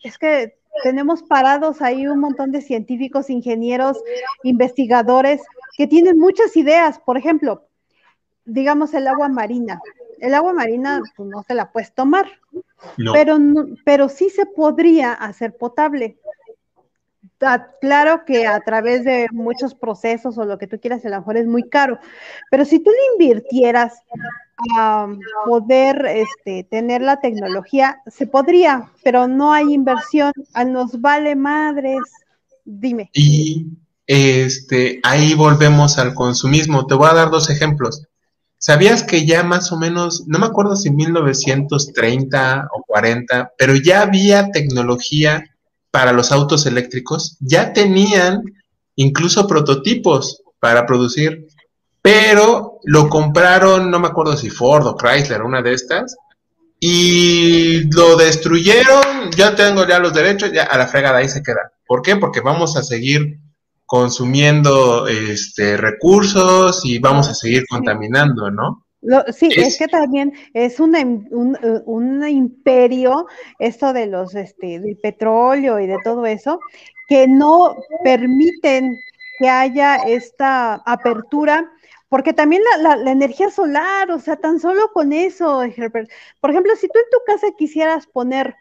es 0.03 0.19
que 0.19 0.59
tenemos 0.83 1.23
parados 1.23 1.81
ahí 1.81 2.05
un 2.07 2.19
montón 2.19 2.51
de 2.51 2.61
científicos, 2.61 3.31
ingenieros, 3.31 4.03
investigadores 4.43 5.41
que 5.77 5.87
tienen 5.87 6.19
muchas 6.19 6.55
ideas. 6.55 6.99
Por 6.99 7.17
ejemplo, 7.17 7.67
digamos 8.45 8.93
el 8.93 9.07
agua 9.07 9.29
marina. 9.29 9.81
El 10.19 10.33
agua 10.33 10.53
marina 10.53 11.01
pues, 11.15 11.27
no 11.29 11.43
se 11.43 11.53
la 11.53 11.71
puedes 11.71 11.93
tomar, 11.93 12.27
pero, 13.13 13.37
pero 13.83 14.09
sí 14.09 14.29
se 14.29 14.45
podría 14.45 15.13
hacer 15.13 15.55
potable 15.57 16.17
claro 17.81 18.23
que 18.25 18.47
a 18.47 18.59
través 18.61 19.03
de 19.03 19.27
muchos 19.31 19.75
procesos 19.75 20.37
o 20.37 20.45
lo 20.45 20.57
que 20.57 20.67
tú 20.67 20.79
quieras, 20.79 21.05
a 21.05 21.09
lo 21.09 21.17
mejor 21.17 21.37
es 21.37 21.47
muy 21.47 21.69
caro, 21.69 21.99
pero 22.49 22.65
si 22.65 22.79
tú 22.79 22.89
le 22.89 23.25
invirtieras 23.25 23.93
a 24.77 25.07
poder 25.45 26.05
este, 26.05 26.63
tener 26.63 27.01
la 27.01 27.19
tecnología, 27.19 28.01
se 28.07 28.27
podría, 28.27 28.91
pero 29.03 29.27
no 29.27 29.51
hay 29.51 29.73
inversión, 29.73 30.31
a 30.53 30.63
nos 30.63 31.01
vale 31.01 31.35
madres. 31.35 32.01
Dime. 32.63 33.09
Y 33.13 33.67
este, 34.07 34.99
ahí 35.03 35.33
volvemos 35.33 35.97
al 35.97 36.13
consumismo. 36.13 36.85
Te 36.87 36.95
voy 36.95 37.09
a 37.09 37.13
dar 37.13 37.29
dos 37.29 37.49
ejemplos. 37.49 38.07
¿Sabías 38.65 39.03
que 39.03 39.25
ya 39.25 39.43
más 39.43 39.73
o 39.73 39.77
menos, 39.77 40.23
no 40.25 40.39
me 40.39 40.45
acuerdo 40.45 40.77
si 40.77 40.89
1930 40.89 42.69
o 42.73 42.83
40, 42.83 43.51
pero 43.57 43.75
ya 43.75 44.03
había 44.03 44.51
tecnología 44.51 45.43
para 45.91 46.13
los 46.13 46.31
autos 46.31 46.65
eléctricos, 46.65 47.35
ya 47.41 47.73
tenían 47.73 48.41
incluso 48.95 49.47
prototipos 49.47 50.43
para 50.61 50.85
producir, 50.85 51.45
pero 52.01 52.79
lo 52.85 53.09
compraron, 53.09 53.91
no 53.91 53.99
me 53.99 54.07
acuerdo 54.07 54.37
si 54.37 54.49
Ford 54.49 54.87
o 54.87 54.95
Chrysler, 54.95 55.41
una 55.41 55.61
de 55.61 55.73
estas, 55.73 56.15
y 56.79 57.93
lo 57.93 58.15
destruyeron 58.15 59.29
ya 59.35 59.55
tengo 59.55 59.85
ya 59.85 59.99
los 59.99 60.13
derechos, 60.13 60.53
ya 60.53 60.63
a 60.63 60.77
la 60.77 60.87
fregada 60.87 61.17
ahí 61.17 61.27
se 61.27 61.43
queda. 61.43 61.73
¿Por 61.85 62.01
qué? 62.01 62.15
Porque 62.15 62.39
vamos 62.39 62.77
a 62.77 62.83
seguir 62.83 63.39
consumiendo 63.85 65.07
este 65.07 65.77
recursos 65.77 66.83
y 66.85 66.99
vamos 66.99 67.29
a 67.29 67.33
seguir 67.33 67.63
contaminando, 67.69 68.49
¿no? 68.49 68.85
sí, 69.33 69.49
es, 69.55 69.77
que 69.77 69.87
también 69.87 70.33
es 70.53 70.79
un, 70.79 70.95
un, 71.85 72.27
imperio 72.27 73.27
esto 73.59 73.91
de 73.91 74.07
los 74.07 74.33
este 74.33 74.79
del 74.79 74.97
petróleo 74.97 75.79
y 75.79 75.87
de 75.87 75.97
todo 76.03 76.25
eso 76.25 76.59
que 77.07 77.27
no 77.27 77.75
permiten 78.03 78.97
que 79.39 79.49
haya 79.49 79.97
esta 79.97 80.75
apertura 80.85 81.69
porque 82.07 82.31
también 82.31 82.61
la, 82.77 82.95
la, 82.95 83.11
energía 83.11 83.49
solar, 83.49 84.11
o 84.11 84.19
sea, 84.19 84.35
tan 84.35 84.59
solo 84.59 84.91
con 84.93 85.13
eso, 85.13 85.63
Herbert. 85.63 86.11
Por 86.39 86.51
ejemplo, 86.51 86.75
si 86.75 86.87
tú 86.87 86.99
en 86.99 87.09
tu 87.09 87.17
casa 87.25 87.47
quisieras 87.57 88.05
poner 88.05 88.53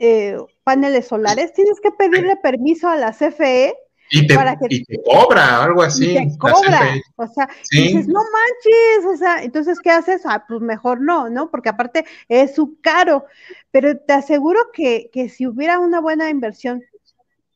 eh, 0.00 0.36
paneles 0.64 1.06
solares, 1.06 1.52
tienes 1.52 1.80
que 1.80 1.92
pedirle 1.92 2.34
permiso 2.36 2.88
a 2.88 2.96
la 2.96 3.12
CFE 3.12 3.76
y 4.10 4.26
te, 4.26 4.34
para 4.34 4.56
que, 4.56 4.66
y 4.68 4.84
te 4.84 5.02
cobra, 5.02 5.64
algo 5.64 5.82
así. 5.82 6.14
te 6.14 6.38
cobra, 6.38 6.94
o 7.16 7.26
sea, 7.26 7.48
dices, 7.70 8.06
no 8.06 8.20
manches, 8.20 9.14
o 9.14 9.16
sea, 9.16 9.42
entonces, 9.42 9.80
¿qué 9.80 9.90
haces? 9.90 10.22
Ah, 10.24 10.44
pues 10.46 10.60
mejor 10.60 11.00
no, 11.00 11.28
¿no? 11.30 11.50
Porque 11.50 11.68
aparte 11.68 12.04
es 12.28 12.54
su 12.54 12.78
caro, 12.80 13.24
pero 13.70 13.96
te 13.98 14.12
aseguro 14.12 14.60
que, 14.72 15.10
que 15.12 15.28
si 15.28 15.46
hubiera 15.46 15.78
una 15.80 16.00
buena 16.00 16.30
inversión 16.30 16.82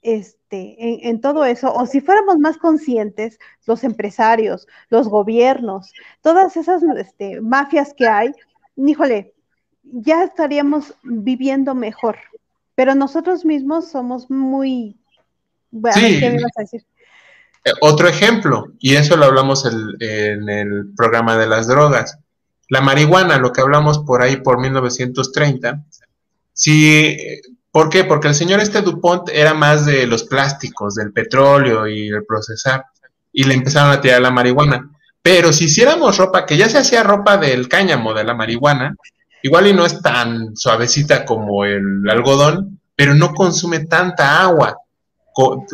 este, 0.02 1.08
en, 1.08 1.20
todo 1.20 1.44
eso, 1.44 1.72
o 1.72 1.86
si 1.86 2.00
fuéramos 2.00 2.38
más 2.38 2.56
conscientes, 2.56 3.38
los 3.66 3.84
empresarios, 3.84 4.66
los 4.88 5.08
gobiernos, 5.08 5.92
todas 6.22 6.56
esas 6.56 6.82
este, 6.82 7.40
mafias 7.40 7.92
que 7.94 8.06
hay, 8.06 8.32
híjole, 8.76 9.34
ya 9.82 10.24
estaríamos 10.24 10.94
viviendo 11.02 11.74
mejor. 11.74 12.18
Pero 12.74 12.94
nosotros 12.94 13.44
mismos 13.44 13.88
somos 13.90 14.30
muy... 14.30 14.97
¿qué 15.70 16.30
me 16.30 16.42
vas 16.42 16.52
a 16.56 16.60
decir? 16.62 16.84
Eh, 17.64 17.72
otro 17.80 18.08
ejemplo, 18.08 18.72
y 18.78 18.96
eso 18.96 19.16
lo 19.16 19.26
hablamos 19.26 19.64
en 19.66 20.48
el 20.48 20.92
programa 20.96 21.36
de 21.36 21.46
las 21.46 21.66
drogas. 21.66 22.18
La 22.68 22.80
marihuana, 22.80 23.38
lo 23.38 23.52
que 23.52 23.60
hablamos 23.60 23.98
por 24.00 24.22
ahí 24.22 24.36
por 24.36 24.60
1930, 24.60 25.84
si 26.52 27.16
¿Por 27.70 27.90
qué? 27.90 28.04
Porque 28.04 28.28
el 28.28 28.34
señor 28.34 28.60
este 28.60 28.82
Dupont 28.82 29.28
era 29.28 29.54
más 29.54 29.84
de 29.86 30.06
los 30.06 30.24
plásticos, 30.24 30.94
del 30.94 31.12
petróleo 31.12 31.86
y 31.86 32.08
el 32.08 32.24
procesar, 32.24 32.84
y 33.32 33.44
le 33.44 33.54
empezaron 33.54 33.92
a 33.92 34.00
tirar 34.00 34.22
la 34.22 34.30
marihuana. 34.30 34.90
Pero 35.22 35.52
si 35.52 35.66
hiciéramos 35.66 36.16
ropa, 36.16 36.46
que 36.46 36.56
ya 36.56 36.68
se 36.68 36.78
hacía 36.78 37.02
ropa 37.02 37.36
del 37.36 37.68
cáñamo, 37.68 38.14
de 38.14 38.24
la 38.24 38.34
marihuana, 38.34 38.96
igual 39.42 39.66
y 39.66 39.74
no 39.74 39.84
es 39.84 40.00
tan 40.00 40.56
suavecita 40.56 41.24
como 41.24 41.64
el 41.64 42.08
algodón, 42.08 42.80
pero 42.96 43.14
no 43.14 43.34
consume 43.34 43.84
tanta 43.84 44.42
agua 44.42 44.78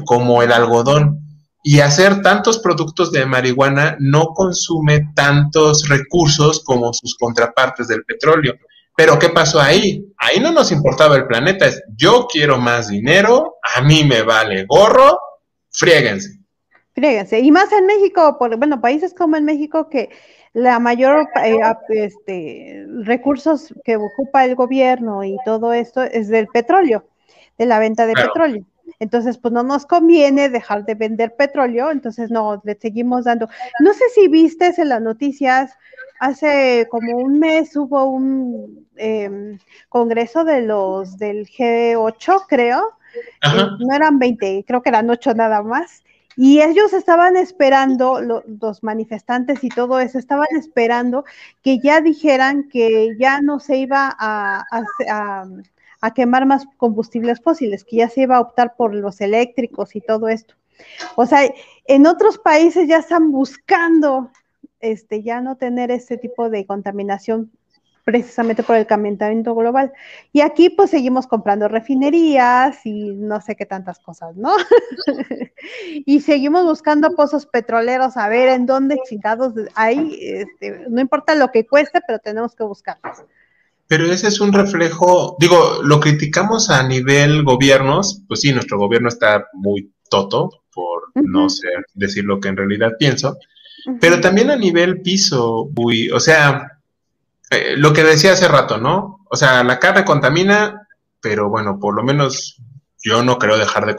como 0.04 0.42
el 0.42 0.52
algodón. 0.52 1.20
Y 1.66 1.80
hacer 1.80 2.20
tantos 2.20 2.58
productos 2.58 3.10
de 3.10 3.24
marihuana 3.24 3.96
no 3.98 4.26
consume 4.34 5.12
tantos 5.14 5.88
recursos 5.88 6.62
como 6.62 6.92
sus 6.92 7.16
contrapartes 7.16 7.88
del 7.88 8.04
petróleo. 8.04 8.54
Pero 8.96 9.18
¿qué 9.18 9.30
pasó 9.30 9.60
ahí? 9.60 10.06
Ahí 10.18 10.40
no 10.40 10.52
nos 10.52 10.70
importaba 10.70 11.16
el 11.16 11.26
planeta, 11.26 11.66
es 11.66 11.82
yo 11.96 12.26
quiero 12.30 12.58
más 12.58 12.88
dinero, 12.88 13.56
a 13.76 13.80
mí 13.80 14.04
me 14.04 14.22
vale 14.22 14.66
gorro, 14.66 15.18
friéguense. 15.70 16.38
Friéguense. 16.92 17.40
Y 17.40 17.50
más 17.50 17.72
en 17.72 17.86
México, 17.86 18.36
por, 18.38 18.56
bueno, 18.56 18.80
países 18.80 19.14
como 19.14 19.36
en 19.36 19.44
México 19.44 19.88
que 19.88 20.10
la 20.52 20.78
mayor 20.78 21.28
eh, 21.44 21.58
este, 21.88 22.86
recursos 23.02 23.74
que 23.84 23.96
ocupa 23.96 24.44
el 24.44 24.54
gobierno 24.54 25.24
y 25.24 25.36
todo 25.44 25.72
esto 25.72 26.02
es 26.04 26.28
del 26.28 26.46
petróleo, 26.46 27.04
de 27.58 27.66
la 27.66 27.80
venta 27.80 28.06
de 28.06 28.14
petróleo. 28.14 28.64
Entonces, 29.00 29.38
pues 29.38 29.52
no 29.52 29.62
nos 29.62 29.86
conviene 29.86 30.48
dejar 30.48 30.84
de 30.84 30.94
vender 30.94 31.36
petróleo, 31.36 31.90
entonces 31.90 32.30
no, 32.30 32.60
le 32.64 32.74
seguimos 32.74 33.24
dando. 33.24 33.48
No 33.80 33.92
sé 33.92 34.04
si 34.14 34.28
viste 34.28 34.72
en 34.76 34.88
las 34.88 35.02
noticias 35.02 35.76
hace 36.20 36.86
como 36.90 37.18
un 37.18 37.38
mes 37.38 37.76
hubo 37.76 38.04
un 38.04 38.86
em, 38.96 39.58
congreso 39.88 40.44
de 40.44 40.62
los 40.62 41.18
del 41.18 41.46
G8, 41.46 42.46
creo. 42.48 42.98
Eh, 43.14 43.66
no 43.78 43.94
eran 43.94 44.18
20, 44.18 44.64
creo 44.66 44.82
que 44.82 44.88
eran 44.88 45.10
8 45.10 45.34
nada 45.34 45.62
más. 45.62 46.02
Y 46.36 46.60
ellos 46.60 46.92
estaban 46.92 47.36
esperando, 47.36 48.20
los 48.20 48.82
manifestantes 48.82 49.62
y 49.62 49.68
todo 49.68 50.00
eso, 50.00 50.18
estaban 50.18 50.48
esperando 50.58 51.24
que 51.62 51.78
ya 51.78 52.00
dijeran 52.00 52.68
que 52.68 53.16
ya 53.18 53.40
no 53.40 53.60
se 53.60 53.76
iba 53.76 54.14
a, 54.18 54.64
a, 55.08 55.46
quemar 56.12 56.44
más 56.46 56.66
combustibles 56.76 57.40
fósiles, 57.40 57.84
que 57.84 57.96
ya 57.96 58.08
se 58.08 58.22
iba 58.22 58.36
a 58.36 58.40
optar 58.40 58.74
por 58.76 58.94
los 58.94 59.20
eléctricos 59.20 59.96
y 59.96 60.00
todo 60.00 60.28
esto. 60.28 60.54
O 61.16 61.24
sea, 61.24 61.48
en 61.86 62.06
otros 62.06 62.38
países 62.38 62.88
ya 62.88 62.98
están 62.98 63.30
buscando 63.30 64.30
este, 64.80 65.22
ya 65.22 65.40
no 65.40 65.56
tener 65.56 65.90
ese 65.90 66.18
tipo 66.18 66.50
de 66.50 66.66
contaminación 66.66 67.50
precisamente 68.04 68.62
por 68.62 68.76
el 68.76 68.86
calentamiento 68.86 69.54
global. 69.54 69.92
Y 70.32 70.42
aquí 70.42 70.68
pues 70.68 70.90
seguimos 70.90 71.26
comprando 71.26 71.68
refinerías 71.68 72.84
y 72.84 73.12
no 73.14 73.40
sé 73.40 73.56
qué 73.56 73.64
tantas 73.64 73.98
cosas, 73.98 74.36
¿no? 74.36 74.54
y 76.04 76.20
seguimos 76.20 76.64
buscando 76.64 77.16
pozos 77.16 77.46
petroleros 77.46 78.16
a 78.18 78.28
ver 78.28 78.50
en 78.50 78.66
dónde 78.66 79.00
chingados 79.08 79.54
hay, 79.74 80.18
este, 80.20 80.84
no 80.88 81.00
importa 81.00 81.34
lo 81.34 81.50
que 81.50 81.66
cueste, 81.66 82.00
pero 82.06 82.18
tenemos 82.18 82.54
que 82.54 82.64
buscarlos. 82.64 83.24
Pero 83.86 84.06
ese 84.06 84.28
es 84.28 84.40
un 84.40 84.52
reflejo, 84.52 85.36
digo, 85.38 85.80
lo 85.82 86.00
criticamos 86.00 86.70
a 86.70 86.86
nivel 86.86 87.44
gobiernos, 87.44 88.22
pues 88.26 88.40
sí, 88.40 88.52
nuestro 88.52 88.78
gobierno 88.78 89.08
está 89.08 89.46
muy 89.52 89.92
toto, 90.08 90.50
por 90.72 91.02
no 91.14 91.48
ser, 91.48 91.84
decir 91.94 92.24
lo 92.24 92.40
que 92.40 92.48
en 92.48 92.56
realidad 92.56 92.92
pienso, 92.98 93.36
pero 94.00 94.20
también 94.20 94.50
a 94.50 94.56
nivel 94.56 95.02
piso, 95.02 95.70
o 96.12 96.20
sea, 96.20 96.78
eh, 97.50 97.74
lo 97.76 97.92
que 97.92 98.02
decía 98.02 98.32
hace 98.32 98.48
rato, 98.48 98.78
¿no? 98.78 99.20
O 99.30 99.36
sea, 99.36 99.62
la 99.62 99.78
carne 99.78 100.04
contamina, 100.04 100.88
pero 101.20 101.50
bueno, 101.50 101.78
por 101.78 101.94
lo 101.94 102.02
menos 102.02 102.56
yo 103.04 103.22
no 103.22 103.38
creo 103.38 103.58
dejar 103.58 103.84
de 103.84 103.94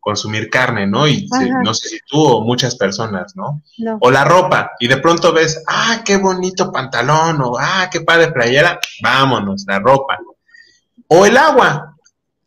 consumir 0.00 0.48
carne, 0.48 0.86
¿no? 0.86 1.06
Y 1.06 1.28
no 1.62 1.74
sé 1.74 1.90
si 1.90 1.98
tú 2.06 2.24
o 2.24 2.40
muchas 2.40 2.74
personas, 2.74 3.36
¿no? 3.36 3.62
O 4.00 4.10
la 4.10 4.24
ropa, 4.24 4.72
y 4.80 4.88
de 4.88 4.96
pronto 4.96 5.34
ves, 5.34 5.62
ah, 5.68 6.02
qué 6.02 6.16
bonito 6.16 6.72
pantalón, 6.72 7.42
o 7.42 7.58
ah, 7.58 7.90
qué 7.92 8.00
padre 8.00 8.32
playera, 8.32 8.80
vámonos, 9.02 9.66
la 9.68 9.78
ropa. 9.80 10.18
O 11.08 11.26
el 11.26 11.36
agua. 11.36 11.94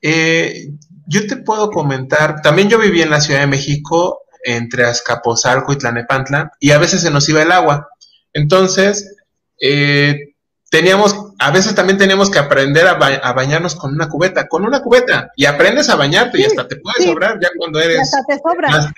Eh, 0.02 0.70
yo 1.06 1.28
te 1.28 1.38
puedo 1.38 1.70
comentar, 1.70 2.42
también 2.42 2.68
yo 2.68 2.80
viví 2.80 3.04
en 3.04 3.12
la 3.12 3.22
Ciudad 3.22 3.42
de 3.42 3.48
México 3.48 4.22
entre 4.44 4.86
Azcapotzalco 4.86 5.74
y 5.74 5.78
Tlanepantla 5.78 6.52
y 6.60 6.72
a 6.72 6.78
veces 6.80 7.02
se 7.02 7.12
nos 7.12 7.30
iba 7.30 7.44
el 7.44 7.52
agua. 7.52 7.90
Entonces, 8.34 9.18
eh, 9.62 10.29
teníamos, 10.70 11.34
a 11.40 11.52
veces 11.52 11.76
también 11.76 11.98
teníamos 11.98 12.30
que 12.30 12.40
aprender 12.40 12.88
a, 12.88 12.94
bañarnos 12.96 13.76
con 13.76 13.94
una 13.94 14.10
cubeta, 14.10 14.48
con 14.48 14.66
una 14.66 14.82
cubeta, 14.82 15.32
y 15.36 15.46
aprendes 15.46 15.90
a 15.90 15.96
bañarte 15.96 16.40
y 16.40 16.46
hasta 16.46 16.68
te 16.68 16.78
puede 16.78 17.06
sobrar 17.06 17.40
ya 17.42 17.50
cuando 17.58 17.80
eres... 17.80 18.02
hasta 18.02 18.24
te 18.28 18.40
sobra. 18.40 18.94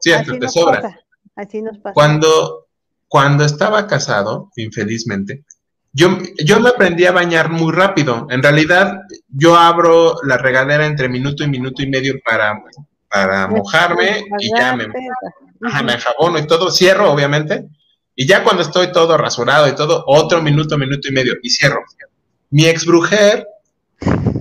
sí, 0.00 0.12
hasta 0.12 0.38
te 0.38 0.48
sobra. 0.48 1.00
Así 1.34 1.60
nos 1.62 1.78
pasa. 1.78 1.94
Cuando, 1.94 2.68
cuando 3.08 3.44
estaba 3.44 3.86
casado, 3.86 4.50
infelizmente, 4.56 5.44
yo, 5.92 6.18
yo 6.44 6.60
me 6.60 6.70
aprendí 6.70 7.06
a 7.06 7.12
bañar 7.12 7.50
muy 7.50 7.72
rápido. 7.72 8.26
En 8.30 8.42
realidad, 8.42 9.00
yo 9.28 9.56
abro 9.56 10.16
la 10.24 10.38
regadera 10.38 10.86
entre 10.86 11.08
minuto 11.08 11.44
y 11.44 11.48
minuto 11.48 11.82
y 11.82 11.88
medio 11.88 12.14
para 12.24 12.62
para 13.08 13.48
mojarme 13.48 14.24
y 14.38 14.50
ya 14.56 14.74
me, 14.76 14.88
me 14.88 15.92
enjabono 15.92 16.38
y 16.38 16.46
todo, 16.46 16.70
cierro 16.70 17.12
obviamente, 17.12 17.68
y 18.16 18.26
ya 18.26 18.42
cuando 18.42 18.62
estoy 18.62 18.90
todo 18.90 19.16
rasurado 19.16 19.68
y 19.68 19.74
todo, 19.74 20.02
otro 20.06 20.42
minuto, 20.42 20.78
minuto 20.78 21.08
y 21.08 21.12
medio 21.12 21.34
y 21.42 21.50
cierro. 21.50 21.84
Mi 22.50 22.66
ex 22.66 22.86
brujer 22.86 23.46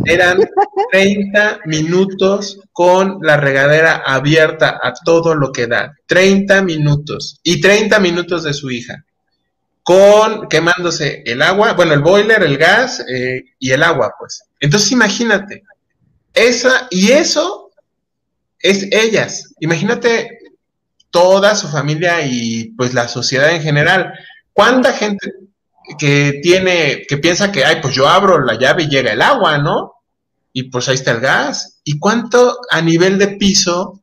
eran 0.05 0.39
30 0.91 1.59
minutos 1.65 2.59
con 2.71 3.19
la 3.21 3.37
regadera 3.37 4.01
abierta 4.05 4.79
a 4.81 4.93
todo 4.93 5.35
lo 5.35 5.51
que 5.51 5.67
da, 5.67 5.93
30 6.07 6.61
minutos 6.63 7.39
y 7.43 7.59
30 7.59 7.99
minutos 7.99 8.43
de 8.43 8.53
su 8.53 8.71
hija 8.71 9.03
con 9.83 10.47
quemándose 10.49 11.21
el 11.27 11.43
agua, 11.43 11.73
bueno, 11.73 11.93
el 11.93 12.01
boiler, 12.01 12.41
el 12.41 12.57
gas 12.57 13.05
eh, 13.07 13.43
y 13.59 13.69
el 13.69 13.83
agua, 13.83 14.15
pues. 14.17 14.41
Entonces 14.59 14.91
imagínate, 14.91 15.61
esa, 16.33 16.87
y 16.89 17.11
eso 17.11 17.69
es 18.59 18.87
ellas. 18.91 19.53
Imagínate 19.59 20.34
toda 21.15 21.55
su 21.55 21.69
familia 21.69 22.25
y 22.25 22.73
pues 22.75 22.93
la 22.93 23.07
sociedad 23.07 23.49
en 23.55 23.61
general. 23.61 24.11
¿Cuánta 24.51 24.91
gente 24.91 25.31
que 25.97 26.41
tiene, 26.43 27.03
que 27.07 27.17
piensa 27.17 27.53
que, 27.53 27.63
ay, 27.63 27.77
pues 27.81 27.95
yo 27.95 28.09
abro 28.09 28.43
la 28.43 28.59
llave 28.59 28.83
y 28.83 28.89
llega 28.89 29.13
el 29.13 29.21
agua, 29.21 29.57
¿no? 29.57 29.93
Y 30.51 30.63
pues 30.63 30.89
ahí 30.89 30.95
está 30.95 31.11
el 31.11 31.21
gas. 31.21 31.79
¿Y 31.85 31.99
cuánto 31.99 32.57
a 32.69 32.81
nivel 32.81 33.17
de 33.17 33.29
piso 33.29 34.01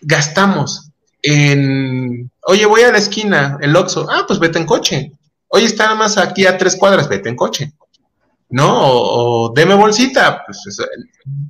gastamos 0.00 0.90
en, 1.20 2.30
oye, 2.46 2.64
voy 2.64 2.80
a 2.80 2.92
la 2.92 2.98
esquina, 2.98 3.58
el 3.60 3.76
Oxxo, 3.76 4.06
ah, 4.10 4.24
pues 4.26 4.38
vete 4.38 4.58
en 4.58 4.64
coche. 4.64 5.12
Oye, 5.48 5.66
está 5.66 5.84
nada 5.84 5.96
más 5.96 6.16
aquí 6.16 6.46
a 6.46 6.56
tres 6.56 6.76
cuadras, 6.76 7.10
vete 7.10 7.28
en 7.28 7.36
coche. 7.36 7.74
¿no? 8.48 8.70
O, 8.80 9.52
deme 9.54 9.74
bolsita, 9.74 10.44
pues 10.46 10.64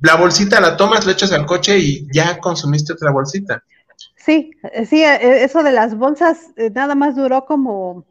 la 0.01 0.15
bolsita 0.15 0.59
la 0.59 0.75
tomas, 0.75 1.05
le 1.05 1.13
echas 1.13 1.31
al 1.31 1.45
coche 1.45 1.79
y 1.79 2.05
ya 2.13 2.37
consumiste 2.39 2.91
otra 2.91 3.11
bolsita. 3.11 3.63
Sí, 4.29 4.51
sí, 4.85 5.03
e, 5.03 5.43
eso 5.43 5.63
de 5.63 5.71
las 5.71 5.97
bolsas 5.97 6.51
eh, 6.55 6.69
nada 6.69 6.93
más 6.93 7.15
duró 7.15 7.45
como, 7.45 8.05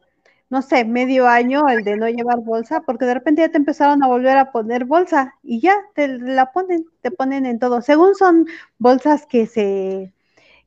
no 0.50 0.62
sé, 0.62 0.84
medio 0.84 1.28
año 1.28 1.68
el 1.68 1.84
de 1.84 1.96
no 1.96 2.08
llevar 2.08 2.40
bolsa, 2.40 2.80
porque 2.80 3.04
de 3.04 3.14
repente 3.14 3.42
ya 3.42 3.50
te 3.50 3.58
empezaron 3.58 4.02
a 4.02 4.08
volver 4.08 4.36
a 4.36 4.50
poner 4.50 4.84
bolsa 4.84 5.36
y 5.44 5.60
ya 5.60 5.76
te 5.94 6.08
la 6.08 6.50
ponen, 6.52 6.86
te 7.02 7.12
ponen 7.12 7.46
en 7.46 7.60
todo. 7.60 7.82
Según 7.82 8.16
son 8.16 8.46
bolsas 8.78 9.26
que 9.26 9.46
se 9.46 10.12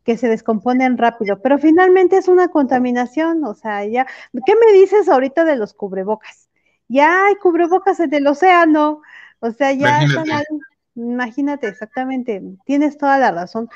que 0.05 0.17
se 0.17 0.29
descomponen 0.29 0.97
rápido, 0.97 1.41
pero 1.41 1.59
finalmente 1.59 2.17
es 2.17 2.27
una 2.29 2.47
contaminación, 2.49 3.43
o 3.43 3.53
sea, 3.53 3.85
ya, 3.85 4.07
¿qué 4.45 4.53
me 4.55 4.73
dices 4.73 5.09
ahorita 5.09 5.45
de 5.45 5.57
los 5.57 5.73
cubrebocas? 5.73 6.49
Ya 6.87 7.25
hay 7.27 7.35
cubrebocas 7.35 7.99
en 7.99 8.13
el 8.13 8.27
océano, 8.27 9.01
o 9.41 9.51
sea, 9.51 9.73
ya 9.73 10.01
imagínate. 10.01 10.31
están 10.31 10.59
imagínate, 10.95 11.67
exactamente, 11.67 12.41
tienes 12.65 12.97
toda 12.97 13.19
la 13.19 13.31
razón. 13.31 13.69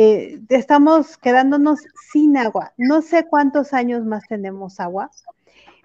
Eh, 0.00 0.38
estamos 0.50 1.18
quedándonos 1.18 1.80
sin 2.12 2.36
agua. 2.36 2.72
No 2.76 3.02
sé 3.02 3.26
cuántos 3.26 3.72
años 3.72 4.04
más 4.04 4.22
tenemos 4.28 4.78
agua, 4.78 5.10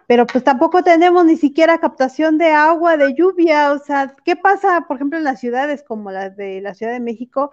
pero 0.06 0.28
pues 0.28 0.44
tampoco 0.44 0.84
tenemos 0.84 1.26
ni 1.26 1.36
siquiera 1.36 1.80
captación 1.80 2.38
de 2.38 2.52
agua, 2.52 2.96
de 2.96 3.16
lluvia. 3.16 3.72
O 3.72 3.80
sea, 3.80 4.16
¿qué 4.24 4.36
pasa, 4.36 4.82
por 4.88 4.98
ejemplo, 4.98 5.18
en 5.18 5.24
las 5.24 5.40
ciudades 5.40 5.82
como 5.82 6.12
las 6.12 6.38
de 6.38 6.62
la 6.62 6.76
Ciudad 6.76 6.94
de 6.94 7.00
México? 7.00 7.50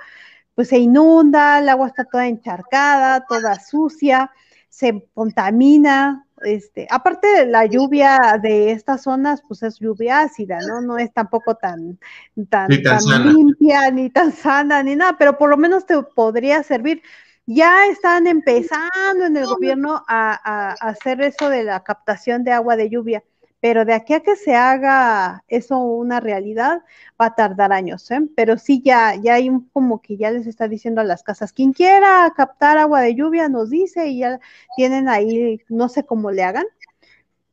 pues 0.55 0.69
se 0.69 0.79
inunda, 0.79 1.59
el 1.61 1.71
agua 1.71 1.87
está 1.87 2.05
toda 2.05 2.29
encharcada, 2.29 3.25
toda 3.27 3.59
sucia, 3.59 4.31
se 4.69 5.09
contamina, 5.15 6.27
este, 6.45 6.87
aparte 6.91 7.27
de 7.29 7.47
la 7.47 7.67
lluvia 7.67 8.39
de 8.43 8.73
estas 8.73 9.03
zonas, 9.03 9.43
pues 9.47 9.63
es 9.63 9.79
lluvia 9.79 10.21
ácida, 10.21 10.59
¿no? 10.67 10.81
No 10.81 10.99
es 10.99 11.13
tampoco 11.13 11.55
tan, 11.55 11.99
tan, 12.49 12.69
limpia, 13.25 13.91
ni 13.91 14.11
tan 14.11 14.33
sana, 14.33 14.83
ni 14.83 14.97
nada, 14.97 15.17
pero 15.19 15.39
por 15.39 15.51
lo 15.51 15.57
menos 15.57 15.87
te 15.87 16.03
podría 16.03 16.63
servir. 16.63 17.03
Ya 17.47 17.87
están 17.87 18.27
empezando 18.27 19.25
en 19.25 19.37
el 19.37 19.47
gobierno 19.47 20.05
a 20.07 20.73
hacer 20.81 21.21
eso 21.21 21.49
de 21.49 21.65
la 21.65 21.83
captación 21.83 22.45
de 22.45 22.53
agua 22.53 22.77
de 22.77 22.91
lluvia 22.91 23.25
pero 23.61 23.85
de 23.85 23.93
aquí 23.95 24.15
a 24.15 24.21
que 24.21 24.37
se 24.37 24.55
haga 24.55 25.45
eso 25.49 25.79
una 25.79 26.21
realidad 26.21 26.83
va 27.21 27.27
a 27.27 27.35
tardar 27.35 27.73
años, 27.73 28.11
¿eh? 28.11 28.21
Pero 28.37 28.59
sí 28.59 28.83
ya, 28.85 29.15
ya 29.17 29.35
hay 29.35 29.49
un, 29.51 29.69
como 29.71 30.01
que 30.01 30.17
ya 30.17 30.31
les 30.31 30.47
está 30.47 30.69
diciendo 30.69 31.01
a 31.01 31.05
las 31.05 31.23
casas, 31.23 31.53
quien 31.53 31.73
quiera 31.73 32.33
captar 32.37 32.79
agua 32.79 33.03
de 33.03 33.15
lluvia 33.15 33.49
nos 33.49 33.71
dice 33.71 34.09
y 34.09 34.21
ya 34.21 34.41
tienen 34.77 35.09
ahí, 35.09 35.61
no 35.69 35.89
sé 35.89 36.05
cómo 36.05 36.31
le 36.31 36.43
hagan, 36.43 36.67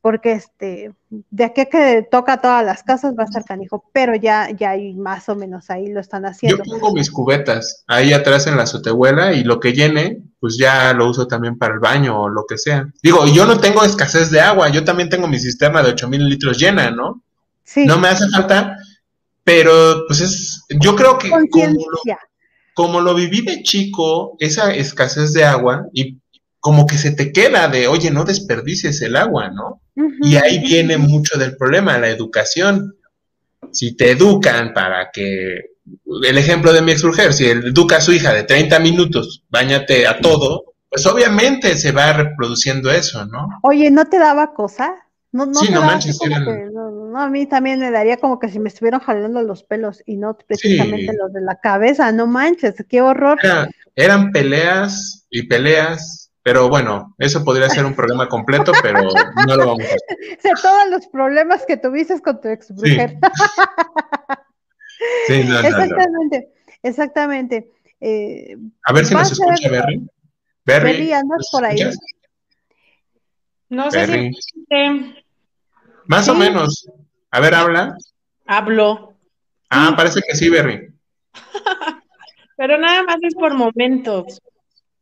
porque 0.00 0.32
este, 0.32 0.92
de 1.10 1.44
aquí 1.44 1.66
que 1.66 2.06
toca 2.08 2.40
todas 2.40 2.64
las 2.64 2.82
casas 2.82 3.14
va 3.18 3.24
a 3.24 3.26
estar 3.26 3.44
canijo, 3.44 3.84
pero 3.92 4.14
ya, 4.14 4.48
ya 4.50 4.70
hay 4.70 4.94
más 4.94 5.28
o 5.28 5.34
menos 5.34 5.70
ahí 5.70 5.88
lo 5.88 6.00
están 6.00 6.24
haciendo. 6.24 6.62
Yo 6.64 6.70
pongo 6.70 6.92
mis 6.92 7.10
cubetas 7.10 7.84
ahí 7.86 8.12
atrás 8.12 8.46
en 8.46 8.56
la 8.56 8.62
azotehuela 8.62 9.32
y 9.32 9.42
lo 9.42 9.58
que 9.58 9.72
llene, 9.72 10.22
pues 10.38 10.56
ya 10.56 10.92
lo 10.92 11.08
uso 11.08 11.26
también 11.26 11.58
para 11.58 11.74
el 11.74 11.80
baño 11.80 12.20
o 12.20 12.28
lo 12.28 12.44
que 12.46 12.58
sea. 12.58 12.86
Digo, 13.02 13.26
yo 13.26 13.44
no 13.44 13.58
tengo 13.58 13.84
escasez 13.84 14.30
de 14.30 14.40
agua, 14.40 14.68
yo 14.68 14.84
también 14.84 15.08
tengo 15.08 15.26
mi 15.26 15.38
cisterna 15.38 15.82
de 15.82 15.90
8000 15.90 16.28
litros 16.28 16.58
llena, 16.58 16.90
¿no? 16.90 17.22
Sí. 17.64 17.84
No 17.84 17.98
me 17.98 18.08
hace 18.08 18.28
falta, 18.28 18.76
pero 19.42 20.04
pues 20.06 20.20
es, 20.20 20.64
yo 20.80 20.94
creo 20.94 21.18
que 21.18 21.28
como 21.28 21.74
lo, 21.74 22.16
como 22.72 23.00
lo 23.00 23.14
viví 23.14 23.42
de 23.42 23.62
chico, 23.64 24.36
esa 24.38 24.72
escasez 24.72 25.32
de 25.32 25.44
agua 25.44 25.86
y 25.92 26.18
como 26.60 26.86
que 26.86 26.98
se 26.98 27.12
te 27.12 27.32
queda 27.32 27.68
de, 27.68 27.88
oye, 27.88 28.10
no 28.10 28.24
desperdicies 28.24 29.00
el 29.02 29.16
agua, 29.16 29.50
¿no? 29.50 29.80
Y 30.20 30.36
ahí 30.36 30.58
viene 30.60 30.96
mucho 30.98 31.38
del 31.38 31.56
problema, 31.56 31.98
la 31.98 32.08
educación. 32.08 32.96
Si 33.72 33.96
te 33.96 34.10
educan 34.10 34.72
para 34.72 35.10
que, 35.12 35.72
el 36.24 36.38
ejemplo 36.38 36.72
de 36.72 36.82
mi 36.82 36.92
ex 36.92 37.02
si 37.36 37.46
educa 37.46 37.96
a 37.96 38.00
su 38.00 38.12
hija 38.12 38.32
de 38.32 38.44
30 38.44 38.78
minutos, 38.80 39.44
bañate 39.48 40.06
a 40.06 40.20
todo, 40.20 40.74
pues 40.88 41.06
obviamente 41.06 41.76
se 41.76 41.92
va 41.92 42.12
reproduciendo 42.12 42.90
eso, 42.90 43.24
¿no? 43.26 43.48
Oye, 43.62 43.90
¿no 43.90 44.06
te 44.06 44.18
daba 44.18 44.54
cosa? 44.54 44.94
No, 45.30 45.44
no 45.46 45.54
sí, 45.54 45.70
no 45.70 45.82
manches. 45.82 46.18
no, 46.72 47.20
a 47.20 47.28
mí 47.28 47.46
también 47.46 47.80
me 47.80 47.90
daría 47.90 48.16
como 48.16 48.38
que 48.38 48.48
si 48.48 48.58
me 48.58 48.70
estuvieran 48.70 49.00
jalando 49.00 49.42
los 49.42 49.62
pelos 49.62 50.02
y 50.06 50.16
no 50.16 50.36
precisamente 50.36 51.12
los 51.14 51.32
de 51.32 51.42
la 51.42 51.56
cabeza, 51.56 52.10
no 52.12 52.26
manches, 52.26 52.74
qué 52.88 53.02
horror. 53.02 53.38
eran 53.94 54.32
peleas 54.32 55.26
y 55.30 55.42
peleas 55.42 56.27
pero 56.48 56.70
bueno, 56.70 57.14
eso 57.18 57.44
podría 57.44 57.68
ser 57.68 57.84
un 57.84 57.94
problema 57.94 58.26
completo, 58.26 58.72
pero 58.82 59.02
no 59.02 59.54
lo 59.54 59.66
vamos 59.66 59.82
a 59.82 59.84
hacer. 59.84 60.00
Sé 60.40 60.50
todos 60.62 60.88
los 60.88 61.06
problemas 61.08 61.66
que 61.66 61.76
tuviste 61.76 62.18
con 62.22 62.40
tu 62.40 62.48
ex 62.48 62.70
mujer. 62.70 63.18
Sí. 65.26 65.44
no, 65.44 65.60
exactamente, 65.60 66.48
exactamente. 66.82 67.70
Eh, 68.00 68.56
a 68.82 68.94
ver 68.94 69.04
si 69.04 69.12
nos 69.12 69.30
escucha 69.30 69.68
Berry. 69.68 70.08
Berry, 70.64 71.12
¿andas 71.12 71.50
por 71.52 71.66
ahí? 71.66 71.80
No 73.68 73.90
sé 73.90 74.06
si... 74.06 75.14
Más 76.06 76.30
o 76.30 76.34
menos. 76.34 76.90
A 77.30 77.40
ver, 77.40 77.54
habla. 77.54 77.94
Hablo. 78.46 79.12
Ah, 79.68 79.92
parece 79.94 80.22
que 80.26 80.34
sí, 80.34 80.48
Berry. 80.48 80.94
Pero 82.56 82.78
nada 82.78 83.02
más 83.02 83.18
es 83.20 83.34
por 83.34 83.52
momentos. 83.52 84.40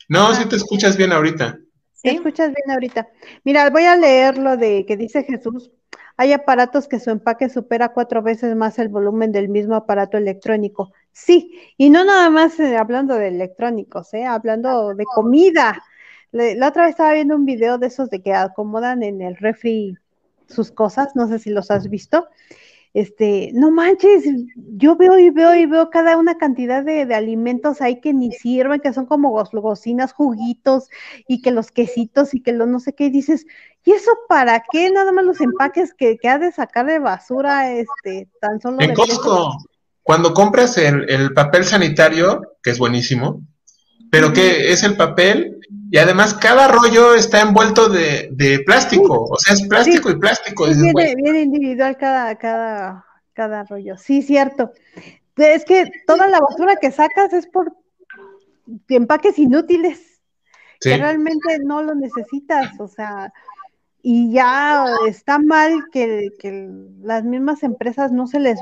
No, 0.09 0.35
sí 0.35 0.49
te 0.49 0.57
escuchas 0.57 0.97
bien 0.97 1.13
ahorita. 1.13 1.59
¿Sí? 1.93 2.03
Te 2.03 2.11
escuchas 2.11 2.49
bien 2.49 2.71
ahorita. 2.71 3.09
Mira, 3.45 3.71
voy 3.71 3.85
a 3.85 3.97
leer 3.97 4.39
lo 4.39 4.57
de 4.57 4.85
que 4.87 4.97
dice 4.97 5.25
Jesús. 5.25 5.71
Hay 6.19 6.33
aparatos 6.33 6.89
que 6.89 6.99
su 6.99 7.11
empaque 7.11 7.49
supera 7.49 7.93
cuatro 7.93 8.23
veces 8.23 8.57
más 8.57 8.79
el 8.79 8.89
volumen 8.89 9.33
del 9.33 9.49
mismo 9.49 9.75
aparato 9.75 10.17
electrónico. 10.17 10.93
Sí, 11.13 11.59
y 11.77 11.91
no 11.91 12.05
nada 12.05 12.31
más 12.31 12.59
eh, 12.59 12.77
hablando 12.77 13.15
de 13.17 13.29
electrónicos, 13.29 14.15
¿eh? 14.15 14.25
hablando 14.25 14.95
de 14.95 15.05
comida. 15.05 15.83
la 16.33 16.69
otra 16.69 16.85
vez 16.85 16.91
estaba 16.91 17.13
viendo 17.13 17.37
un 17.37 17.45
video 17.45 17.79
de 17.79 17.89
esos 17.89 18.09
de 18.09 18.23
que 18.23 18.33
acomodan 18.33 19.03
en 19.03 19.21
el 19.21 19.37
refri 19.37 19.97
sus 20.49 20.71
cosas, 20.71 21.15
no 21.17 21.27
sé 21.29 21.39
si 21.39 21.51
los 21.51 21.71
has 21.71 21.91
visto, 21.91 22.29
este, 22.97 23.51
no 23.53 23.71
manches, 23.71 24.25
yo 24.57 24.97
veo 24.97 25.19
y 25.19 25.29
veo 25.29 25.55
y 25.55 25.67
veo 25.67 25.91
cada 25.91 26.17
una 26.17 26.39
cantidad 26.39 26.83
de, 26.83 27.03
alimentos 27.15 27.83
ahí 27.83 28.01
que 28.01 28.15
ni 28.15 28.33
sirven, 28.33 28.81
que 28.81 28.95
son 28.95 29.05
como 29.05 29.29
golosinas, 29.29 30.15
juguitos, 30.15 30.89
y 31.29 31.43
que 31.43 31.51
los 31.51 31.71
quesitos 31.71 32.33
y 32.33 32.43
que 32.43 32.55
lo 32.55 32.65
no 32.65 32.81
sé 32.81 32.95
qué, 32.95 33.05
y 33.05 33.11
dices, 33.11 33.45
¿y 33.85 33.93
eso 33.93 34.11
para 34.31 34.65
qué? 34.73 34.91
Nada 34.91 35.13
más 35.13 35.27
los 35.27 35.43
empaques 35.43 35.93
que, 35.93 36.17
que 36.17 36.29
ha 36.31 36.39
de 36.39 36.53
sacar 36.53 36.87
de 36.87 36.99
basura, 36.99 37.71
este, 37.71 38.31
tan 38.41 38.63
solo. 38.63 38.81
En 38.81 38.95
Costco, 38.95 39.59
cuando 40.03 40.33
compras 40.33 40.79
el, 40.79 41.11
el 41.11 41.35
papel 41.35 41.67
sanitario, 41.67 42.55
que 42.63 42.71
es 42.71 42.79
buenísimo, 42.79 43.43
pero 44.17 44.33
que 44.33 44.73
es 44.73 44.83
el 44.83 44.97
papel 44.97 45.61
y 45.91 45.99
además 45.99 46.33
cada 46.33 46.69
rollo 46.69 47.15
está 47.15 47.43
envuelto 47.43 47.91
de, 47.91 48.31
de 48.33 48.61
plástico, 48.61 49.25
o 49.25 49.37
sea, 49.37 49.53
es 49.53 49.69
plástico 49.69 50.11
y 50.11 50.19
plástico. 50.19 50.65
viene, 50.65 51.43
individual 51.43 51.99
cada, 51.99 52.35
cada, 52.37 53.05
cada 53.35 53.65
rollo, 53.65 53.99
sí, 53.99 54.23
cierto. 54.23 54.73
Es 55.37 55.67
que 55.67 55.91
toda 56.07 56.29
la 56.29 56.41
basura 56.41 56.77
que 56.77 56.91
sacas 56.91 57.35
es 57.35 57.47
por 57.47 57.77
empaques 58.89 59.39
inútiles, 59.39 60.23
que 60.81 60.97
realmente 60.97 61.59
no 61.63 61.83
lo 61.83 61.95
necesitas, 61.95 62.71
o 62.81 62.89
sea, 62.89 63.35
y 64.09 64.31
ya 64.31 64.87
está 65.09 65.41
mal 65.41 65.89
que, 65.91 66.31
las 67.03 67.25
mismas 67.25 67.65
empresas 67.65 68.13
no 68.13 68.29
se 68.29 68.39
les 68.39 68.61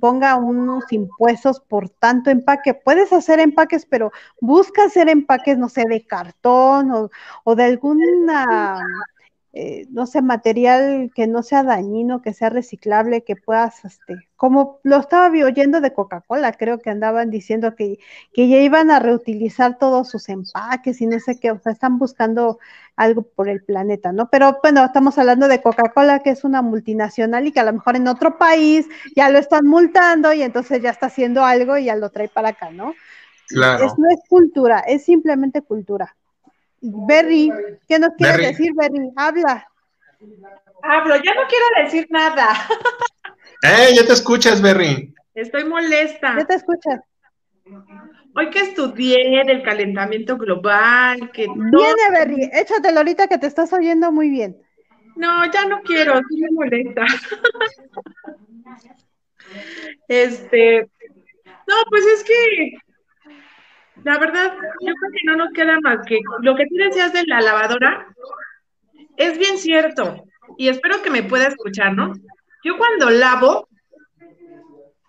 ponga 0.00 0.36
unos 0.36 0.90
impuestos 0.90 1.60
por 1.60 1.90
tanto 1.90 2.30
empaque. 2.30 2.72
Puedes 2.72 3.12
hacer 3.12 3.38
empaques, 3.38 3.84
pero 3.84 4.10
busca 4.40 4.84
hacer 4.84 5.10
empaques, 5.10 5.58
no 5.58 5.68
sé, 5.68 5.84
de 5.86 6.06
cartón 6.06 6.90
o, 6.92 7.10
o 7.44 7.54
de 7.54 7.64
alguna 7.64 8.80
eh, 9.58 9.86
no 9.88 10.06
sé, 10.06 10.20
material 10.20 11.10
que 11.14 11.26
no 11.26 11.42
sea 11.42 11.62
dañino, 11.62 12.20
que 12.20 12.34
sea 12.34 12.50
reciclable, 12.50 13.24
que 13.24 13.36
puedas, 13.36 13.86
este, 13.86 14.28
como 14.36 14.80
lo 14.82 14.98
estaba 14.98 15.28
oyendo 15.28 15.80
de 15.80 15.94
Coca-Cola, 15.94 16.52
creo 16.52 16.78
que 16.78 16.90
andaban 16.90 17.30
diciendo 17.30 17.74
que, 17.74 17.98
que 18.34 18.48
ya 18.48 18.58
iban 18.58 18.90
a 18.90 18.98
reutilizar 18.98 19.78
todos 19.78 20.10
sus 20.10 20.28
empaques 20.28 21.00
y 21.00 21.06
no 21.06 21.18
sé 21.20 21.40
qué, 21.40 21.52
o 21.52 21.58
sea, 21.58 21.72
están 21.72 21.98
buscando 21.98 22.58
algo 22.96 23.22
por 23.22 23.48
el 23.48 23.62
planeta, 23.64 24.12
¿no? 24.12 24.28
Pero 24.28 24.58
bueno, 24.62 24.84
estamos 24.84 25.16
hablando 25.16 25.48
de 25.48 25.62
Coca-Cola, 25.62 26.18
que 26.18 26.30
es 26.30 26.44
una 26.44 26.60
multinacional 26.60 27.46
y 27.46 27.52
que 27.52 27.60
a 27.60 27.64
lo 27.64 27.72
mejor 27.72 27.96
en 27.96 28.08
otro 28.08 28.36
país 28.36 28.86
ya 29.16 29.30
lo 29.30 29.38
están 29.38 29.66
multando 29.66 30.34
y 30.34 30.42
entonces 30.42 30.82
ya 30.82 30.90
está 30.90 31.06
haciendo 31.06 31.46
algo 31.46 31.78
y 31.78 31.86
ya 31.86 31.96
lo 31.96 32.10
trae 32.10 32.28
para 32.28 32.50
acá, 32.50 32.68
¿no? 32.72 32.92
Claro. 33.48 33.86
no 33.96 34.10
es 34.10 34.20
cultura, 34.28 34.80
es 34.80 35.06
simplemente 35.06 35.62
cultura. 35.62 36.14
Berry, 36.80 37.50
¿qué 37.88 37.98
nos 37.98 38.10
quiere 38.16 38.48
decir, 38.48 38.72
Berry? 38.74 39.10
Habla. 39.16 39.66
Hablo, 40.82 41.16
ya 41.16 41.34
no 41.34 41.42
quiero 41.48 41.64
decir 41.84 42.06
nada. 42.10 42.48
¡Eh, 43.62 43.94
ya 43.94 44.06
te 44.06 44.12
escuchas, 44.12 44.60
Berry! 44.60 45.14
Estoy 45.34 45.64
molesta. 45.64 46.36
Ya 46.38 46.44
te 46.44 46.54
escuchas. 46.54 47.00
Hoy 48.34 48.50
que 48.50 48.60
estudié 48.60 49.44
del 49.44 49.62
calentamiento 49.62 50.36
global, 50.36 51.30
que 51.32 51.46
Viene, 51.48 52.10
Berry, 52.10 52.50
échatelo 52.52 52.98
ahorita 52.98 53.28
que 53.28 53.38
te 53.38 53.46
estás 53.46 53.72
oyendo 53.72 54.12
muy 54.12 54.28
bien. 54.28 54.56
No, 55.16 55.50
ya 55.50 55.64
no 55.64 55.80
quiero, 55.82 56.20
sí 56.28 56.40
me 56.40 56.50
molesta. 56.52 57.04
Este, 60.08 60.90
no, 61.66 61.74
pues 61.88 62.04
es 62.06 62.24
que 62.24 62.72
la 64.06 64.18
verdad, 64.18 64.54
yo 64.80 64.94
creo 64.94 65.10
que 65.10 65.24
no 65.24 65.34
nos 65.34 65.52
queda 65.52 65.80
más 65.80 66.06
que 66.06 66.20
lo 66.40 66.54
que 66.54 66.66
tú 66.66 66.76
decías 66.76 67.12
de 67.12 67.24
la 67.26 67.40
lavadora 67.40 68.06
es 69.16 69.36
bien 69.36 69.58
cierto 69.58 70.22
y 70.56 70.68
espero 70.68 71.02
que 71.02 71.10
me 71.10 71.24
pueda 71.24 71.48
escuchar, 71.48 71.92
¿no? 71.92 72.12
Yo 72.62 72.78
cuando 72.78 73.10
lavo, 73.10 73.68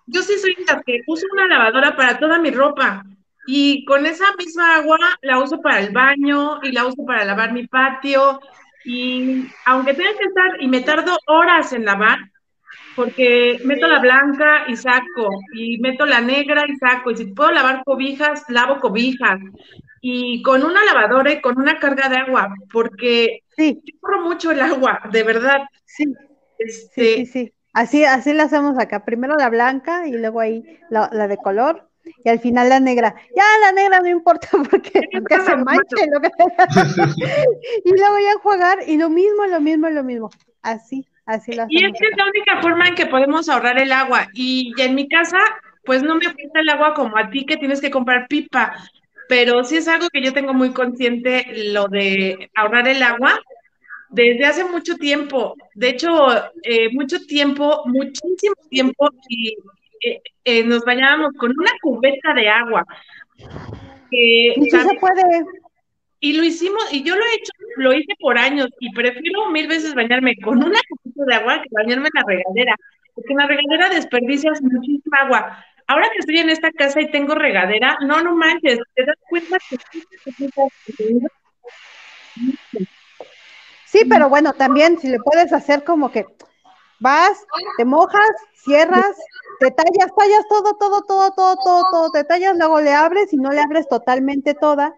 yo 0.07 0.23
sí 0.23 0.39
soy 0.39 0.57
la 0.67 0.81
que 0.81 1.01
uso 1.05 1.27
una 1.31 1.45
lavadora 1.45 1.95
para 1.95 2.17
toda 2.17 2.39
mi 2.39 2.49
ropa 2.49 3.03
y 3.45 3.85
con 3.85 4.07
esa 4.07 4.33
misma 4.35 4.77
agua 4.77 4.97
la 5.21 5.43
uso 5.43 5.61
para 5.61 5.79
el 5.79 5.93
baño 5.93 6.59
y 6.63 6.71
la 6.71 6.87
uso 6.87 7.05
para 7.05 7.23
lavar 7.23 7.53
mi 7.53 7.67
patio 7.67 8.39
y 8.83 9.45
aunque 9.65 9.93
tenga 9.93 10.17
que 10.17 10.25
estar 10.25 10.59
y 10.59 10.67
me 10.67 10.81
tardo 10.81 11.19
horas 11.27 11.71
en 11.71 11.85
lavar, 11.85 12.17
porque 12.97 13.59
meto 13.63 13.87
la 13.87 13.99
blanca 13.99 14.63
y 14.67 14.75
saco, 14.75 15.29
y 15.53 15.77
meto 15.77 16.07
la 16.07 16.19
negra 16.19 16.65
y 16.67 16.75
saco, 16.77 17.11
y 17.11 17.17
si 17.17 17.25
puedo 17.25 17.51
lavar 17.51 17.83
cobijas, 17.85 18.43
lavo 18.49 18.79
cobijas, 18.79 19.39
y 20.01 20.41
con 20.41 20.63
una 20.63 20.83
lavadora 20.83 21.31
y 21.31 21.39
con 21.39 21.59
una 21.59 21.77
carga 21.77 22.09
de 22.09 22.17
agua, 22.17 22.55
porque 22.73 23.43
sí. 23.55 23.83
corro 24.01 24.21
mucho 24.21 24.49
el 24.49 24.61
agua, 24.61 24.99
de 25.11 25.21
verdad. 25.21 25.59
Sí. 25.85 26.05
Este, 26.57 27.17
sí, 27.17 27.25
sí, 27.27 27.53
Así, 27.71 28.03
así 28.03 28.33
la 28.33 28.45
hacemos 28.45 28.79
acá. 28.79 29.05
Primero 29.05 29.35
la 29.35 29.49
blanca 29.49 30.07
y 30.07 30.13
luego 30.13 30.39
ahí 30.39 30.63
la, 30.89 31.27
de 31.27 31.37
color 31.37 31.87
y 32.23 32.29
al 32.29 32.39
final 32.39 32.69
la 32.69 32.79
negra. 32.79 33.13
Ya 33.35 33.43
la 33.61 33.71
negra 33.73 33.99
no 33.99 34.07
importa 34.07 34.47
porque, 34.71 35.01
porque 35.11 35.39
se 35.41 35.55
manche. 35.55 36.07
Lo 36.11 36.19
que... 36.19 36.29
y 37.85 37.89
luego 37.91 38.17
ya 38.17 38.39
jugar 38.41 38.79
y 38.87 38.97
lo 38.97 39.11
mismo, 39.11 39.45
lo 39.45 39.61
mismo, 39.61 39.87
lo 39.91 40.03
mismo. 40.03 40.31
Así 40.63 41.05
y 41.69 41.83
esta 41.83 42.05
es 42.05 42.17
la 42.17 42.25
única 42.25 42.61
forma 42.61 42.87
en 42.87 42.95
que 42.95 43.05
podemos 43.05 43.49
ahorrar 43.49 43.79
el 43.79 43.91
agua. 43.91 44.27
Y 44.33 44.73
en 44.77 44.95
mi 44.95 45.09
casa, 45.09 45.39
pues 45.83 46.01
no 46.01 46.15
me 46.15 46.25
afecta 46.25 46.61
el 46.61 46.69
agua 46.69 46.93
como 46.93 47.17
a 47.17 47.29
ti 47.29 47.45
que 47.45 47.57
tienes 47.57 47.81
que 47.81 47.91
comprar 47.91 48.27
pipa, 48.27 48.73
pero 49.27 49.63
sí 49.63 49.77
es 49.77 49.87
algo 49.87 50.07
que 50.09 50.21
yo 50.21 50.31
tengo 50.33 50.53
muy 50.53 50.71
consciente, 50.71 51.45
lo 51.71 51.87
de 51.87 52.49
ahorrar 52.55 52.87
el 52.87 53.03
agua, 53.03 53.39
desde 54.09 54.45
hace 54.45 54.63
mucho 54.63 54.95
tiempo. 54.95 55.55
De 55.75 55.89
hecho, 55.89 56.09
eh, 56.63 56.89
mucho 56.93 57.19
tiempo, 57.25 57.83
muchísimo 57.85 58.55
tiempo, 58.69 59.09
y 59.27 59.57
eh, 60.01 60.21
eh, 60.45 60.63
nos 60.63 60.85
bañábamos 60.85 61.33
con 61.37 61.51
una 61.57 61.71
cubeta 61.81 62.33
de 62.33 62.47
agua. 62.47 62.85
y 64.11 64.53
se 64.69 64.95
puede. 64.99 65.45
Y 66.19 66.33
lo 66.33 66.43
hicimos, 66.43 66.91
y 66.91 67.03
yo 67.03 67.15
lo 67.15 67.23
he 67.23 67.35
hecho, 67.35 67.51
lo 67.77 67.93
hice 67.93 68.13
por 68.19 68.37
años, 68.37 68.69
y 68.79 68.91
prefiero 68.91 69.51
mil 69.51 69.67
veces 69.67 69.93
bañarme 69.93 70.35
con 70.43 70.57
una 70.57 70.79
cubeta 70.89 71.25
de 71.25 71.35
agua 71.35 71.61
que 71.61 71.69
bañarme 71.71 72.07
en 72.07 72.13
la 72.15 72.23
regadera, 72.25 72.75
porque 73.13 73.33
en 73.33 73.37
la 73.37 73.47
regadera 73.47 73.89
desperdicias 73.89 74.61
muchísima 74.61 75.17
agua. 75.19 75.63
Ahora 75.85 76.09
que 76.11 76.17
estoy 76.19 76.39
en 76.39 76.49
esta 76.49 76.71
casa 76.71 77.01
y 77.01 77.11
tengo 77.11 77.35
regadera, 77.35 77.97
no, 78.01 78.21
no 78.21 78.35
manches, 78.35 78.79
te 78.95 79.05
das 79.05 79.15
cuenta 79.29 79.57
que... 79.69 79.77
Sí, 83.85 83.99
pero 84.09 84.27
bueno, 84.27 84.53
también 84.53 84.99
si 84.99 85.07
le 85.09 85.19
puedes 85.19 85.53
hacer 85.53 85.83
como 85.83 86.11
que 86.11 86.25
vas, 86.99 87.45
te 87.77 87.85
mojas, 87.85 88.29
cierras, 88.65 89.15
te 89.59 89.69
tallas, 89.71 90.13
tallas 90.17 90.45
todo, 90.49 90.75
todo, 90.77 91.03
todo, 91.03 91.31
todo, 91.31 91.55
todo, 91.63 91.83
todo, 91.91 92.11
te 92.11 92.23
tallas, 92.23 92.57
luego 92.57 92.81
le 92.81 92.93
abres 92.93 93.31
y 93.33 93.37
no 93.37 93.51
le 93.51 93.61
abres 93.61 93.87
totalmente 93.87 94.55
toda 94.55 94.95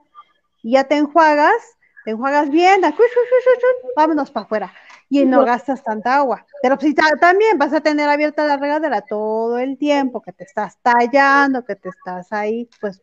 y 0.61 0.71
ya 0.71 0.83
te 0.85 0.95
enjuagas, 0.95 1.77
te 2.05 2.11
enjuagas 2.11 2.49
bien, 2.49 2.81
vámonos 3.95 4.31
para 4.31 4.45
afuera. 4.45 4.73
Y 5.11 5.25
no 5.25 5.43
gastas 5.43 5.83
tanta 5.83 6.17
agua. 6.17 6.45
Pero 6.61 6.79
si 6.79 6.93
también 6.93 7.57
vas 7.57 7.73
a 7.73 7.81
tener 7.81 8.07
abierta 8.07 8.45
la 8.45 8.57
regadera 8.57 9.01
todo 9.01 9.57
el 9.57 9.77
tiempo 9.77 10.21
que 10.21 10.33
te 10.33 10.43
estás 10.43 10.77
tallando, 10.83 11.65
que 11.65 11.75
te 11.75 11.89
estás 11.89 12.31
ahí, 12.31 12.69
pues, 12.79 13.01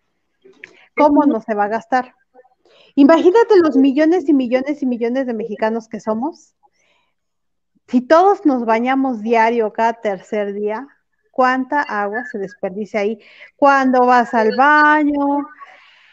¿cómo 0.97 1.25
no 1.25 1.41
se 1.41 1.55
va 1.55 1.65
a 1.65 1.69
gastar? 1.69 2.15
Imagínate 2.95 3.59
los 3.61 3.77
millones 3.77 4.29
y 4.29 4.35
millones 4.35 4.83
y 4.83 4.87
millones 4.87 5.27
de 5.27 5.35
mexicanos 5.35 5.89
que 5.89 6.01
somos. 6.01 6.55
Si 7.89 8.01
todos 8.01 8.47
nos 8.47 8.65
bañamos 8.65 9.21
diario 9.21 9.73
cada 9.73 9.95
tercer 9.95 10.55
día, 10.55 10.89
¿cuánta 11.31 11.83
agua 11.83 12.25
se 12.25 12.39
desperdicia 12.39 13.01
ahí? 13.01 13.21
Cuando 13.57 14.07
vas 14.07 14.33
al 14.33 14.57
baño, 14.57 15.47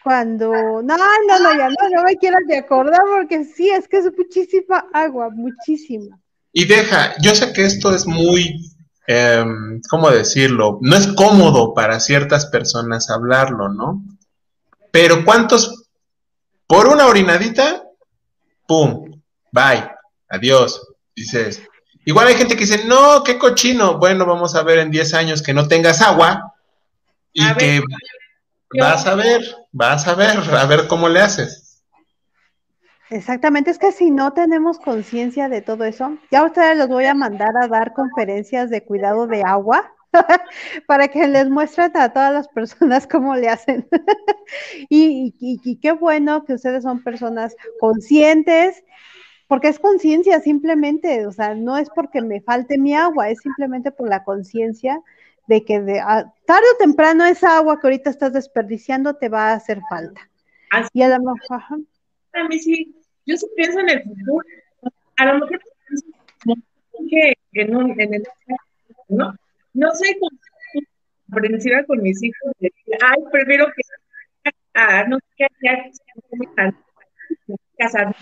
cuando, 0.04 0.51
no, 0.51 0.82
no, 0.82 1.39
no, 1.39 1.58
ya 1.58 1.70
no, 1.70 1.89
no 1.95 2.04
me 2.04 2.18
quiero 2.18 2.38
de 2.47 2.58
acordar 2.58 3.01
porque 3.16 3.45
sí, 3.45 3.70
es 3.70 3.88
que 3.88 3.97
es 3.97 4.06
muchísima 4.16 4.86
agua, 4.93 5.30
muchísima. 5.30 6.20
Y 6.51 6.66
deja, 6.66 7.16
yo 7.22 7.34
sé 7.34 7.54
que 7.54 7.66
esto 7.66 7.95
es 7.95 8.06
muy, 8.06 8.70
eh, 9.08 9.45
¿cómo 9.89 10.10
decirlo? 10.10 10.78
No 10.82 10.95
es 10.95 11.08
cómodo 11.08 11.74
para 11.74 11.99
ciertas 11.99 12.45
personas 12.47 13.10
hablarlo, 13.10 13.70
¿no? 13.70 14.04
Pero 14.91 15.24
¿cuántos, 15.24 15.86
por 16.68 16.88
una 16.88 17.08
orinadita, 17.08 17.84
pum, 18.68 19.22
bye, 19.51 19.89
adiós, 20.30 20.86
dices. 21.16 21.62
Igual 22.06 22.28
hay 22.28 22.36
gente 22.36 22.56
que 22.56 22.66
dice, 22.66 22.84
no, 22.86 23.24
qué 23.24 23.38
cochino. 23.38 23.97
Bueno, 23.97 24.26
vamos 24.26 24.56
a 24.56 24.64
ver 24.64 24.80
en 24.80 24.91
10 24.91 25.14
años 25.14 25.41
que 25.41 25.54
no 25.54 25.68
tengas 25.70 26.01
agua 26.01 26.54
y 27.32 27.54
que 27.54 27.82
vas 28.80 29.05
a 29.05 29.15
ver, 29.15 29.41
vas 29.71 30.07
a 30.07 30.15
ver, 30.15 30.38
a 30.55 30.65
ver 30.65 30.88
cómo 30.88 31.09
le 31.09 31.21
haces. 31.21 31.84
Exactamente, 33.09 33.69
es 33.69 33.78
que 33.78 33.91
si 33.91 34.09
no 34.09 34.34
tenemos 34.34 34.80
conciencia 34.80 35.47
de 35.47 35.61
todo 35.61 35.84
eso, 35.84 36.17
ya 36.32 36.43
ustedes 36.43 36.78
los 36.78 36.88
voy 36.88 37.05
a 37.05 37.13
mandar 37.13 37.55
a 37.61 37.67
dar 37.67 37.93
conferencias 37.93 38.69
de 38.69 38.84
cuidado 38.84 39.28
de 39.28 39.43
agua 39.43 39.93
para 40.88 41.07
que 41.09 41.28
les 41.28 41.49
muestren 41.49 41.95
a 41.95 42.09
todas 42.09 42.34
las 42.34 42.47
personas 42.47 43.05
cómo 43.05 43.36
le 43.36 43.49
hacen. 43.49 43.88
y, 44.89 45.34
y, 45.39 45.80
qué 45.80 45.91
bueno 45.91 46.43
que 46.45 46.53
ustedes 46.53 46.84
son 46.84 47.03
personas 47.03 47.55
conscientes, 47.80 48.84
porque 49.47 49.67
es 49.67 49.80
conciencia 49.80 50.39
simplemente, 50.39 51.28
o 51.28 51.32
sea, 51.32 51.53
no 51.53 51.78
es 51.78 51.89
porque 51.89 52.21
me 52.21 52.41
falte 52.41 52.78
mi 52.78 52.95
agua, 52.95 53.30
es 53.30 53.39
simplemente 53.41 53.91
por 53.91 54.09
la 54.09 54.24
conciencia 54.24 54.99
de 55.47 55.63
que 55.65 55.81
de, 55.81 55.99
tarde 56.45 56.65
o 56.73 56.77
temprano 56.77 57.25
esa 57.25 57.57
agua 57.57 57.79
que 57.79 57.87
ahorita 57.87 58.09
estás 58.09 58.33
desperdiciando 58.33 59.15
te 59.15 59.29
va 59.29 59.49
a 59.49 59.53
hacer 59.53 59.79
falta. 59.89 60.29
y 60.93 61.01
a 61.01 61.09
lo 61.09 61.33
mejor, 61.33 61.61
A 62.33 62.47
mí 62.47 62.59
sí, 62.59 62.95
yo 63.25 63.37
sí 63.37 63.47
pienso 63.55 63.79
en 63.79 63.89
el 63.89 64.03
futuro. 64.03 64.43
A 65.17 65.25
lo 65.25 65.33
mejor 65.39 65.59
que 67.09 67.33
en, 67.53 67.75
un, 67.75 67.99
en 67.99 68.13
el 68.13 68.23
no, 69.09 69.33
no 69.73 69.91
soy 69.93 70.17
comprensiva 71.29 71.83
con 71.85 72.01
mis 72.01 72.23
hijos. 72.23 72.51
De, 72.59 72.71
Ay, 73.01 73.23
prefiero 73.31 73.65
que 73.65 74.51
ah, 74.75 75.05
no 75.07 75.17
sé 75.17 75.23
qué 75.37 75.47
casar. 77.77 78.15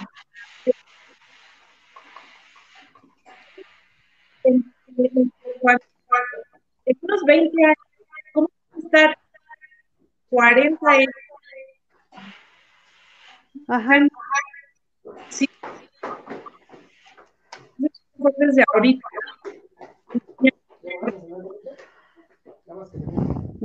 Cuando 5.61 5.81
en 6.85 6.97
unos 7.01 7.23
20 7.25 7.63
años, 7.63 7.77
¿cómo 8.33 8.49
va 8.49 8.75
a 8.75 8.79
estar 8.79 9.17
40 10.29 10.91
años? 10.91 11.07
Ajá. 13.71 13.93
Sí. 15.29 15.49
Desde 18.37 18.63
ahorita. 18.73 19.07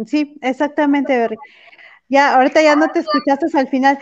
Sí, 0.06 0.38
exactamente, 0.42 1.18
Berry. 1.18 1.36
Ya, 2.08 2.36
ahorita 2.36 2.62
ya 2.62 2.76
no 2.76 2.88
te 2.90 3.00
escuchaste 3.00 3.46
al 3.58 3.68
final. 3.68 3.98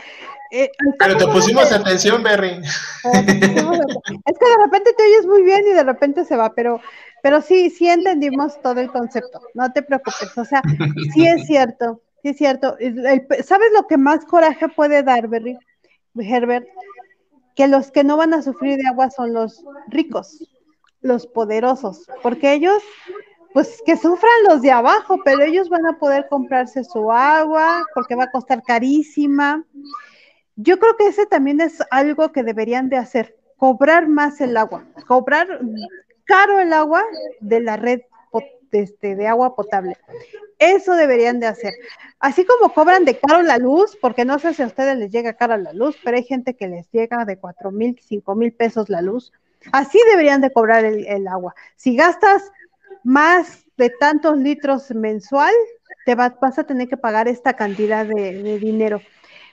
Eh, 0.51 0.71
Pero 0.99 1.17
te 1.17 1.27
pusimos 1.27 1.73
atención, 1.73 2.23
Berry. 2.23 2.61
Es 2.61 3.19
que 3.33 4.47
de 4.47 4.63
repente 4.63 4.93
te 4.93 5.05
oyes 5.05 5.27
muy 5.27 5.43
bien 5.43 5.67
y 5.67 5.73
de 5.73 5.85
repente 5.85 6.27
se 6.27 6.37
va, 6.37 6.55
pero 6.55 6.81
pero 7.23 7.41
sí, 7.41 7.71
sí 7.71 7.89
entendimos 7.89 8.61
todo 8.61 8.79
el 8.81 8.91
concepto, 8.93 9.41
no 9.55 9.73
te 9.73 9.83
preocupes, 9.83 10.37
o 10.37 10.45
sea, 10.45 10.61
sí 11.15 11.27
es 11.27 11.47
cierto, 11.47 12.03
sí 12.23 12.29
es 12.29 12.37
cierto. 12.37 12.77
¿Sabes 13.43 13.69
lo 13.75 13.87
que 13.87 13.97
más 13.97 14.27
coraje 14.27 14.69
puede 14.69 15.03
dar, 15.03 15.27
Berry, 15.29 15.57
Herbert? 16.23 16.67
Que 17.55 17.69
los 17.69 17.91
que 17.91 18.05
no 18.05 18.17
van 18.17 18.35
a 18.35 18.43
sufrir 18.43 18.79
de 18.79 18.89
agua 18.89 19.11
son 19.11 19.33
los 19.33 19.65
ricos, 19.89 20.49
los 21.01 21.27
poderosos, 21.27 22.07
porque 22.23 22.53
ellos, 22.53 22.83
pues 23.53 23.81
que 23.87 23.97
sufran 23.97 24.33
los 24.49 24.63
de 24.63 24.73
abajo, 24.73 25.21
pero 25.25 25.43
ellos 25.43 25.69
van 25.69 25.87
a 25.87 25.99
poder 25.99 26.27
comprarse 26.29 26.83
su 26.83 27.13
agua 27.13 27.85
porque 27.95 28.17
va 28.17 28.25
a 28.25 28.31
costar 28.31 28.63
carísima. 28.63 29.65
Yo 30.57 30.79
creo 30.79 30.97
que 30.97 31.09
ese 31.09 31.27
también 31.27 31.61
es 31.61 31.79
algo 31.91 32.33
que 32.33 32.43
deberían 32.43 32.89
de 32.89 32.97
hacer, 32.97 33.37
cobrar 33.57 34.09
más 34.09 34.41
el 34.41 34.57
agua, 34.57 34.85
cobrar 35.07 35.61
caro 36.25 36.59
el 36.59 36.73
agua 36.73 37.05
de 37.41 37.61
la 37.61 37.77
red 37.77 38.01
este, 38.75 39.17
de 39.17 39.27
agua 39.27 39.55
potable. 39.55 39.97
Eso 40.59 40.95
deberían 40.95 41.41
de 41.41 41.47
hacer. 41.47 41.75
Así 42.19 42.45
como 42.45 42.73
cobran 42.73 43.05
de 43.05 43.19
caro 43.19 43.43
la 43.43 43.59
luz, 43.59 43.97
porque 44.01 44.25
no 44.25 44.39
sé 44.39 44.55
si 44.55 44.63
a 44.63 44.67
ustedes 44.67 44.97
les 44.97 45.11
llega 45.11 45.35
cara 45.35 45.57
la 45.57 45.73
luz, 45.73 45.97
pero 46.03 46.17
hay 46.17 46.25
gente 46.25 46.55
que 46.55 46.69
les 46.69 46.91
llega 46.91 47.25
de 47.25 47.39
cuatro 47.39 47.71
mil, 47.71 47.99
cinco 48.03 48.35
mil 48.35 48.53
pesos 48.53 48.89
la 48.89 49.03
luz. 49.03 49.33
Así 49.73 49.99
deberían 50.11 50.41
de 50.41 50.53
cobrar 50.53 50.85
el, 50.85 51.29
agua. 51.29 51.55
Si 51.77 51.97
gastas 51.97 52.51
más 53.03 53.65
de 53.77 53.91
tantos 53.91 54.39
litros 54.39 54.91
mensual, 54.95 55.53
te 56.05 56.15
vas, 56.15 56.33
vas 56.41 56.59
a 56.59 56.65
tener 56.65 56.89
que 56.89 56.97
pagar 56.97 57.29
esta 57.29 57.55
cantidad 57.55 58.07
de, 58.07 58.43
de 58.43 58.59
dinero. 58.59 59.01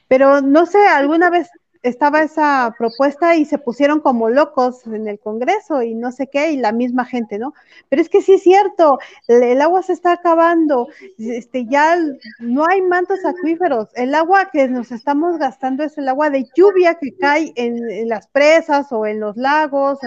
Pero 0.07 0.41
no 0.41 0.65
sé, 0.65 0.79
alguna 0.79 1.29
vez 1.29 1.49
estaba 1.83 2.21
esa 2.21 2.75
propuesta 2.77 3.35
y 3.35 3.45
se 3.45 3.57
pusieron 3.57 4.01
como 4.01 4.29
locos 4.29 4.85
en 4.85 5.07
el 5.07 5.19
Congreso 5.19 5.81
y 5.81 5.95
no 5.95 6.11
sé 6.11 6.27
qué, 6.27 6.51
y 6.51 6.57
la 6.57 6.71
misma 6.71 7.05
gente, 7.05 7.39
¿no? 7.39 7.53
Pero 7.89 8.01
es 8.01 8.09
que 8.09 8.21
sí 8.21 8.33
es 8.33 8.43
cierto, 8.43 8.99
el, 9.27 9.59
agua 9.61 9.81
se 9.81 9.93
está 9.93 10.13
acabando, 10.13 10.89
este, 11.17 11.65
ya 11.65 11.97
no 12.39 12.65
hay 12.67 12.81
mantos 12.81 13.19
acuíferos, 13.25 13.89
el 13.95 14.13
agua 14.13 14.49
que 14.51 14.67
nos 14.67 14.91
estamos 14.91 15.37
gastando 15.39 15.83
es 15.83 15.97
el 15.97 16.07
agua 16.07 16.29
de 16.29 16.45
lluvia 16.55 16.95
que 16.95 17.15
cae 17.17 17.51
en, 17.55 18.07
las 18.07 18.27
presas 18.27 18.91
o 18.91 19.05
en 19.05 19.19
los 19.19 19.37
lagos, 19.37 19.99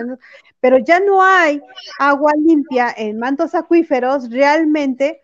pero 0.60 0.78
ya 0.78 1.00
no 1.00 1.22
hay 1.22 1.60
agua 1.98 2.32
limpia 2.38 2.94
en 2.96 3.18
mantos 3.18 3.54
acuíferos 3.54 4.30
realmente 4.30 5.23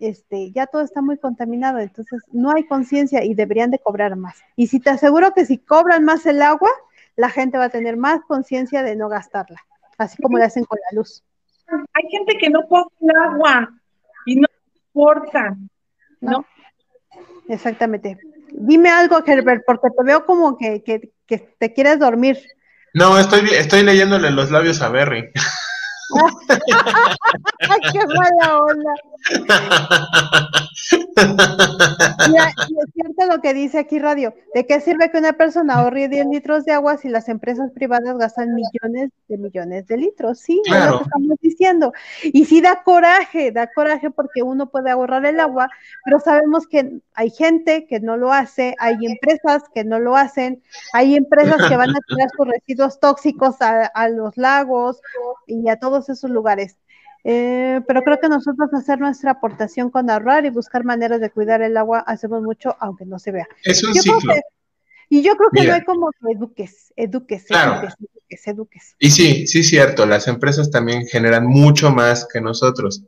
este, 0.00 0.50
ya 0.52 0.66
todo 0.66 0.82
está 0.82 1.02
muy 1.02 1.18
contaminado, 1.18 1.78
entonces 1.78 2.22
no 2.32 2.52
hay 2.54 2.66
conciencia 2.66 3.24
y 3.24 3.34
deberían 3.34 3.70
de 3.70 3.78
cobrar 3.78 4.16
más. 4.16 4.38
Y 4.56 4.66
si 4.66 4.80
te 4.80 4.90
aseguro 4.90 5.32
que 5.34 5.46
si 5.46 5.58
cobran 5.58 6.04
más 6.04 6.26
el 6.26 6.42
agua, 6.42 6.70
la 7.16 7.30
gente 7.30 7.58
va 7.58 7.64
a 7.64 7.70
tener 7.70 7.96
más 7.96 8.20
conciencia 8.26 8.82
de 8.82 8.96
no 8.96 9.08
gastarla, 9.08 9.60
así 9.98 10.20
como 10.22 10.38
lo 10.38 10.44
hacen 10.44 10.64
con 10.64 10.78
la 10.90 10.98
luz. 10.98 11.22
Hay 11.68 12.10
gente 12.10 12.36
que 12.38 12.50
no 12.50 12.66
pone 12.68 12.86
el 13.00 13.16
agua 13.16 13.70
y 14.26 14.36
no 14.36 14.48
importa, 14.86 15.56
¿no? 16.20 16.44
Exactamente. 17.48 18.18
Dime 18.52 18.90
algo, 18.90 19.22
Herbert, 19.24 19.62
porque 19.66 19.88
te 19.90 20.04
veo 20.04 20.26
como 20.26 20.56
que, 20.56 20.82
que, 20.82 21.12
que 21.26 21.38
te 21.38 21.72
quieres 21.72 21.98
dormir. 21.98 22.38
No, 22.94 23.18
estoy, 23.18 23.48
estoy 23.50 23.82
leyéndole 23.82 24.30
los 24.30 24.50
labios 24.50 24.82
a 24.82 24.88
Berry. 24.88 25.30
¡Qué 27.92 28.06
mala 28.06 28.58
onda! 28.58 28.92
Y, 32.28 32.36
es 32.36 32.92
cierto 32.94 33.26
lo 33.26 33.40
que 33.40 33.54
dice 33.54 33.78
aquí 33.78 33.98
Radio. 33.98 34.34
¿De 34.54 34.66
qué 34.66 34.80
sirve 34.80 35.10
que 35.10 35.18
una 35.18 35.32
persona 35.34 35.74
ahorre 35.74 36.08
10 36.08 36.26
litros 36.26 36.64
de 36.64 36.72
agua 36.72 36.96
si 36.96 37.08
las 37.08 37.28
empresas 37.28 37.70
privadas 37.72 38.16
gastan 38.18 38.54
millones 38.54 39.10
de 39.28 39.38
millones 39.38 39.86
de 39.86 39.96
litros? 39.96 40.38
Sí, 40.40 40.60
es 40.64 40.86
lo 40.86 40.98
que 40.98 41.04
estamos 41.04 41.38
diciendo. 41.40 41.92
Y 42.22 42.44
sí 42.44 42.60
da 42.60 42.82
coraje, 42.82 43.52
da 43.52 43.68
coraje 43.72 44.10
porque 44.10 44.42
uno 44.42 44.70
puede 44.70 44.90
ahorrar 44.90 45.26
el 45.26 45.40
agua, 45.40 45.68
pero 46.04 46.20
sabemos 46.20 46.66
que 46.66 47.00
hay 47.14 47.30
gente 47.30 47.86
que 47.86 48.00
no 48.00 48.16
lo 48.16 48.32
hace, 48.32 48.74
hay 48.78 48.96
empresas 49.02 49.64
que 49.74 49.84
no 49.84 49.98
lo 49.98 50.16
hacen, 50.16 50.62
hay 50.92 51.16
empresas 51.16 51.68
que 51.68 51.76
van 51.76 51.90
a 51.90 52.00
tirar 52.06 52.28
sus 52.36 52.46
residuos 52.46 53.00
tóxicos 53.00 53.60
a, 53.60 53.86
a 53.86 54.08
los 54.08 54.36
lagos 54.36 55.00
y 55.46 55.68
a 55.68 55.76
todos 55.76 56.08
esos 56.08 56.30
lugares. 56.30 56.76
Eh, 57.24 57.80
pero 57.86 58.02
creo 58.02 58.18
que 58.18 58.28
nosotros 58.28 58.72
hacer 58.72 58.98
nuestra 58.98 59.32
aportación 59.32 59.90
con 59.90 60.08
ahorrar 60.08 60.46
y 60.46 60.50
buscar 60.50 60.84
maneras 60.84 61.20
de 61.20 61.30
cuidar 61.30 61.62
el 61.62 61.76
agua 61.76 62.00
hacemos 62.00 62.42
mucho, 62.42 62.76
aunque 62.80 63.04
no 63.04 63.18
se 63.18 63.32
vea. 63.32 63.48
Es 63.62 63.82
un 63.84 63.94
ciclo. 63.94 64.34
y 65.08 65.22
yo 65.22 65.36
creo 65.36 65.50
que 65.52 65.64
no 65.64 65.74
hay 65.74 65.84
como 65.84 66.10
que 66.10 66.32
eduques, 66.32 66.92
eduques, 66.96 67.44
eduques, 67.50 67.94
eduques, 67.98 68.46
eduques. 68.46 68.96
Y 68.98 69.10
sí, 69.10 69.46
sí, 69.46 69.62
cierto, 69.62 70.06
las 70.06 70.28
empresas 70.28 70.70
también 70.70 71.06
generan 71.06 71.46
mucho 71.46 71.90
más 71.90 72.26
que 72.32 72.40
nosotros. 72.40 73.02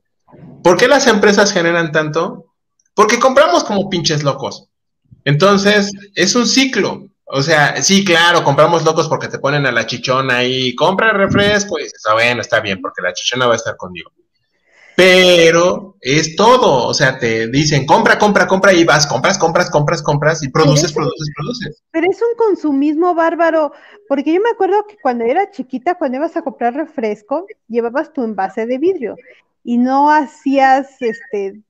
¿Por 0.63 0.77
qué 0.77 0.89
las 0.89 1.07
empresas 1.07 1.53
generan 1.53 1.93
tanto? 1.93 2.53
Porque 2.95 3.19
compramos 3.19 3.65
como 3.65 3.89
pinches 3.89 4.23
locos. 4.23 4.69
Entonces, 5.25 5.93
es 6.15 6.35
un 6.35 6.47
ciclo. 6.47 7.09
O 7.35 7.41
sea, 7.41 7.83
sí, 7.83 8.05
claro, 8.05 8.45
compramos 8.45 8.85
locos 8.85 9.09
porque 9.09 9.27
te 9.27 9.39
ponen 9.39 9.65
a 9.65 9.73
la 9.73 9.87
chichona 9.87 10.37
ahí, 10.37 10.75
compra 10.75 11.15
refresco 11.15 11.79
y 11.79 11.85
dices, 11.85 12.03
ah, 12.07 12.13
bueno, 12.13 12.43
está 12.43 12.61
bien, 12.61 12.83
porque 12.83 13.01
la 13.01 13.15
chichona 13.15 13.47
va 13.47 13.55
a 13.55 13.57
estar 13.57 13.75
conmigo. 13.79 14.13
Pero 14.95 15.97
es 15.99 16.37
todo, 16.37 16.87
o 16.87 16.93
sea, 16.93 17.19
te 17.19 17.49
dicen, 17.49 17.87
compra, 17.87 18.19
compra, 18.19 18.47
compra 18.47 18.75
y 18.75 18.85
vas, 18.85 19.07
compras, 19.07 19.39
compras, 19.39 19.71
compras, 19.71 20.03
compras 20.03 20.43
y 20.43 20.51
produces, 20.51 20.93
produces, 20.93 21.31
produces. 21.35 21.83
Pero 21.91 22.11
es 22.11 22.21
un 22.21 22.37
consumismo 22.37 23.15
bárbaro, 23.15 23.73
porque 24.09 24.35
yo 24.35 24.41
me 24.43 24.51
acuerdo 24.51 24.85
que 24.87 24.99
cuando 25.01 25.25
era 25.25 25.51
chiquita, 25.51 25.95
cuando 25.95 26.19
ibas 26.19 26.37
a 26.37 26.43
comprar 26.43 26.75
refresco, 26.75 27.47
llevabas 27.67 28.13
tu 28.13 28.23
envase 28.23 28.67
de 28.67 28.77
vidrio 28.77 29.17
y 29.65 29.79
no 29.79 30.11
hacías, 30.11 31.01
este, 31.01 31.61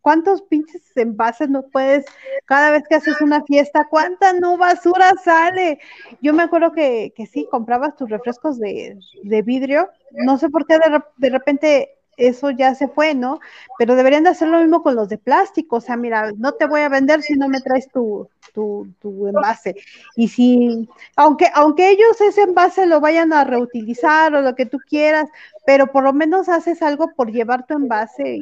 ¿cuántos 0.00 0.42
pinches 0.42 0.82
envases 0.96 1.48
no 1.48 1.62
puedes, 1.68 2.04
cada 2.44 2.70
vez 2.70 2.82
que 2.88 2.96
haces 2.96 3.20
una 3.20 3.44
fiesta, 3.44 3.86
cuánta 3.88 4.32
no 4.32 4.56
basura 4.56 5.12
sale? 5.22 5.78
Yo 6.20 6.32
me 6.32 6.42
acuerdo 6.42 6.72
que, 6.72 7.12
que 7.16 7.26
sí, 7.26 7.46
comprabas 7.50 7.96
tus 7.96 8.10
refrescos 8.10 8.58
de, 8.58 8.98
de 9.22 9.42
vidrio, 9.42 9.88
no 10.12 10.38
sé 10.38 10.48
por 10.48 10.66
qué 10.66 10.74
de, 10.74 11.00
de 11.18 11.30
repente 11.30 11.90
eso 12.16 12.50
ya 12.50 12.74
se 12.74 12.88
fue, 12.88 13.14
¿no? 13.14 13.40
Pero 13.78 13.94
deberían 13.94 14.24
de 14.24 14.30
hacer 14.30 14.48
lo 14.48 14.60
mismo 14.60 14.82
con 14.82 14.96
los 14.96 15.08
de 15.08 15.18
plástico, 15.18 15.76
o 15.76 15.80
sea, 15.80 15.96
mira, 15.96 16.32
no 16.36 16.52
te 16.52 16.66
voy 16.66 16.80
a 16.80 16.88
vender 16.88 17.22
si 17.22 17.34
no 17.34 17.48
me 17.48 17.60
traes 17.60 17.88
tu, 17.92 18.28
tu, 18.56 18.88
tu, 19.00 19.28
envase. 19.28 19.76
Y 20.16 20.28
si, 20.28 20.88
aunque, 21.14 21.50
aunque 21.54 21.90
ellos 21.90 22.18
ese 22.22 22.42
envase 22.42 22.86
lo 22.86 23.00
vayan 23.00 23.34
a 23.34 23.44
reutilizar 23.44 24.34
o 24.34 24.40
lo 24.40 24.54
que 24.54 24.64
tú 24.64 24.78
quieras, 24.88 25.28
pero 25.66 25.92
por 25.92 26.04
lo 26.04 26.14
menos 26.14 26.48
haces 26.48 26.80
algo 26.80 27.12
por 27.14 27.30
llevar 27.30 27.66
tu 27.66 27.74
envase 27.74 28.38
y, 28.38 28.40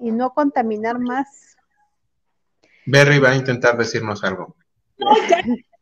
y 0.00 0.10
no 0.10 0.34
contaminar 0.34 0.98
más. 0.98 1.56
Berry 2.86 3.20
va 3.20 3.30
a 3.30 3.36
intentar 3.36 3.76
decirnos 3.76 4.24
algo. 4.24 4.56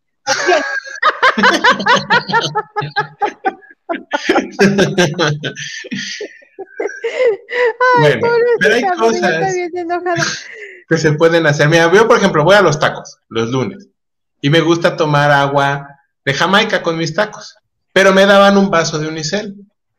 bueno, 7.99 8.29
pero 8.61 8.75
hay 8.75 8.83
cosas 8.99 9.55
que 10.91 10.99
se 10.99 11.13
pueden 11.13 11.47
hacer. 11.47 11.69
Mira, 11.69 11.91
yo 11.93 12.09
por 12.09 12.19
ejemplo 12.19 12.43
voy 12.43 12.57
a 12.57 12.63
los 12.63 12.81
tacos 12.81 13.19
los 13.29 13.49
lunes 13.51 13.87
y 14.41 14.51
me 14.51 14.61
gusta 14.61 14.97
tomar 14.97 15.31
agua 15.31 15.87
de 16.25 16.35
Jamaica 16.35 16.83
con 16.83 16.99
mis 16.99 17.15
tacos, 17.15 17.55
pero 17.93 18.13
me 18.13 18.27
daban 18.27 18.59
un 18.59 18.71
vaso 18.71 18.99
de 18.99 19.07
unicel. 19.07 19.55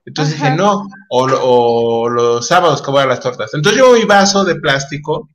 Entonces 0.06 0.36
dije, 0.36 0.52
no, 0.52 0.88
o, 1.10 2.10
los 2.10 2.46
sábados 2.46 2.82
que 2.82 2.92
voy 2.92 3.04
a 3.04 3.06
las 3.06 3.22
tortas. 3.22 3.54
Entonces 3.54 3.80
yo 3.80 3.94
mi 3.94 4.04
vaso 4.04 4.44
de 4.44 4.56
plástico, 4.56 5.30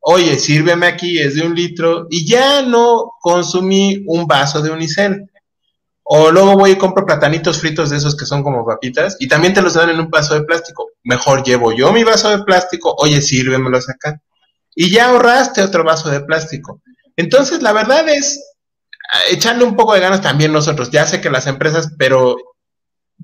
oye, 0.00 0.38
sírveme 0.38 0.86
aquí, 0.86 1.18
es 1.18 1.36
de 1.36 1.46
un 1.46 1.54
litro, 1.54 2.06
y 2.10 2.26
ya 2.26 2.62
no 2.62 3.12
consumí 3.20 4.04
un 4.08 4.26
vaso 4.26 4.60
de 4.60 4.70
unicel. 4.70 5.30
O 6.02 6.30
luego 6.30 6.54
voy 6.54 6.72
y 6.72 6.76
compro 6.76 7.06
platanitos 7.06 7.60
fritos 7.60 7.90
de 7.90 7.96
esos 7.96 8.16
que 8.16 8.26
son 8.26 8.42
como 8.42 8.66
papitas 8.66 9.16
y 9.20 9.28
también 9.28 9.54
te 9.54 9.62
los 9.62 9.74
dan 9.74 9.90
en 9.90 10.00
un 10.00 10.10
vaso 10.10 10.34
de 10.34 10.42
plástico. 10.42 10.88
Mejor 11.04 11.42
llevo 11.44 11.72
yo 11.72 11.92
mi 11.92 12.02
vaso 12.02 12.30
de 12.30 12.42
plástico, 12.44 12.94
oye, 12.98 13.22
sírvemelos 13.22 13.88
acá. 13.88 14.20
Y 14.80 14.92
ya 14.92 15.08
ahorraste 15.08 15.60
otro 15.60 15.82
vaso 15.82 16.08
de 16.08 16.20
plástico. 16.20 16.80
Entonces, 17.16 17.62
la 17.62 17.72
verdad 17.72 18.08
es 18.08 18.40
ah, 19.12 19.18
echarle 19.28 19.64
un 19.64 19.74
poco 19.74 19.92
de 19.94 19.98
ganas 19.98 20.22
también 20.22 20.52
nosotros. 20.52 20.92
Ya 20.92 21.04
sé 21.04 21.20
que 21.20 21.30
las 21.30 21.48
empresas, 21.48 21.94
pero 21.98 22.36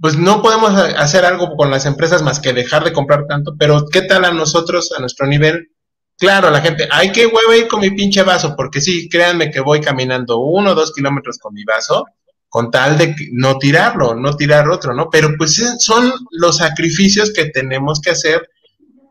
pues 0.01 0.17
no 0.17 0.43
podemos 0.43 0.75
hacer 0.75 1.25
algo 1.25 1.55
con 1.57 1.71
las 1.71 1.87
empresas 1.87 2.23
más 2.23 2.41
que 2.41 2.53
dejar 2.53 2.83
de 2.83 2.93
comprar 2.93 3.27
tanto, 3.29 3.55
pero 3.57 3.87
¿qué 3.87 4.03
tal 4.03 4.25
a 4.25 4.33
nosotros, 4.33 4.91
a 4.99 5.01
nuestro 5.01 5.29
nivel? 5.29 5.69
Claro, 6.19 6.51
la 6.51 6.61
gente, 6.61 6.89
hay 6.91 7.13
que 7.13 7.27
hueva 7.27 7.57
ir 7.57 7.69
con 7.69 7.79
mi 7.79 7.93
pinche 7.93 8.25
vaso, 8.25 8.57
porque 8.57 8.81
sí, 8.81 9.09
créanme 9.09 9.53
que 9.53 9.61
voy 9.61 9.81
caminando 9.81 10.41
uno 10.41 10.73
o 10.73 10.75
dos 10.75 10.93
kilómetros 10.93 11.39
con 11.39 11.55
mi 11.55 11.63
vaso 11.63 12.05
con 12.49 12.73
tal 12.73 12.99
de 12.99 13.15
no 13.31 13.59
tirarlo, 13.59 14.17
no 14.17 14.35
tirar 14.35 14.69
otro, 14.69 14.93
¿no? 14.93 15.09
Pero 15.09 15.31
pues 15.39 15.55
son 15.79 16.13
los 16.33 16.57
sacrificios 16.57 17.33
que 17.33 17.47
tenemos 17.47 18.01
que 18.01 18.11
hacer 18.11 18.51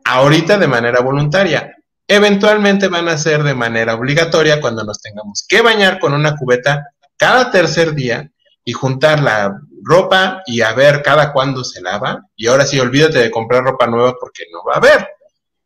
ahorita 0.03 0.57
de 0.57 0.67
manera 0.67 0.99
voluntaria. 0.99 1.73
Eventualmente 2.13 2.89
van 2.89 3.07
a 3.07 3.17
ser 3.17 3.41
de 3.41 3.55
manera 3.55 3.95
obligatoria 3.95 4.61
cuando 4.61 4.83
nos 4.83 5.01
tengamos 5.01 5.43
que 5.49 5.61
bañar 5.61 5.97
con 5.97 6.13
una 6.13 6.35
cubeta 6.35 6.85
cada 7.17 7.49
tercer 7.49 7.95
día 7.95 8.29
y 8.63 8.71
juntar 8.71 9.19
la 9.19 9.59
ropa 9.83 10.43
y 10.45 10.61
a 10.61 10.73
ver 10.73 11.01
cada 11.01 11.33
cuándo 11.33 11.63
se 11.63 11.81
lava. 11.81 12.23
Y 12.35 12.45
ahora 12.45 12.67
sí, 12.67 12.79
olvídate 12.79 13.17
de 13.17 13.31
comprar 13.31 13.63
ropa 13.63 13.87
nueva 13.87 14.13
porque 14.19 14.43
no 14.51 14.63
va 14.63 14.75
a 14.75 14.77
haber. 14.77 15.07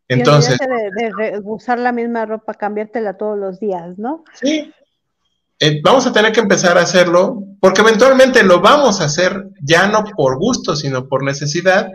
Entonces. 0.08 0.58
De, 0.58 1.12
de, 1.22 1.41
usar 1.43 1.80
la 1.80 1.91
misma 1.91 2.26
ropa, 2.26 2.54
cambiártela 2.54 3.18
todos 3.18 3.38
los 3.38 3.60
días, 3.60 3.98
¿no? 3.98 4.24
Sí, 4.34 4.74
eh, 5.60 5.82
vamos 5.84 6.08
a 6.08 6.14
tener 6.14 6.32
que 6.32 6.39
empezar 6.39 6.78
a 6.78 6.84
hacerlo, 6.84 7.43
porque 7.60 7.82
eventualmente 7.82 8.41
lo 8.43 8.62
vamos 8.62 9.02
a 9.02 9.06
hacer 9.06 9.50
ya 9.62 9.89
no 9.89 10.06
por 10.16 10.38
gusto, 10.38 10.78
sino 10.78 11.10
por 11.10 11.26
necesidad. 11.26 11.91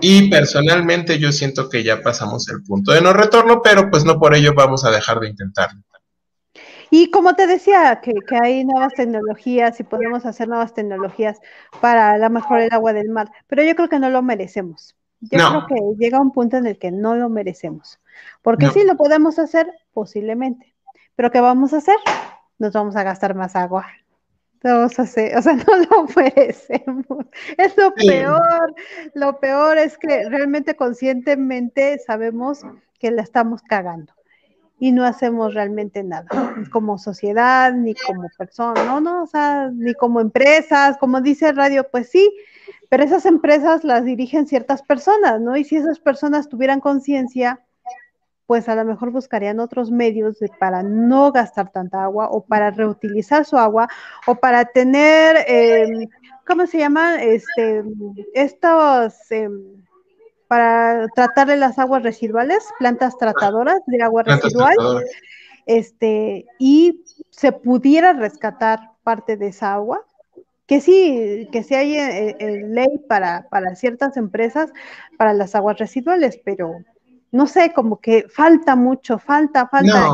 Y 0.00 0.30
personalmente 0.30 1.18
yo 1.18 1.32
siento 1.32 1.68
que 1.68 1.82
ya 1.82 2.02
pasamos 2.02 2.48
el 2.48 2.62
punto 2.62 2.92
de 2.92 3.00
no 3.00 3.12
retorno, 3.12 3.62
pero 3.62 3.90
pues 3.90 4.04
no 4.04 4.18
por 4.18 4.34
ello 4.34 4.54
vamos 4.54 4.84
a 4.84 4.90
dejar 4.90 5.20
de 5.20 5.28
intentarlo. 5.28 5.80
Y 6.90 7.10
como 7.10 7.34
te 7.34 7.46
decía, 7.46 8.00
que, 8.02 8.14
hay 8.40 8.64
nuevas 8.64 8.94
tecnologías 8.94 9.80
y 9.80 9.82
podemos 9.82 10.24
hacer 10.24 10.48
nuevas 10.48 10.72
tecnologías 10.72 11.38
para 11.80 12.16
la 12.16 12.28
mejor 12.28 12.60
el 12.60 12.72
agua 12.72 12.92
del 12.92 13.08
mar, 13.08 13.30
pero 13.48 13.62
yo 13.62 13.74
creo 13.74 13.88
que 13.88 13.98
no 13.98 14.08
lo 14.08 14.22
merecemos. 14.22 14.94
Yo 15.20 15.38
creo 15.38 15.66
que 15.66 15.74
llega 15.98 16.20
un 16.20 16.30
punto 16.30 16.58
en 16.58 16.66
el 16.66 16.78
que 16.78 16.92
no 16.92 17.16
lo 17.16 17.28
merecemos. 17.28 17.98
Porque 18.42 18.68
sí 18.68 18.84
lo 18.84 18.96
podemos 18.96 19.38
hacer, 19.38 19.66
posiblemente. 19.92 20.74
Pero 21.16 21.30
¿qué 21.30 21.40
vamos 21.40 21.72
a 21.72 21.78
hacer? 21.78 21.96
nos 22.58 22.72
vamos 22.72 22.96
a 22.96 23.02
gastar 23.02 23.34
más 23.34 23.56
agua. 23.56 23.86
Hacer, 24.66 25.36
o 25.36 25.42
sea, 25.42 25.54
no 25.66 25.76
lo 25.76 26.06
merecemos. 26.14 27.26
Es 27.56 27.76
lo 27.76 27.94
peor. 27.94 28.74
Lo 29.14 29.38
peor 29.38 29.78
es 29.78 29.96
que 29.98 30.28
realmente 30.28 30.74
conscientemente 30.74 31.98
sabemos 31.98 32.62
que 32.98 33.10
la 33.10 33.22
estamos 33.22 33.62
cagando 33.62 34.12
y 34.78 34.92
no 34.92 35.04
hacemos 35.04 35.54
realmente 35.54 36.02
nada, 36.02 36.26
como 36.70 36.98
sociedad, 36.98 37.72
ni 37.72 37.94
como 37.94 38.28
persona, 38.36 38.84
no, 38.84 39.00
no, 39.00 39.22
o 39.22 39.26
sea, 39.26 39.70
ni 39.72 39.94
como 39.94 40.20
empresas, 40.20 40.98
como 40.98 41.20
dice 41.22 41.52
Radio, 41.52 41.88
pues 41.90 42.10
sí, 42.10 42.30
pero 42.90 43.02
esas 43.02 43.24
empresas 43.24 43.84
las 43.84 44.04
dirigen 44.04 44.46
ciertas 44.46 44.82
personas, 44.82 45.40
¿no? 45.40 45.56
Y 45.56 45.64
si 45.64 45.76
esas 45.76 45.98
personas 45.98 46.48
tuvieran 46.48 46.80
conciencia, 46.80 47.60
pues 48.46 48.68
a 48.68 48.76
lo 48.76 48.84
mejor 48.84 49.10
buscarían 49.10 49.60
otros 49.60 49.90
medios 49.90 50.38
para 50.60 50.82
no 50.82 51.32
gastar 51.32 51.70
tanta 51.72 52.04
agua 52.04 52.28
o 52.30 52.44
para 52.44 52.70
reutilizar 52.70 53.44
su 53.44 53.58
agua 53.58 53.88
o 54.26 54.36
para 54.36 54.64
tener, 54.66 55.44
em, 55.48 56.08
¿cómo 56.46 56.66
se 56.66 56.78
llama? 56.78 57.22
Este, 57.22 57.82
estos, 58.34 59.14
em, 59.30 59.84
para 60.46 61.06
tratar 61.14 61.48
de 61.48 61.56
las 61.56 61.78
aguas 61.78 62.04
residuales, 62.04 62.64
plantas 62.78 63.18
tratadoras 63.18 63.80
de 63.86 64.02
agua 64.02 64.22
residual, 64.22 64.76
este, 65.66 66.46
y 66.60 67.02
se 67.30 67.50
pudiera 67.50 68.12
rescatar 68.12 68.92
parte 69.02 69.36
de 69.36 69.48
esa 69.48 69.74
agua, 69.74 70.04
que 70.66 70.80
sí, 70.80 71.48
que 71.50 71.64
sí 71.64 71.74
hay 71.74 71.96
eh, 71.96 72.36
eh, 72.38 72.62
ley 72.68 72.98
para, 73.08 73.48
para 73.50 73.74
ciertas 73.74 74.16
empresas 74.16 74.72
para 75.16 75.32
las 75.32 75.56
aguas 75.56 75.78
residuales, 75.78 76.40
pero 76.44 76.76
no 77.32 77.46
sé, 77.46 77.72
como 77.74 78.00
que 78.00 78.26
falta 78.28 78.76
mucho, 78.76 79.18
falta, 79.18 79.68
falta. 79.68 80.08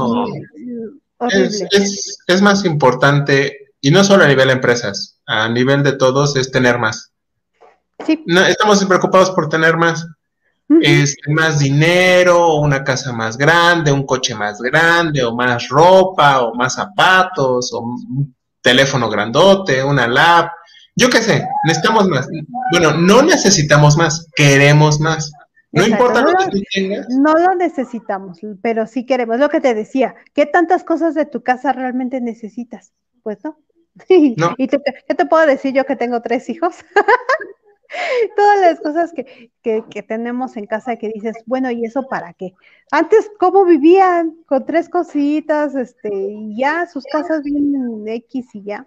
es, 1.29 2.19
es, 2.27 2.43
más 2.43 2.65
importante, 2.65 3.73
y 3.81 3.91
no 3.91 4.05
solo 4.05 4.25
a 4.25 4.29
nivel 4.29 4.49
de 4.49 4.55
empresas, 4.55 5.21
a 5.27 5.49
nivel 5.49 5.83
de 5.83 5.93
todos, 5.93 6.37
es 6.37 6.51
tener 6.51 6.79
más. 6.79 7.13
Sí. 8.07 8.23
No, 8.27 8.45
estamos 8.45 8.85
preocupados 8.85 9.31
por 9.31 9.49
tener 9.49 9.77
más. 9.77 10.07
Es 10.81 11.17
más 11.29 11.59
dinero, 11.59 12.55
una 12.55 12.83
casa 12.83 13.13
más 13.13 13.37
grande, 13.37 13.93
un 13.93 14.07
coche 14.07 14.35
más 14.35 14.59
grande, 14.61 15.23
o 15.23 15.35
más 15.35 15.69
ropa, 15.69 16.43
o 16.43 16.55
más 16.55 16.75
zapatos, 16.75 17.73
o 17.75 17.81
un 17.81 18.35
teléfono 18.63 19.11
grandote, 19.11 19.85
una 19.85 20.07
lap. 20.07 20.51
Yo 20.97 21.11
qué 21.11 21.21
sé, 21.21 21.47
necesitamos 21.65 22.09
más. 22.09 22.27
Bueno, 22.71 22.93
no 22.93 23.23
necesitamos 23.23 23.97
más, 23.97 24.29
queremos 24.35 24.99
más. 25.01 25.31
No 25.73 25.87
importa 25.87 26.20
lo 26.20 26.33
que 26.35 26.51
tú 26.51 26.62
tengas. 26.73 27.09
No 27.09 27.33
lo 27.35 27.55
necesitamos, 27.55 28.41
pero 28.61 28.87
sí 28.87 29.07
queremos. 29.07 29.39
Lo 29.39 29.49
que 29.49 29.61
te 29.61 29.75
decía, 29.75 30.14
¿qué 30.35 30.45
tantas 30.45 30.85
cosas 30.85 31.14
de 31.14 31.25
tu 31.25 31.43
casa 31.43 31.73
realmente 31.73 32.20
necesitas? 32.20 32.93
Pues 33.23 33.39
no. 33.43 33.59
no. 34.37 34.55
¿Y 34.59 34.68
te, 34.68 34.79
qué 35.09 35.14
te 35.14 35.27
puedo 35.27 35.47
decir 35.47 35.73
yo 35.75 35.85
que 35.85 35.97
tengo 35.97 36.20
tres 36.20 36.49
hijos? 36.51 36.77
Todas 38.37 38.61
las 38.61 38.81
cosas 38.81 39.12
que, 39.12 39.51
que, 39.62 39.85
que, 39.91 40.03
tenemos 40.03 40.57
en 40.57 40.66
casa 40.66 40.97
que 40.97 41.11
dices, 41.11 41.37
bueno, 41.45 41.70
¿y 41.70 41.85
eso 41.85 42.09
para 42.09 42.33
qué? 42.33 42.55
Antes, 42.91 43.31
¿cómo 43.39 43.64
vivían? 43.66 44.37
Con 44.47 44.64
tres 44.64 44.89
cositas, 44.89 45.75
este, 45.75 46.11
y 46.12 46.57
ya 46.57 46.87
sus 46.87 47.05
casas 47.05 47.43
vienen 47.43 48.09
X 48.09 48.47
y 48.55 48.62
ya. 48.62 48.87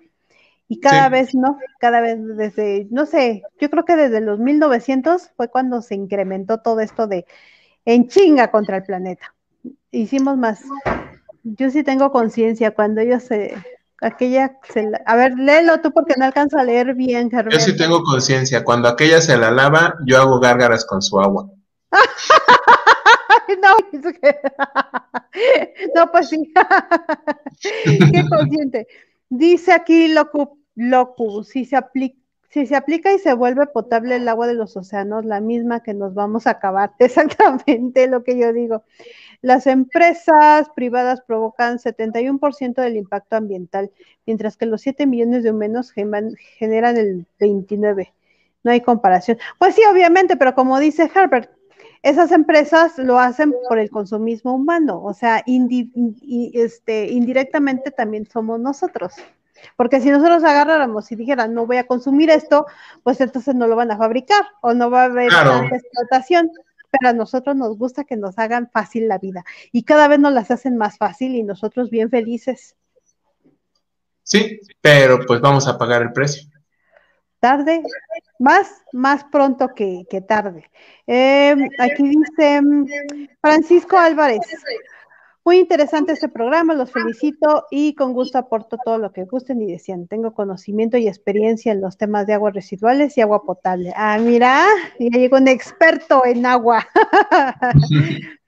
Y 0.68 0.80
cada 0.80 1.10
vez, 1.10 1.36
¿no? 1.36 1.60
Cada 1.80 2.02
vez 2.02 2.18
desde, 2.38 2.88
no 2.90 3.06
sé, 3.06 3.44
yo 3.60 3.70
creo 3.70 3.86
que 3.86 3.96
desde 3.96 4.20
los 4.20 4.40
1900 4.40 5.30
fue 5.38 5.50
cuando 5.50 5.82
se 5.82 5.94
incrementó 5.94 6.60
todo 6.60 6.80
esto 6.80 7.08
de 7.08 7.26
en 7.86 8.08
chinga 8.08 8.50
contra 8.50 8.78
el 8.78 8.84
planeta. 8.84 9.36
Hicimos 9.92 10.38
más. 10.38 10.62
Yo 11.44 11.70
sí 11.70 11.84
tengo 11.84 12.12
conciencia 12.12 12.72
cuando 12.72 13.02
ellos 13.02 13.24
se, 13.24 13.56
aquella, 14.02 14.58
se 14.68 14.92
a 15.06 15.16
ver, 15.16 15.38
léelo 15.38 15.80
tú 15.82 15.92
porque 15.92 16.16
no 16.18 16.26
alcanzo 16.26 16.58
a 16.58 16.64
leer 16.64 16.96
bien, 16.96 17.30
Yo 17.30 17.60
sí 17.60 17.78
tengo 17.78 18.04
conciencia. 18.04 18.64
Cuando 18.64 18.90
aquella 18.90 19.22
se 19.22 19.38
la 19.38 19.52
lava, 19.52 19.96
yo 20.06 20.20
hago 20.20 20.40
gárgaras 20.40 20.86
con 20.86 21.02
su 21.02 21.20
agua. 21.20 21.50
no, 23.62 23.76
no, 25.96 26.12
pues 26.12 26.30
sí. 26.30 26.54
Qué 27.62 28.26
consciente. 28.30 28.88
Dice 29.30 29.74
aquí 29.74 30.08
Locu, 30.08 30.60
Locu 30.76 31.44
si 31.44 31.66
se 31.66 31.76
aplica 31.76 32.18
si 32.56 32.66
se 32.66 32.78
aplica 32.78 33.12
y 33.12 33.20
se 33.20 33.34
vuelve 33.34 33.68
potable 33.68 34.16
el 34.16 34.30
agua 34.30 34.48
de 34.48 34.54
los 34.54 34.78
océanos, 34.78 35.26
la 35.26 35.42
misma 35.42 35.84
que 35.84 35.94
nos 35.94 36.14
vamos 36.14 36.48
a 36.48 36.52
acabar. 36.52 36.94
Exactamente 37.00 38.08
lo 38.08 38.24
que 38.24 38.38
yo 38.38 38.54
digo. 38.54 38.86
Las 39.42 39.68
empresas 39.68 40.70
privadas 40.74 41.20
provocan 41.20 41.80
71% 41.80 42.76
del 42.76 42.96
impacto 42.96 43.36
ambiental, 43.36 43.92
mientras 44.26 44.56
que 44.56 44.68
los 44.68 44.80
7 44.80 45.06
millones 45.06 45.44
de 45.44 45.52
humanos 45.52 45.92
generan 45.92 46.96
el 46.96 47.28
29%. 47.40 48.14
No 48.64 48.72
hay 48.72 48.80
comparación. 48.80 49.38
Pues 49.60 49.76
sí, 49.76 49.82
obviamente, 49.92 50.38
pero 50.38 50.56
como 50.56 50.80
dice 50.80 51.12
Herbert, 51.14 51.52
esas 52.06 52.32
empresas 52.32 53.00
lo 53.00 53.18
hacen 53.18 53.52
por 53.68 53.80
el 53.80 53.90
consumismo 53.90 54.54
humano, 54.54 55.02
o 55.02 55.16
sea, 55.16 55.44
este, 56.54 57.12
indirectamente 57.12 57.90
también 57.90 58.28
somos 58.32 58.60
nosotros. 58.60 59.16
Porque 59.76 60.00
si 60.00 60.12
nosotros 60.12 60.44
agarráramos 60.44 61.12
y 61.12 61.16
dijeran, 61.16 61.56
no 61.56 61.66
voy 61.66 61.78
a 61.78 61.88
consumir 61.88 62.30
esto, 62.30 62.68
pues 63.02 63.20
entonces 63.22 63.56
no 63.56 63.66
lo 63.66 63.76
van 63.76 63.90
a 63.90 63.98
fabricar 63.98 64.44
o 64.62 64.76
no 64.76 64.92
va 64.92 65.02
a 65.02 65.06
haber 65.06 65.32
tanta 65.32 65.76
explotación. 65.76 66.52
Pero 66.92 67.10
a 67.10 67.14
nosotros 67.14 67.56
nos 67.56 67.76
gusta 67.76 68.04
que 68.04 68.18
nos 68.18 68.38
hagan 68.38 68.70
fácil 68.70 69.08
la 69.08 69.18
vida 69.18 69.44
y 69.72 69.82
cada 69.82 70.08
vez 70.08 70.20
nos 70.20 70.32
las 70.32 70.52
hacen 70.52 70.78
más 70.78 71.00
fácil 71.00 71.34
y 71.34 71.42
nosotros 71.42 71.90
bien 71.90 72.12
felices. 72.12 72.76
Sí, 74.22 74.60
pero 74.80 75.26
pues 75.26 75.42
vamos 75.42 75.68
a 75.68 75.76
pagar 75.80 76.04
el 76.04 76.14
precio 76.14 76.55
tarde, 77.46 77.84
más, 78.40 78.82
más 78.92 79.24
pronto 79.26 79.70
que, 79.76 80.04
tarde. 80.28 80.64
Em, 81.06 81.70
aquí 81.78 82.02
dice 82.02 82.60
mm, 82.60 82.88
Francisco 83.40 83.96
Álvarez. 83.98 84.40
Muy 85.44 85.60
interesante 85.60 86.14
este 86.14 86.28
programa, 86.28 86.74
los 86.74 86.92
felicito 86.92 87.66
y 87.70 87.94
con 87.94 88.14
gusto 88.14 88.40
aporto 88.40 88.80
todo 88.84 88.98
lo 88.98 89.12
que 89.12 89.26
gusten 89.26 89.62
y 89.62 89.72
decían. 89.72 90.08
Tengo 90.08 90.34
conocimiento 90.34 90.98
y 90.98 91.08
experiencia 91.08 91.72
en 91.72 91.82
los 91.82 91.98
temas 92.00 92.26
de 92.26 92.34
aguas 92.34 92.56
residuales 92.56 93.16
y 93.16 93.22
agua 93.22 93.44
potable. 93.44 93.94
Ah, 93.96 94.18
mira, 94.18 94.66
ya 95.00 95.20
llegó 95.20 95.38
un 95.38 95.48
experto 95.48 96.26
en 96.26 96.48
agua. 96.48 96.88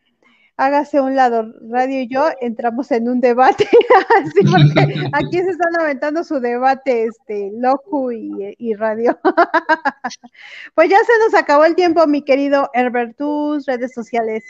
hágase 0.57 0.99
un 0.99 1.15
lado, 1.15 1.53
Radio 1.69 2.01
y 2.01 2.07
yo 2.07 2.25
entramos 2.41 2.91
en 2.91 3.07
un 3.07 3.21
debate, 3.21 3.69
así 4.21 4.43
porque 4.43 5.07
aquí 5.13 5.37
se 5.37 5.51
están 5.51 5.79
aventando 5.79 6.23
su 6.23 6.39
debate, 6.39 7.05
este, 7.05 7.51
Locu 7.55 8.11
y, 8.11 8.73
Radio. 8.73 9.17
pues 10.75 10.89
ya 10.89 10.97
se 10.97 11.13
nos 11.23 11.39
acabó 11.39 11.63
el 11.63 11.75
tiempo, 11.75 12.05
mi 12.07 12.23
querido 12.23 12.69
Herbert, 12.73 13.15
tus 13.17 13.65
redes 13.67 13.93
sociales. 13.93 14.43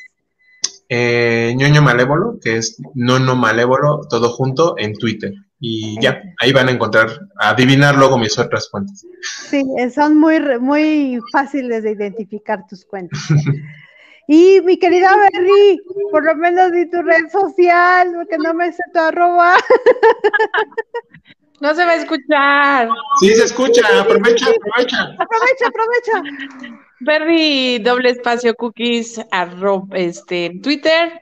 Eh, 0.89 1.53
ñoño 1.57 1.81
Malévolo, 1.81 2.39
que 2.41 2.57
es 2.57 2.81
Nono 2.95 3.35
Malévolo, 3.35 4.07
todo 4.09 4.29
junto 4.29 4.75
en 4.77 4.93
Twitter. 4.93 5.33
Y 5.59 5.99
ya, 6.01 6.21
ahí 6.39 6.53
van 6.53 6.69
a 6.69 6.71
encontrar, 6.71 7.09
a 7.39 7.49
adivinar 7.49 7.97
luego 7.97 8.17
mis 8.17 8.37
otras 8.39 8.69
cuentas. 8.69 9.05
Sí, 9.49 9.63
son 9.93 10.17
muy, 10.17 10.39
muy 10.59 11.19
fáciles 11.33 11.83
de 11.83 11.91
identificar 11.91 12.65
tus 12.67 12.85
cuentas. 12.85 13.19
Y 14.27 14.59
mi 14.61 14.77
querida 14.77 15.15
Berry, 15.15 15.81
por 16.11 16.25
lo 16.25 16.35
menos 16.35 16.71
di 16.73 16.89
tu 16.89 17.01
red 17.01 17.29
social, 17.31 18.11
porque 18.13 18.37
no 18.37 18.53
me 18.53 18.71
sé 18.71 18.83
tu 18.93 18.99
arroba. 18.99 19.55
No 21.59 21.73
se 21.73 21.85
va 21.85 21.93
a 21.93 21.95
escuchar. 21.95 22.89
Sí, 23.19 23.33
se 23.33 23.45
escucha, 23.45 23.81
aprovecha, 23.99 24.45
aprovecha. 24.45 25.03
Aprovecha, 25.17 25.67
aprovecha. 25.67 26.77
Berry, 26.99 27.79
doble 27.79 28.11
espacio 28.11 28.53
cookies, 28.53 29.19
arroba, 29.31 29.97
este, 29.97 30.45
en 30.45 30.61
Twitter. 30.61 31.19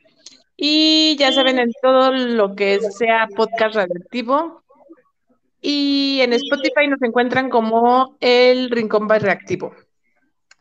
Y 0.57 1.15
ya 1.17 1.31
saben, 1.31 1.59
en 1.59 1.71
todo 1.81 2.11
lo 2.11 2.53
que 2.53 2.81
sea 2.81 3.27
podcast 3.33 3.75
radioactivo. 3.75 4.61
Y 5.61 6.19
en 6.21 6.33
Spotify 6.33 6.87
nos 6.89 7.01
encuentran 7.01 7.49
como 7.49 8.17
el 8.19 8.69
Rincón 8.69 9.07
Reactivo. 9.07 9.73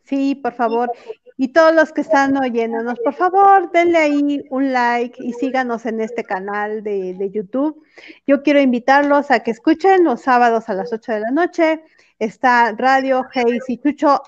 Sí, 0.05 0.37
por 0.37 0.55
favor. 0.55 0.91
Y 1.37 1.49
todos 1.49 1.75
los 1.75 1.93
que 1.93 2.03
están 2.03 2.37
oyéndonos, 2.37 3.01
por 3.01 3.15
favor, 3.15 3.73
denle 3.73 3.99
ahí 3.99 4.45
un 4.51 4.73
like 4.73 5.21
y 5.21 5.33
síganos 5.33 5.85
en 5.85 6.01
este 6.01 6.23
canal 6.23 6.85
de, 6.85 7.31
YouTube. 7.33 7.83
Yo 8.25 8.43
quiero 8.45 8.61
invitarlos 8.61 9.33
a 9.33 9.41
que 9.41 9.51
escuchen 9.51 10.05
los 10.05 10.23
sábados 10.23 10.69
a 10.69 10.75
las 10.75 10.93
8 10.93 11.13
de 11.13 11.21
la 11.21 11.31
noche. 11.33 11.83
Está 12.21 12.73
Radio 12.79 13.27
Hey 13.33 13.59
y 13.67 13.79
Chucho. 13.79 14.23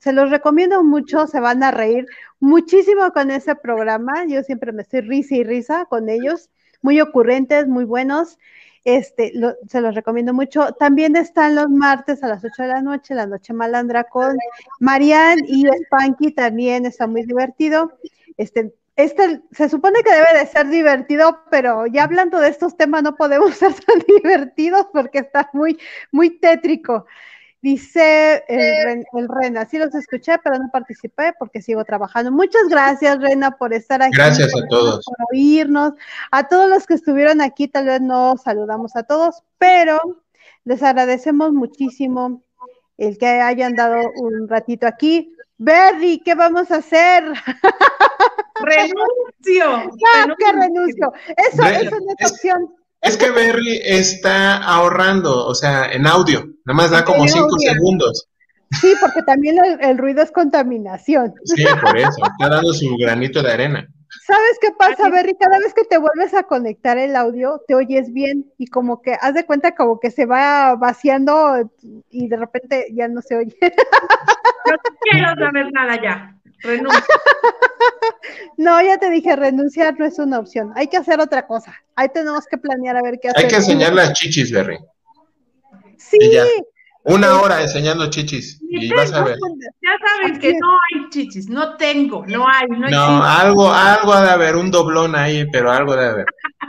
Se 0.00 0.12
los 0.12 0.30
recomiendo 0.30 0.82
mucho, 0.82 1.28
se 1.28 1.38
van 1.38 1.62
a 1.62 1.70
reír 1.70 2.06
muchísimo 2.40 3.12
con 3.12 3.30
ese 3.30 3.54
programa. 3.54 4.24
Yo 4.26 4.42
siempre 4.42 4.72
me 4.72 4.82
estoy 4.82 5.02
risa 5.02 5.36
y 5.36 5.44
risa 5.44 5.84
con 5.84 6.08
ellos. 6.08 6.50
Muy 6.82 7.00
ocurrentes, 7.00 7.68
muy 7.68 7.84
buenos. 7.84 8.38
Este, 8.84 9.32
se 9.66 9.80
los 9.80 9.94
recomiendo 9.94 10.34
mucho. 10.34 10.72
También 10.72 11.16
están 11.16 11.54
los 11.54 11.70
martes 11.70 12.22
a 12.22 12.28
las 12.28 12.44
8 12.44 12.62
de 12.62 12.68
la 12.68 12.82
noche, 12.82 13.14
la 13.14 13.26
noche 13.26 13.54
malandra 13.54 14.04
con 14.04 14.36
Marianne 14.78 15.42
y 15.46 15.64
Spanky, 15.66 16.32
también 16.32 16.84
está 16.84 17.06
muy 17.06 17.24
divertido. 17.24 17.92
Este, 18.36 18.74
este 18.96 19.42
se 19.52 19.68
supone 19.68 20.02
que 20.02 20.12
debe 20.12 20.38
de 20.38 20.46
ser 20.46 20.68
divertido, 20.68 21.40
pero 21.50 21.86
ya 21.86 22.04
hablando 22.04 22.38
de 22.38 22.48
estos 22.48 22.76
temas 22.76 23.02
no 23.02 23.16
podemos 23.16 23.54
ser 23.56 23.74
tan 23.74 24.00
divertidos 24.06 24.86
porque 24.92 25.18
está 25.18 25.48
muy, 25.54 25.78
muy 26.12 26.38
tétrico. 26.38 27.06
Dice 27.64 28.44
el, 28.46 29.26
Rena, 29.26 29.64
sí 29.64 29.78
los 29.78 29.94
escuché, 29.94 30.36
pero 30.44 30.58
no 30.58 30.68
participé 30.70 31.32
porque 31.38 31.62
sigo 31.62 31.82
trabajando. 31.82 32.30
Muchas 32.30 32.68
gracias, 32.68 33.18
Rena, 33.18 33.52
por 33.52 33.72
estar 33.72 34.02
aquí. 34.02 34.14
Gracias 34.14 34.52
a 34.54 34.68
todos. 34.68 35.02
Por 35.06 35.16
oírnos. 35.32 35.94
A 36.30 36.46
todos 36.46 36.68
los 36.68 36.86
que 36.86 36.92
estuvieron 36.92 37.40
aquí, 37.40 37.66
tal 37.66 37.86
vez 37.86 38.02
no 38.02 38.36
saludamos 38.36 38.96
a 38.96 39.04
todos, 39.04 39.42
pero 39.56 39.98
les 40.64 40.82
agradecemos 40.82 41.54
muchísimo 41.54 42.42
el 42.98 43.16
que 43.16 43.28
hayan 43.28 43.74
dado 43.74 44.10
un 44.14 44.46
ratito 44.46 44.86
aquí. 44.86 45.34
Berry, 45.56 46.20
¿qué 46.22 46.34
vamos 46.34 46.70
a 46.70 46.76
hacer? 46.76 47.24
renuncio. 48.60 49.90
No, 50.26 50.36
que 50.36 50.52
renuncio. 50.52 51.14
Eso, 51.34 51.64
eso 51.64 51.96
no 51.98 52.14
es 52.18 52.30
opción. 52.30 52.74
Es 53.04 53.18
que 53.18 53.30
Berry 53.30 53.80
está 53.84 54.56
ahorrando, 54.56 55.46
o 55.46 55.54
sea, 55.54 55.92
en 55.92 56.06
audio, 56.06 56.46
nada 56.64 56.74
más 56.74 56.90
da 56.90 57.04
como 57.04 57.28
cinco 57.28 57.58
segundos. 57.58 58.28
Sí, 58.80 58.94
porque 58.98 59.22
también 59.22 59.56
el, 59.80 59.98
ruido 59.98 60.22
es 60.22 60.32
contaminación. 60.32 61.34
Sí, 61.44 61.64
por 61.82 61.96
eso, 61.98 62.08
está 62.08 62.48
dando 62.48 62.72
su 62.72 62.96
granito 62.96 63.42
de 63.42 63.52
arena. 63.52 63.88
¿Sabes 64.26 64.58
qué 64.58 64.68
pasa, 64.70 65.10
Berry? 65.10 65.36
Cada 65.38 65.58
vez 65.58 65.74
que 65.74 65.84
te 65.84 65.98
vuelves 65.98 66.32
a 66.32 66.44
conectar 66.44 66.96
el 66.96 67.14
audio, 67.14 67.60
te 67.68 67.74
oyes 67.74 68.10
bien 68.10 68.50
y 68.56 68.68
como 68.68 69.02
que 69.02 69.18
haz 69.20 69.34
de 69.34 69.44
cuenta 69.44 69.74
como 69.74 70.00
que 70.00 70.10
se 70.10 70.24
va 70.24 70.74
vaciando 70.76 71.70
y 72.10 72.28
de 72.28 72.36
repente 72.38 72.86
ya 72.92 73.06
no 73.08 73.20
se 73.20 73.36
oye. 73.36 73.56
No 74.66 74.76
quiero 75.02 75.34
saber 75.34 75.70
nada 75.72 76.02
ya. 76.02 76.40
Renuncio. 76.60 77.02
No, 78.56 78.80
ya 78.80 78.98
te 78.98 79.10
dije, 79.10 79.34
renunciar 79.36 79.98
no 79.98 80.06
es 80.06 80.18
una 80.18 80.38
opción. 80.38 80.72
Hay 80.76 80.86
que 80.88 80.96
hacer 80.96 81.20
otra 81.20 81.46
cosa. 81.46 81.74
Ahí 81.96 82.08
tenemos 82.12 82.46
que 82.46 82.56
planear 82.56 82.96
a 82.96 83.02
ver 83.02 83.18
qué 83.20 83.28
hacer. 83.28 83.42
Hay 83.42 83.48
que 83.48 83.56
enseñar 83.56 83.92
las 83.92 84.12
chichis, 84.12 84.52
Berry. 84.52 84.78
Sí. 85.98 86.18
Una 87.04 87.40
hora 87.40 87.60
enseñando 87.60 88.08
chichis 88.08 88.60
y 88.62 88.90
vas 88.90 89.12
a 89.12 89.24
ver. 89.24 89.36
Ya 89.82 89.90
saben 90.06 90.40
que 90.40 90.54
no 90.54 90.72
hay 90.72 91.10
chichis, 91.10 91.50
no 91.50 91.76
tengo, 91.76 92.24
no 92.26 92.48
hay, 92.48 92.66
no, 92.68 92.88
no 92.88 93.24
algo, 93.24 93.70
algo 93.70 94.12
ha 94.14 94.22
de 94.22 94.30
haber, 94.30 94.56
un 94.56 94.70
doblón 94.70 95.14
ahí, 95.14 95.46
pero 95.52 95.70
algo 95.70 95.94
de 95.94 96.06
haber. 96.06 96.26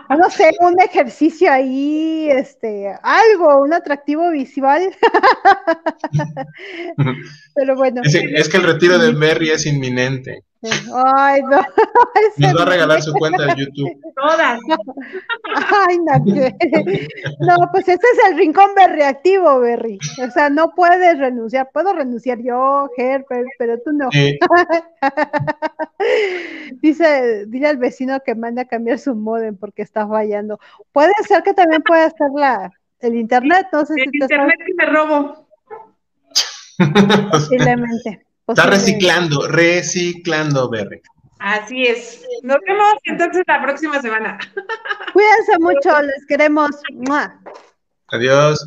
No 0.09 0.29
sé, 0.29 0.51
un 0.59 0.79
ejercicio 0.81 1.51
ahí, 1.51 2.29
este, 2.29 2.93
algo, 3.01 3.61
un 3.61 3.73
atractivo 3.73 4.29
visual. 4.31 4.93
pero 7.55 7.75
bueno. 7.75 8.01
Es, 8.03 8.49
que 8.49 8.57
el 8.57 8.63
retiro 8.63 8.99
de 8.99 9.13
Berry 9.13 9.49
es 9.49 9.65
inminente. 9.65 10.43
Ay, 10.93 11.41
no. 11.43 11.59
Nos 12.37 12.57
va 12.57 12.63
a 12.63 12.65
regalar 12.65 13.01
su 13.01 13.13
cuenta 13.13 13.45
de 13.45 13.55
YouTube. 13.55 13.97
Todas. 14.15 14.59
Ay, 15.87 15.97
no, 15.99 16.13
no, 17.39 17.55
pues 17.71 17.87
este 17.87 18.07
es 18.07 18.31
el 18.31 18.37
rincón 18.37 18.71
reactivo, 18.75 19.59
Berry. 19.59 19.99
O 20.25 20.31
sea, 20.31 20.49
no 20.49 20.73
puedes 20.75 21.19
renunciar. 21.19 21.69
Puedo 21.71 21.93
renunciar 21.93 22.39
yo, 22.41 22.89
Herbert, 22.97 23.47
pero 23.57 23.79
tú 23.83 23.91
no. 23.91 24.09
Dice, 26.81 27.45
dile 27.47 27.67
al 27.67 27.77
vecino 27.77 28.19
que 28.25 28.35
mande 28.35 28.61
a 28.61 28.65
cambiar 28.65 28.99
su 28.99 29.15
modem 29.15 29.55
porque 29.55 29.81
está 29.81 30.07
fallando. 30.07 30.59
Puede 30.91 31.13
ser 31.27 31.43
que 31.43 31.53
también 31.53 31.81
pueda 31.83 32.09
ser 32.09 32.29
la, 32.35 32.71
el 32.99 33.15
internet, 33.15 33.67
no 33.71 33.85
sé 33.85 33.93
el 33.95 34.09
internet 34.13 34.55
que 34.65 34.73
me 34.75 34.85
robo. 34.85 35.47
Posiblemente. 37.31 38.25
Está 38.47 38.67
reciclando, 38.67 39.47
reciclando, 39.47 40.69
Berry. 40.69 41.01
Así 41.39 41.87
es. 41.87 42.23
Nos 42.43 42.57
vemos 42.67 42.93
entonces 43.03 43.43
la 43.47 43.61
próxima 43.61 44.01
semana. 44.01 44.37
Cuídense 45.13 45.59
mucho, 45.59 46.01
les 46.01 46.25
queremos. 46.27 46.71
Adiós. 48.07 48.65